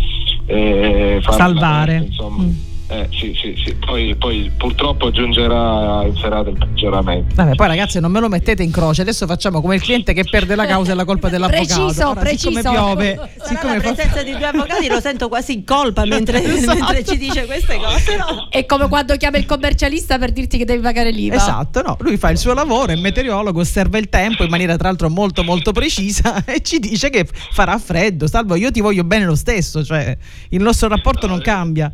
eh, 0.46 1.18
fare 1.22 1.36
Salvare. 1.36 1.96
insomma. 1.96 2.42
Mm. 2.42 2.69
Eh, 2.90 3.08
sì, 3.12 3.32
sì, 3.40 3.54
sì. 3.64 3.72
Poi, 3.74 4.16
poi 4.16 4.50
purtroppo 4.56 5.12
giungerà 5.12 6.02
in 6.04 6.16
serata 6.16 6.50
il 6.50 6.56
peggioramento. 6.58 7.36
Vabbè, 7.36 7.54
poi 7.54 7.68
ragazzi 7.68 8.00
non 8.00 8.10
me 8.10 8.18
lo 8.18 8.28
mettete 8.28 8.64
in 8.64 8.72
croce, 8.72 9.02
adesso 9.02 9.26
facciamo 9.26 9.60
come 9.60 9.76
il 9.76 9.80
cliente 9.80 10.12
che 10.12 10.24
perde 10.28 10.56
la 10.56 10.66
causa 10.66 10.90
e 10.90 10.94
la 10.96 11.04
colpa 11.04 11.28
dell'avvocato. 11.28 11.84
Preciso, 11.84 12.08
Ora, 12.10 12.20
preciso. 12.20 12.50
Siccome 12.50 12.62
piove, 12.62 13.14
Sarà 13.14 13.46
siccome 13.46 13.76
la 13.76 13.80
fa- 13.80 13.92
presenza 13.92 14.22
di 14.24 14.32
due 14.32 14.44
avvocati 14.46 14.88
lo 14.88 15.00
sento 15.00 15.28
quasi 15.28 15.52
in 15.52 15.64
colpa 15.64 16.04
mentre, 16.04 16.42
Esatto. 16.52 16.78
mentre 16.78 17.04
ci 17.04 17.16
dice 17.16 17.46
queste 17.46 17.76
cose. 17.78 18.16
No? 18.16 18.48
È 18.50 18.66
come 18.66 18.88
quando 18.88 19.16
chiama 19.16 19.36
il 19.38 19.46
commercialista 19.46 20.18
per 20.18 20.32
dirti 20.32 20.58
che 20.58 20.64
devi 20.64 20.82
pagare 20.82 21.12
l'IVA. 21.12 21.36
Esatto, 21.36 21.82
no, 21.82 21.96
lui 22.00 22.16
fa 22.16 22.30
il 22.30 22.38
suo 22.38 22.54
lavoro, 22.54 22.90
è 22.90 22.96
meteorologo, 22.96 23.60
osserva 23.60 23.98
il 23.98 24.08
tempo 24.08 24.42
in 24.42 24.50
maniera 24.50 24.76
tra 24.76 24.88
l'altro 24.88 25.08
molto 25.08 25.44
molto 25.44 25.70
precisa 25.70 26.42
e 26.46 26.60
ci 26.62 26.80
dice 26.80 27.08
che 27.08 27.24
farà 27.52 27.78
freddo. 27.78 28.26
Salvo, 28.26 28.56
io 28.56 28.72
ti 28.72 28.80
voglio 28.80 29.04
bene 29.04 29.26
lo 29.26 29.36
stesso, 29.36 29.84
cioè 29.84 30.16
il 30.48 30.60
nostro 30.60 30.88
rapporto 30.88 31.28
non 31.28 31.40
cambia. 31.40 31.92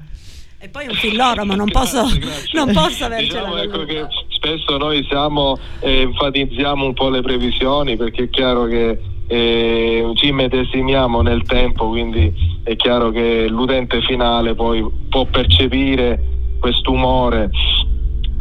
E 0.67 0.69
poi 0.69 0.89
un 0.89 0.95
filloromo, 0.95 1.55
non 1.55 1.71
posso, 1.71 2.03
Grazie, 2.03 2.19
grazie. 2.19 2.51
non 2.59 2.75
posso 2.75 3.05
avercela 3.05 3.45
Diciamo 3.45 3.57
ecco 3.59 3.85
che 3.85 4.05
spesso 4.31 4.77
noi 4.77 5.07
siamo 5.09 5.57
eh, 5.79 6.01
enfatizziamo 6.01 6.85
un 6.85 6.93
po' 6.93 7.09
le 7.09 7.21
previsioni 7.23 7.97
perché 7.97 8.25
è 8.25 8.29
chiaro 8.29 8.65
che 8.65 8.99
eh, 9.29 10.11
ci 10.17 10.33
medesimiamo 10.33 11.23
nel 11.23 11.43
tempo, 11.45 11.89
quindi 11.89 12.33
è 12.65 12.75
chiaro 12.75 13.11
che 13.13 13.47
l'utente 13.49 14.01
finale 14.01 14.57
poi 14.57 14.85
può 15.09 15.25
percepire 15.27 16.21
quest'umore. 16.59 17.49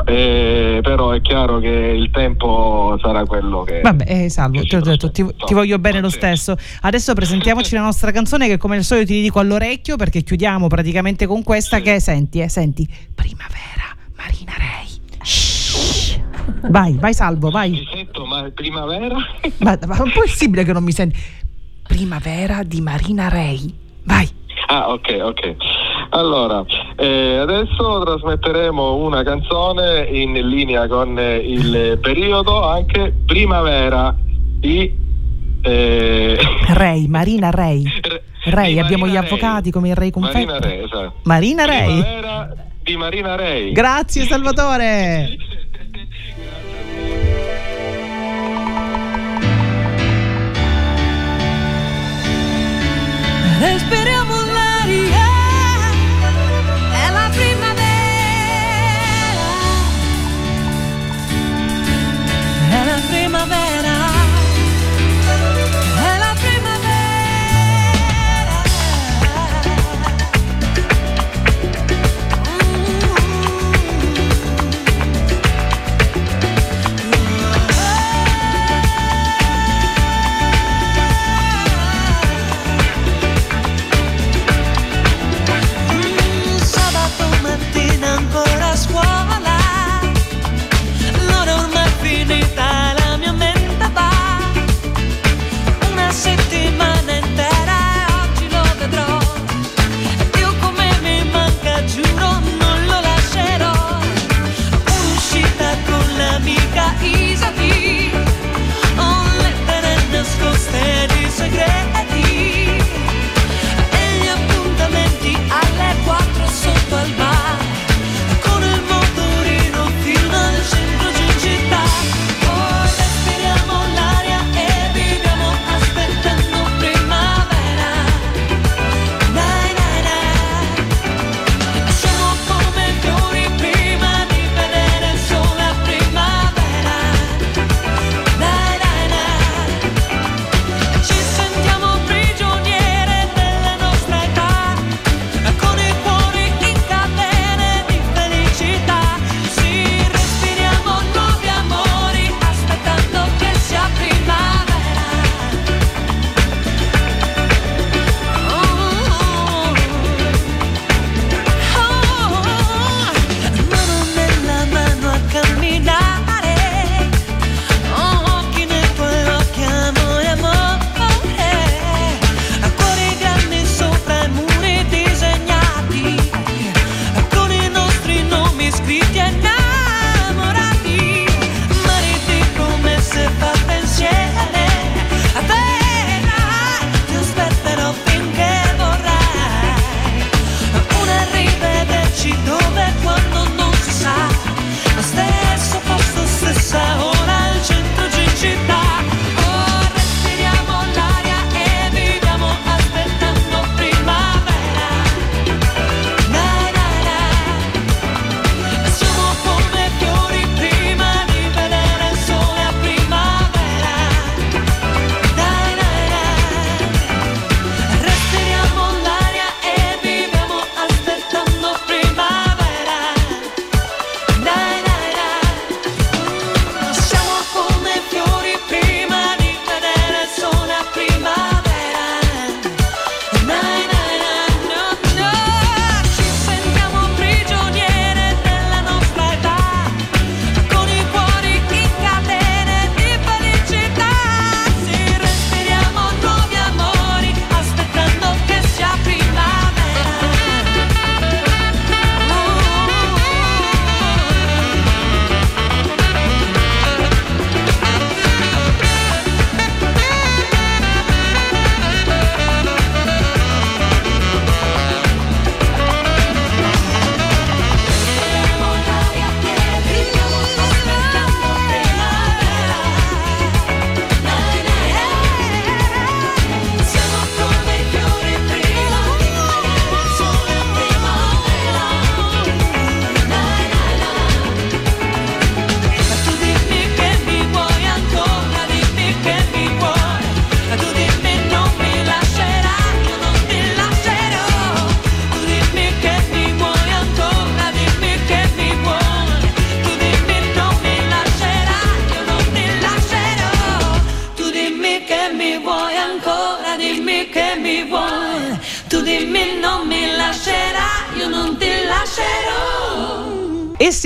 Eh, 0.05 0.79
però 0.83 1.11
è 1.11 1.21
chiaro 1.21 1.59
che 1.59 1.69
il 1.69 2.09
tempo 2.11 2.97
sarà 3.01 3.23
quello 3.25 3.63
che 3.63 3.81
Vabbè, 3.81 4.03
eh, 4.07 4.29
salvo, 4.29 4.59
che 4.59 4.67
ti 4.67 4.75
ho 4.75 4.81
detto, 4.81 5.09
ti, 5.11 5.25
ti 5.45 5.53
voglio 5.53 5.79
bene 5.79 6.01
lo 6.01 6.09
stesso. 6.09 6.55
Adesso 6.81 7.13
presentiamoci 7.13 7.75
la 7.75 7.81
nostra 7.81 8.11
canzone 8.11 8.47
che 8.47 8.57
come 8.57 8.75
al 8.75 8.83
solito 8.83 9.07
ti 9.07 9.21
dico 9.21 9.39
all'orecchio 9.39 9.95
perché 9.95 10.21
chiudiamo 10.21 10.67
praticamente 10.67 11.25
con 11.25 11.43
questa 11.43 11.77
Sì. 11.77 11.83
che 11.83 11.99
senti, 11.99 12.41
eh, 12.41 12.49
senti, 12.49 12.87
Primavera, 13.13 13.95
Marina 14.15 14.53
Rei. 14.57 15.01
Shhh. 15.23 16.21
Vai, 16.69 16.95
vai 16.99 17.13
Salvo, 17.13 17.49
vai. 17.49 17.71
Mi 17.71 17.87
sento 17.91 18.25
ma 18.25 18.49
primavera? 18.53 19.15
Ma, 19.57 19.77
ma 19.87 19.95
è 20.03 20.11
possibile 20.11 20.63
che 20.63 20.73
non 20.73 20.83
mi 20.83 20.91
senti? 20.91 21.17
Primavera 21.83 22.63
di 22.63 22.81
Marina 22.81 23.29
Rei. 23.29 23.73
Vai. 24.03 24.34
Ah, 24.67 24.91
ok, 24.91 25.19
ok. 25.21 25.55
Allora, 26.09 26.63
eh, 26.95 27.37
adesso 27.37 28.03
trasmetteremo 28.03 28.95
una 28.95 29.23
canzone 29.23 30.07
in 30.09 30.33
linea 30.33 30.87
con 30.87 31.17
eh, 31.19 31.37
il 31.37 31.99
periodo, 32.01 32.67
anche 32.67 33.13
primavera 33.25 34.15
di... 34.59 34.91
eh, 35.61 36.37
Rei, 36.69 37.07
Marina 37.07 37.51
Rei. 37.51 37.83
Rei, 38.45 38.79
abbiamo 38.79 39.07
gli 39.07 39.15
avvocati 39.15 39.71
come 39.71 39.89
il 39.89 39.95
Rei 39.95 40.11
Confetto. 40.11 40.37
Marina 40.37 40.59
Rei, 40.59 40.83
esatto. 40.83 41.13
Marina 41.23 41.65
Rei. 41.65 42.01
Primavera 42.01 42.55
di 42.83 42.97
Marina 42.97 43.35
Rei. 43.35 43.71
Grazie 43.71 44.23
Salvatore. 44.25 45.37
Respiriamo 53.57 54.14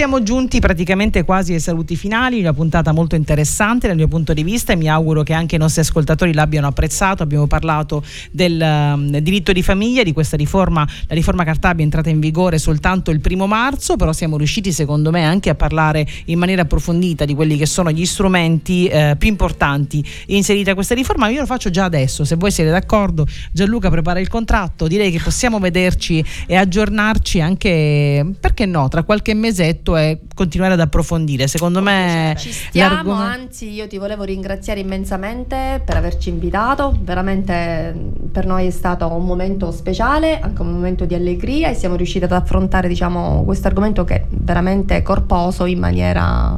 siamo 0.10 0.26
giunti 0.26 0.60
praticamente 0.60 1.24
quasi 1.24 1.53
ai 1.53 1.60
saluti 1.60 1.95
finali, 1.95 2.39
una 2.39 2.51
puntata 2.51 2.91
molto 2.91 3.14
interessante 3.14 3.86
dal 3.86 3.95
mio 3.95 4.07
punto 4.07 4.34
di 4.34 4.41
vista 4.41 4.74
e 4.74 4.76
mi 4.76 4.89
auguro 4.89 5.22
che 5.22 5.34
anche 5.34 5.55
i 5.55 5.60
nostri 5.60 5.82
ascoltatori 5.82 6.34
l'abbiano 6.34 6.66
apprezzato. 6.66 7.22
Abbiamo 7.22 7.45
parlato 7.45 8.03
del 8.32 8.60
um, 8.60 9.20
diritto 9.20 9.51
di 9.51 9.62
famiglia, 9.62 10.01
di 10.01 10.12
questa 10.12 10.36
riforma, 10.36 10.84
la 11.05 11.14
riforma 11.14 11.43
Cartabia 11.43 11.82
è 11.82 11.84
entrata 11.84 12.10
in 12.10 12.20
vigore 12.20 12.57
soltanto 12.57 13.12
il 13.12 13.20
primo 13.20 13.45
marzo, 13.45 13.97
però 13.97 14.12
siamo 14.12 14.36
riusciti 14.36 14.72
secondo 14.72 15.12
me 15.12 15.24
anche 15.24 15.51
a 15.51 15.55
parlare 15.55 16.07
in 16.26 16.39
maniera 16.39 16.64
approfondita 16.64 17.26
di 17.26 17.36
quelli 17.36 17.55
che 17.55 17.68
sono 17.68 17.91
gli 17.91 18.05
strumenti 18.07 18.88
eh, 18.88 19.16
più 19.16 19.28
importanti 19.30 20.03
inseriti 20.28 20.72
a 20.72 20.74
questa 20.74 20.95
riforma. 20.95 21.30
Io 21.30 21.41
lo 21.41 21.45
faccio 21.45 21.70
già 21.70 21.84
adesso, 21.84 22.26
se 22.26 22.34
voi 22.34 22.49
siete 22.49 22.72
d'accordo, 22.72 23.28
Gianluca 23.51 23.91
prepara 23.91 24.20
il 24.20 24.28
contratto, 24.28 24.88
direi 24.88 25.12
che 25.12 25.20
possiamo 25.24 25.60
vederci 25.60 26.26
e 26.47 26.55
aggiornarci 26.55 27.41
anche, 27.41 28.26
perché 28.39 28.66
no, 28.66 28.88
tra 28.88 29.03
qualche 29.03 29.36
mese 29.36 29.57
mesetto 29.60 29.97
e 30.00 30.20
continuare 30.34 30.74
ad 30.74 30.80
approfondire. 30.80 31.47
Secondo 31.47 31.82
me 31.82 32.36
ci 32.38 32.52
stiamo, 32.52 33.14
anzi 33.14 33.72
io 33.72 33.88
ti 33.88 33.97
volevo 33.97 34.24
ringraziare 34.24 34.80
immensamente 34.80 35.82
per 35.84 35.97
averci 35.97 36.30
invitato, 36.30 36.97
veramente 37.02 37.93
per 38.32 38.45
noi 38.45 38.68
è 38.68 38.72
stato 38.72 39.08
un 39.12 39.26
momento 39.26 39.72
speciale, 39.72 40.39
anche 40.39 40.62
un 40.62 40.72
momento 40.72 41.06
di 41.06 41.14
allegria 41.14 41.70
e 41.70 41.74
siamo 41.74 41.95
riusciti 41.95 42.26
ad 42.26 42.32
affrontare 42.32 42.88
diciamo, 42.88 43.43
questo 43.43 43.68
argomento 43.68 44.04
che 44.04 44.16
è 44.16 44.26
veramente 44.30 45.02
corposo 45.02 45.66
in 45.66 45.80
maniera 45.80 46.58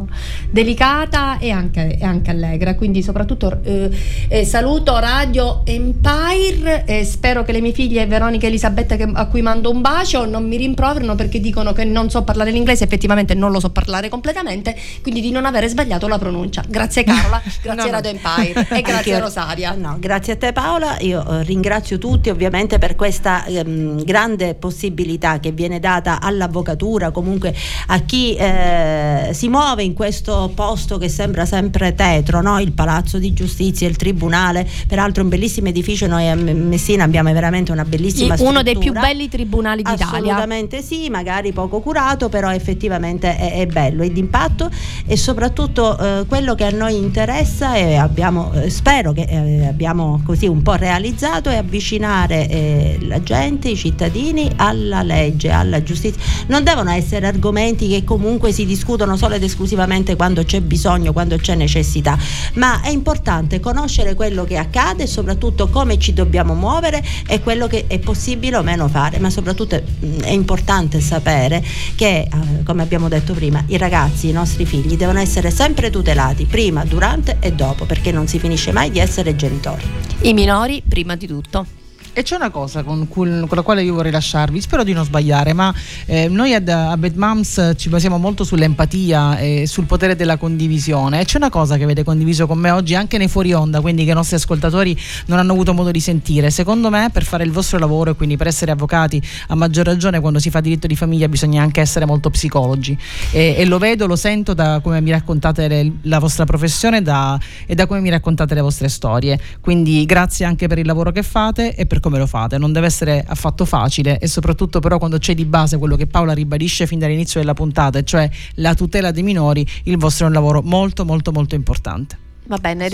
delicata 0.49 1.37
e 1.39 1.51
anche, 1.51 1.97
e 1.97 2.05
anche 2.05 2.31
allegra. 2.31 2.75
Quindi 2.75 3.01
soprattutto 3.01 3.59
eh, 3.63 3.89
eh, 4.27 4.45
saluto 4.45 4.97
Radio 4.99 5.61
Empire 5.65 6.85
e 6.85 7.03
spero 7.03 7.43
che 7.43 7.51
le 7.51 7.61
mie 7.61 7.73
figlie 7.73 8.05
Veronica 8.05 8.45
e 8.45 8.49
Elisabetta 8.49 8.95
che, 8.95 9.09
a 9.11 9.25
cui 9.27 9.41
mando 9.41 9.69
un 9.69 9.81
bacio 9.81 10.25
non 10.25 10.47
mi 10.47 10.57
rimproverino 10.57 11.15
perché 11.15 11.39
dicono 11.39 11.73
che 11.73 11.85
non 11.85 12.09
so 12.09 12.23
parlare 12.23 12.51
l'inglese 12.51 12.83
effettivamente 12.83 13.30
non 13.33 13.51
lo 13.51 13.59
so 13.59 13.69
parlare 13.69 14.09
completamente, 14.09 14.75
quindi 15.01 15.21
di 15.21 15.31
non 15.31 15.45
avere 15.45 15.67
sbagliato 15.67 16.07
la 16.07 16.17
pronuncia. 16.17 16.63
Grazie 16.67 17.03
Carola, 17.03 17.41
grazie 17.61 17.89
no, 17.89 17.91
Radio 17.91 18.11
Empire 18.11 18.67
e 18.69 18.81
grazie 18.81 19.19
Rosaria. 19.19 19.73
No, 19.73 19.97
grazie 19.99 20.33
a 20.33 20.37
te 20.37 20.51
Paola, 20.51 20.97
io 20.99 21.25
eh, 21.27 21.43
ringrazio 21.43 21.97
tutti 21.97 22.29
ovviamente 22.29 22.77
per 22.77 22.95
questa 22.95 23.45
ehm, 23.45 24.03
grande 24.03 24.55
possibilità 24.55 25.39
che 25.39 25.51
viene 25.51 25.79
data 25.79 26.19
all'avvocatura, 26.21 27.11
comunque 27.11 27.53
a 27.87 27.99
chi 27.99 28.35
eh, 28.35 29.29
si 29.33 29.47
muove 29.47 29.83
in 29.83 29.93
questo 29.93 30.51
posto 30.53 30.97
che 30.97 31.09
sembra 31.09 31.45
sempre 31.45 31.93
tetro, 31.95 32.41
no? 32.41 32.59
il 32.59 32.71
Palazzo 32.71 33.17
di 33.17 33.33
Giustizia, 33.33 33.87
il 33.87 33.95
Tribunale, 33.95 34.67
peraltro 34.87 35.23
un 35.23 35.29
bellissimo 35.29 35.67
edificio, 35.67 36.07
noi 36.07 36.27
a 36.29 36.35
Messina 36.35 37.03
abbiamo 37.03 37.31
veramente 37.31 37.71
una 37.71 37.85
bellissima 37.85 38.35
struttura. 38.35 38.49
Uno 38.49 38.63
dei 38.63 38.77
più 38.77 38.91
belli 38.91 39.29
tribunali 39.29 39.83
d'Italia. 39.83 40.05
Assolutamente 40.05 40.81
sì, 40.81 41.09
magari 41.09 41.51
poco 41.51 41.79
curato, 41.79 42.29
però 42.29 42.51
effettivamente 42.51 43.20
effettivamente 43.21 43.37
è, 43.37 43.59
è 43.59 43.65
bello, 43.67 44.03
è 44.03 44.09
d'impatto 44.09 44.69
e 45.05 45.15
soprattutto 45.15 45.97
eh, 45.97 46.25
quello 46.27 46.55
che 46.55 46.65
a 46.65 46.69
noi 46.71 46.97
interessa 46.97 47.75
e 47.75 47.95
abbiamo, 47.95 48.51
eh, 48.53 48.69
spero 48.69 49.13
che 49.13 49.25
eh, 49.29 49.67
abbiamo 49.67 50.21
così 50.25 50.47
un 50.47 50.61
po' 50.61 50.73
realizzato 50.73 51.49
è 51.49 51.55
avvicinare 51.55 52.49
eh, 52.49 52.97
la 53.01 53.21
gente, 53.21 53.69
i 53.69 53.75
cittadini 53.75 54.51
alla 54.55 55.03
legge, 55.03 55.51
alla 55.51 55.83
giustizia. 55.83 56.21
Non 56.47 56.63
devono 56.63 56.89
essere 56.91 57.27
argomenti 57.27 57.87
che 57.87 58.03
comunque 58.03 58.51
si 58.51 58.65
discutono 58.65 59.15
solo 59.15 59.35
ed 59.35 59.43
esclusivamente 59.43 60.15
quando 60.15 60.43
c'è 60.43 60.61
bisogno, 60.61 61.13
quando 61.13 61.37
c'è 61.37 61.55
necessità, 61.55 62.17
ma 62.53 62.81
è 62.81 62.89
importante 62.89 63.59
conoscere 63.59 64.15
quello 64.15 64.43
che 64.43 64.57
accade 64.57 65.03
e 65.03 65.07
soprattutto 65.07 65.69
come 65.69 65.99
ci 65.99 66.13
dobbiamo 66.13 66.53
muovere 66.53 67.03
e 67.27 67.41
quello 67.41 67.67
che 67.67 67.85
è 67.87 67.99
possibile 67.99 68.57
o 68.57 68.63
meno 68.63 68.87
fare, 68.87 69.19
ma 69.19 69.29
soprattutto 69.29 69.79
mm, 70.05 70.19
è 70.21 70.31
importante 70.31 70.99
sapere 71.01 71.63
che 71.95 72.21
eh, 72.21 72.63
come 72.63 72.83
abbiamo 72.83 73.09
detto 73.11 73.33
prima, 73.33 73.63
i 73.67 73.77
ragazzi, 73.77 74.29
i 74.29 74.31
nostri 74.31 74.65
figli 74.65 74.95
devono 74.95 75.19
essere 75.19 75.51
sempre 75.51 75.89
tutelati 75.89 76.45
prima, 76.45 76.85
durante 76.85 77.37
e 77.39 77.51
dopo, 77.51 77.85
perché 77.85 78.11
non 78.11 78.27
si 78.27 78.39
finisce 78.39 78.71
mai 78.71 78.89
di 78.89 78.99
essere 78.99 79.35
genitori. 79.35 79.83
I 80.21 80.33
minori 80.33 80.81
prima 80.87 81.15
di 81.15 81.27
tutto. 81.27 81.80
E 82.13 82.23
c'è 82.23 82.35
una 82.35 82.49
cosa 82.49 82.83
con, 82.83 83.07
cui, 83.07 83.29
con, 83.29 83.47
la 83.51 83.61
quale 83.61 83.83
io 83.83 83.93
vorrei 83.93 84.11
lasciarvi, 84.11 84.59
spero 84.59 84.83
di 84.83 84.91
non 84.91 85.05
sbagliare, 85.05 85.53
ma 85.53 85.73
eh, 86.05 86.27
noi 86.27 86.53
ad, 86.53 86.67
a 86.67 86.97
Bad 86.97 87.15
Moms 87.15 87.71
ci 87.77 87.87
basiamo 87.87 88.17
molto 88.17 88.43
sull'empatia 88.43 89.37
e 89.37 89.63
sul 89.65 89.85
potere 89.85 90.17
della 90.17 90.35
condivisione. 90.35 91.21
E 91.21 91.23
c'è 91.23 91.37
una 91.37 91.49
cosa 91.49 91.77
che 91.77 91.83
avete 91.83 92.03
condiviso 92.03 92.47
con 92.47 92.57
me 92.57 92.69
oggi 92.69 92.95
anche 92.95 93.17
nei 93.17 93.29
fuori 93.29 93.53
onda, 93.53 93.79
quindi 93.79 94.03
che 94.03 94.11
i 94.11 94.13
nostri 94.13 94.35
ascoltatori 94.35 94.95
non 95.27 95.39
hanno 95.39 95.53
avuto 95.53 95.73
modo 95.73 95.89
di 95.89 96.01
sentire. 96.01 96.51
Secondo 96.51 96.89
me, 96.89 97.09
per 97.13 97.23
fare 97.23 97.45
il 97.45 97.51
vostro 97.51 97.79
lavoro 97.79 98.11
e 98.11 98.15
quindi 98.15 98.35
per 98.35 98.47
essere 98.47 98.71
avvocati, 98.71 99.21
a 99.47 99.55
maggior 99.55 99.85
ragione 99.85 100.19
quando 100.19 100.39
si 100.39 100.49
fa 100.49 100.59
diritto 100.59 100.87
di 100.87 100.97
famiglia 100.97 101.29
bisogna 101.29 101.63
anche 101.63 101.79
essere 101.79 102.03
molto 102.05 102.29
psicologi. 102.29 102.97
E, 103.31 103.55
e 103.57 103.63
lo 103.63 103.77
vedo, 103.77 104.05
lo 104.05 104.17
sento 104.17 104.53
da 104.53 104.81
come 104.83 104.99
mi 104.99 105.11
raccontate 105.11 105.69
le, 105.69 105.91
la 106.01 106.19
vostra 106.19 106.43
professione 106.43 107.01
da, 107.01 107.39
e 107.65 107.73
da 107.73 107.85
come 107.85 108.01
mi 108.01 108.09
raccontate 108.09 108.53
le 108.53 108.61
vostre 108.61 108.89
storie. 108.89 109.39
Quindi 109.61 110.03
grazie 110.03 110.43
anche 110.43 110.67
per 110.67 110.77
il 110.77 110.85
lavoro 110.85 111.13
che 111.13 111.23
fate 111.23 111.73
e 111.73 111.85
per 111.85 111.99
come 112.01 112.17
lo 112.17 112.27
fate, 112.27 112.57
non 112.57 112.73
deve 112.73 112.87
essere 112.87 113.23
affatto 113.25 113.63
facile 113.63 114.19
e 114.19 114.27
soprattutto 114.27 114.81
però 114.81 114.97
quando 114.97 115.17
c'è 115.17 115.33
di 115.33 115.45
base 115.45 115.77
quello 115.77 115.95
che 115.95 116.07
Paola 116.07 116.33
ribadisce 116.33 116.85
fin 116.85 116.99
dall'inizio 116.99 117.39
della 117.39 117.53
puntata, 117.53 118.03
cioè 118.03 118.29
la 118.55 118.75
tutela 118.75 119.11
dei 119.11 119.23
minori, 119.23 119.65
il 119.83 119.97
vostro 119.97 120.25
è 120.25 120.27
un 120.27 120.33
lavoro 120.33 120.61
molto 120.61 121.05
molto 121.05 121.31
molto 121.31 121.55
importante. 121.55 122.17
Va 122.47 122.57
bene, 122.57 122.89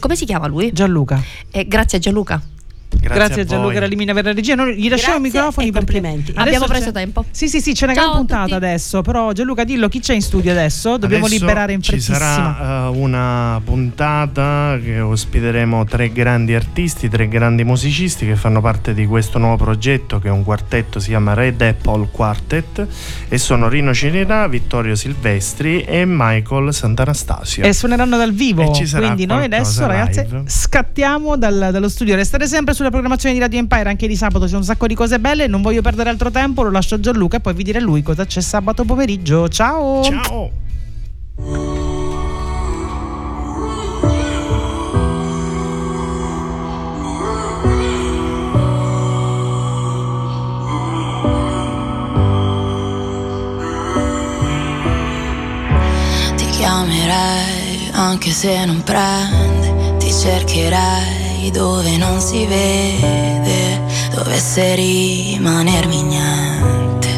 come 0.00 0.16
si 0.16 0.24
chiama 0.24 0.48
lui? 0.48 0.72
Gianluca. 0.72 1.22
Eh, 1.52 1.68
grazie 1.68 2.00
Gianluca. 2.00 2.42
Grazie, 2.90 3.18
Grazie 3.18 3.42
a 3.42 3.44
Gianluca 3.44 3.78
Ralimina 3.80 4.12
per 4.14 4.24
la 4.24 4.32
regia. 4.32 4.54
Noi 4.54 4.76
gli 4.76 4.88
lasciamo 4.88 5.18
i 5.18 5.20
microfoni. 5.20 5.70
complimenti. 5.70 6.32
Abbiamo 6.34 6.66
preso 6.66 6.90
tempo. 6.90 7.24
Sì, 7.30 7.48
sì, 7.48 7.60
sì, 7.60 7.72
c'è 7.72 7.84
una 7.84 7.94
Ciao 7.94 8.04
gran 8.04 8.16
puntata 8.16 8.56
adesso. 8.56 9.02
Però 9.02 9.32
Gianluca, 9.32 9.64
dillo 9.64 9.88
chi 9.88 10.00
c'è 10.00 10.14
in 10.14 10.22
studio 10.22 10.50
adesso. 10.50 10.96
Dobbiamo 10.96 11.26
adesso 11.26 11.40
liberare 11.40 11.72
in 11.72 11.82
Ci 11.82 12.00
sarà 12.00 12.88
uh, 12.88 12.98
una 12.98 13.60
puntata 13.62 14.78
che 14.82 15.00
ospiteremo 15.00 15.84
tre 15.84 16.12
grandi 16.12 16.54
artisti, 16.54 17.08
tre 17.08 17.28
grandi 17.28 17.64
musicisti 17.64 18.26
che 18.26 18.36
fanno 18.36 18.60
parte 18.60 18.94
di 18.94 19.06
questo 19.06 19.38
nuovo 19.38 19.56
progetto 19.64 20.18
che 20.18 20.28
è 20.28 20.30
un 20.30 20.44
quartetto, 20.44 20.98
si 20.98 21.08
chiama 21.08 21.34
Red 21.34 21.60
Apple 21.60 22.08
Quartet 22.10 22.86
e 23.28 23.38
sono 23.38 23.68
Rino 23.68 23.92
Cinerà, 23.92 24.48
Vittorio 24.48 24.94
Silvestri 24.94 25.82
e 25.82 26.04
Michael 26.06 26.72
Sant'Anastasio. 26.72 27.64
E 27.64 27.72
suoneranno 27.72 28.16
dal 28.16 28.32
vivo. 28.32 28.70
Quindi 28.70 29.26
noi 29.26 29.44
adesso, 29.44 29.86
ragazzi, 29.86 30.26
scattiamo 30.46 31.36
dal, 31.36 31.68
dallo 31.70 31.88
studio. 31.88 32.14
Restate 32.14 32.46
sempre 32.46 32.74
sulla 32.78 32.90
programmazione 32.90 33.34
di 33.34 33.40
Radio 33.40 33.58
Empire 33.58 33.88
anche 33.88 34.06
di 34.06 34.14
sabato 34.14 34.46
c'è 34.46 34.54
un 34.54 34.62
sacco 34.62 34.86
di 34.86 34.94
cose 34.94 35.18
belle 35.18 35.48
non 35.48 35.62
voglio 35.62 35.82
perdere 35.82 36.10
altro 36.10 36.30
tempo 36.30 36.62
lo 36.62 36.70
lascio 36.70 36.94
a 36.94 37.00
Gianluca 37.00 37.38
e 37.38 37.40
poi 37.40 37.52
vi 37.52 37.64
dire 37.64 37.80
lui 37.80 38.02
cosa 38.02 38.24
c'è 38.24 38.40
sabato 38.40 38.84
pomeriggio. 38.84 39.48
Ciao! 39.48 40.00
Ciao! 40.04 40.50
Ti 56.36 56.46
chiamerei 56.50 57.90
anche 57.92 58.30
se 58.30 58.64
non 58.64 58.80
prende, 58.84 59.96
ti 59.98 60.12
cercherei 61.38 61.50
dove 61.50 61.96
non 61.96 62.20
si 62.20 62.44
vede, 62.46 63.80
dovesse 64.10 64.74
rimanermi 64.74 66.02
niente. 66.02 67.08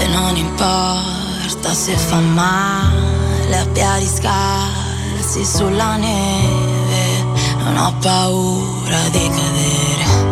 E 0.00 0.06
non 0.08 0.36
importa 0.36 1.72
se 1.72 1.96
fa 1.96 2.18
male 2.18 3.58
a 3.58 3.66
piedi 3.72 4.06
scarsi 4.06 5.44
sulla 5.44 5.96
neve, 5.96 7.24
non 7.58 7.76
ho 7.76 7.94
paura 8.00 9.08
di 9.10 9.28
cadere. 9.28 10.31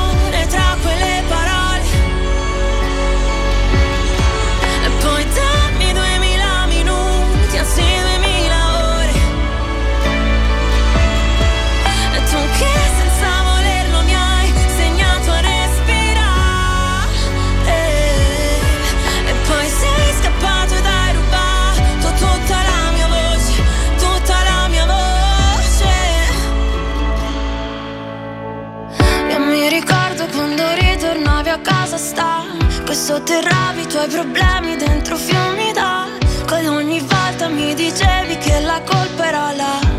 sotterravi 33.21 33.81
i 33.81 33.87
tuoi 33.87 34.07
problemi 34.07 34.75
dentro 34.77 35.15
fiumi 35.15 35.71
d'acqua 35.73 36.59
Ed 36.59 36.67
ogni 36.67 36.99
volta 37.01 37.49
mi 37.49 37.73
dicevi 37.75 38.37
che 38.37 38.59
la 38.61 38.81
colpa 38.83 39.27
era 39.27 39.51
la 39.53 39.90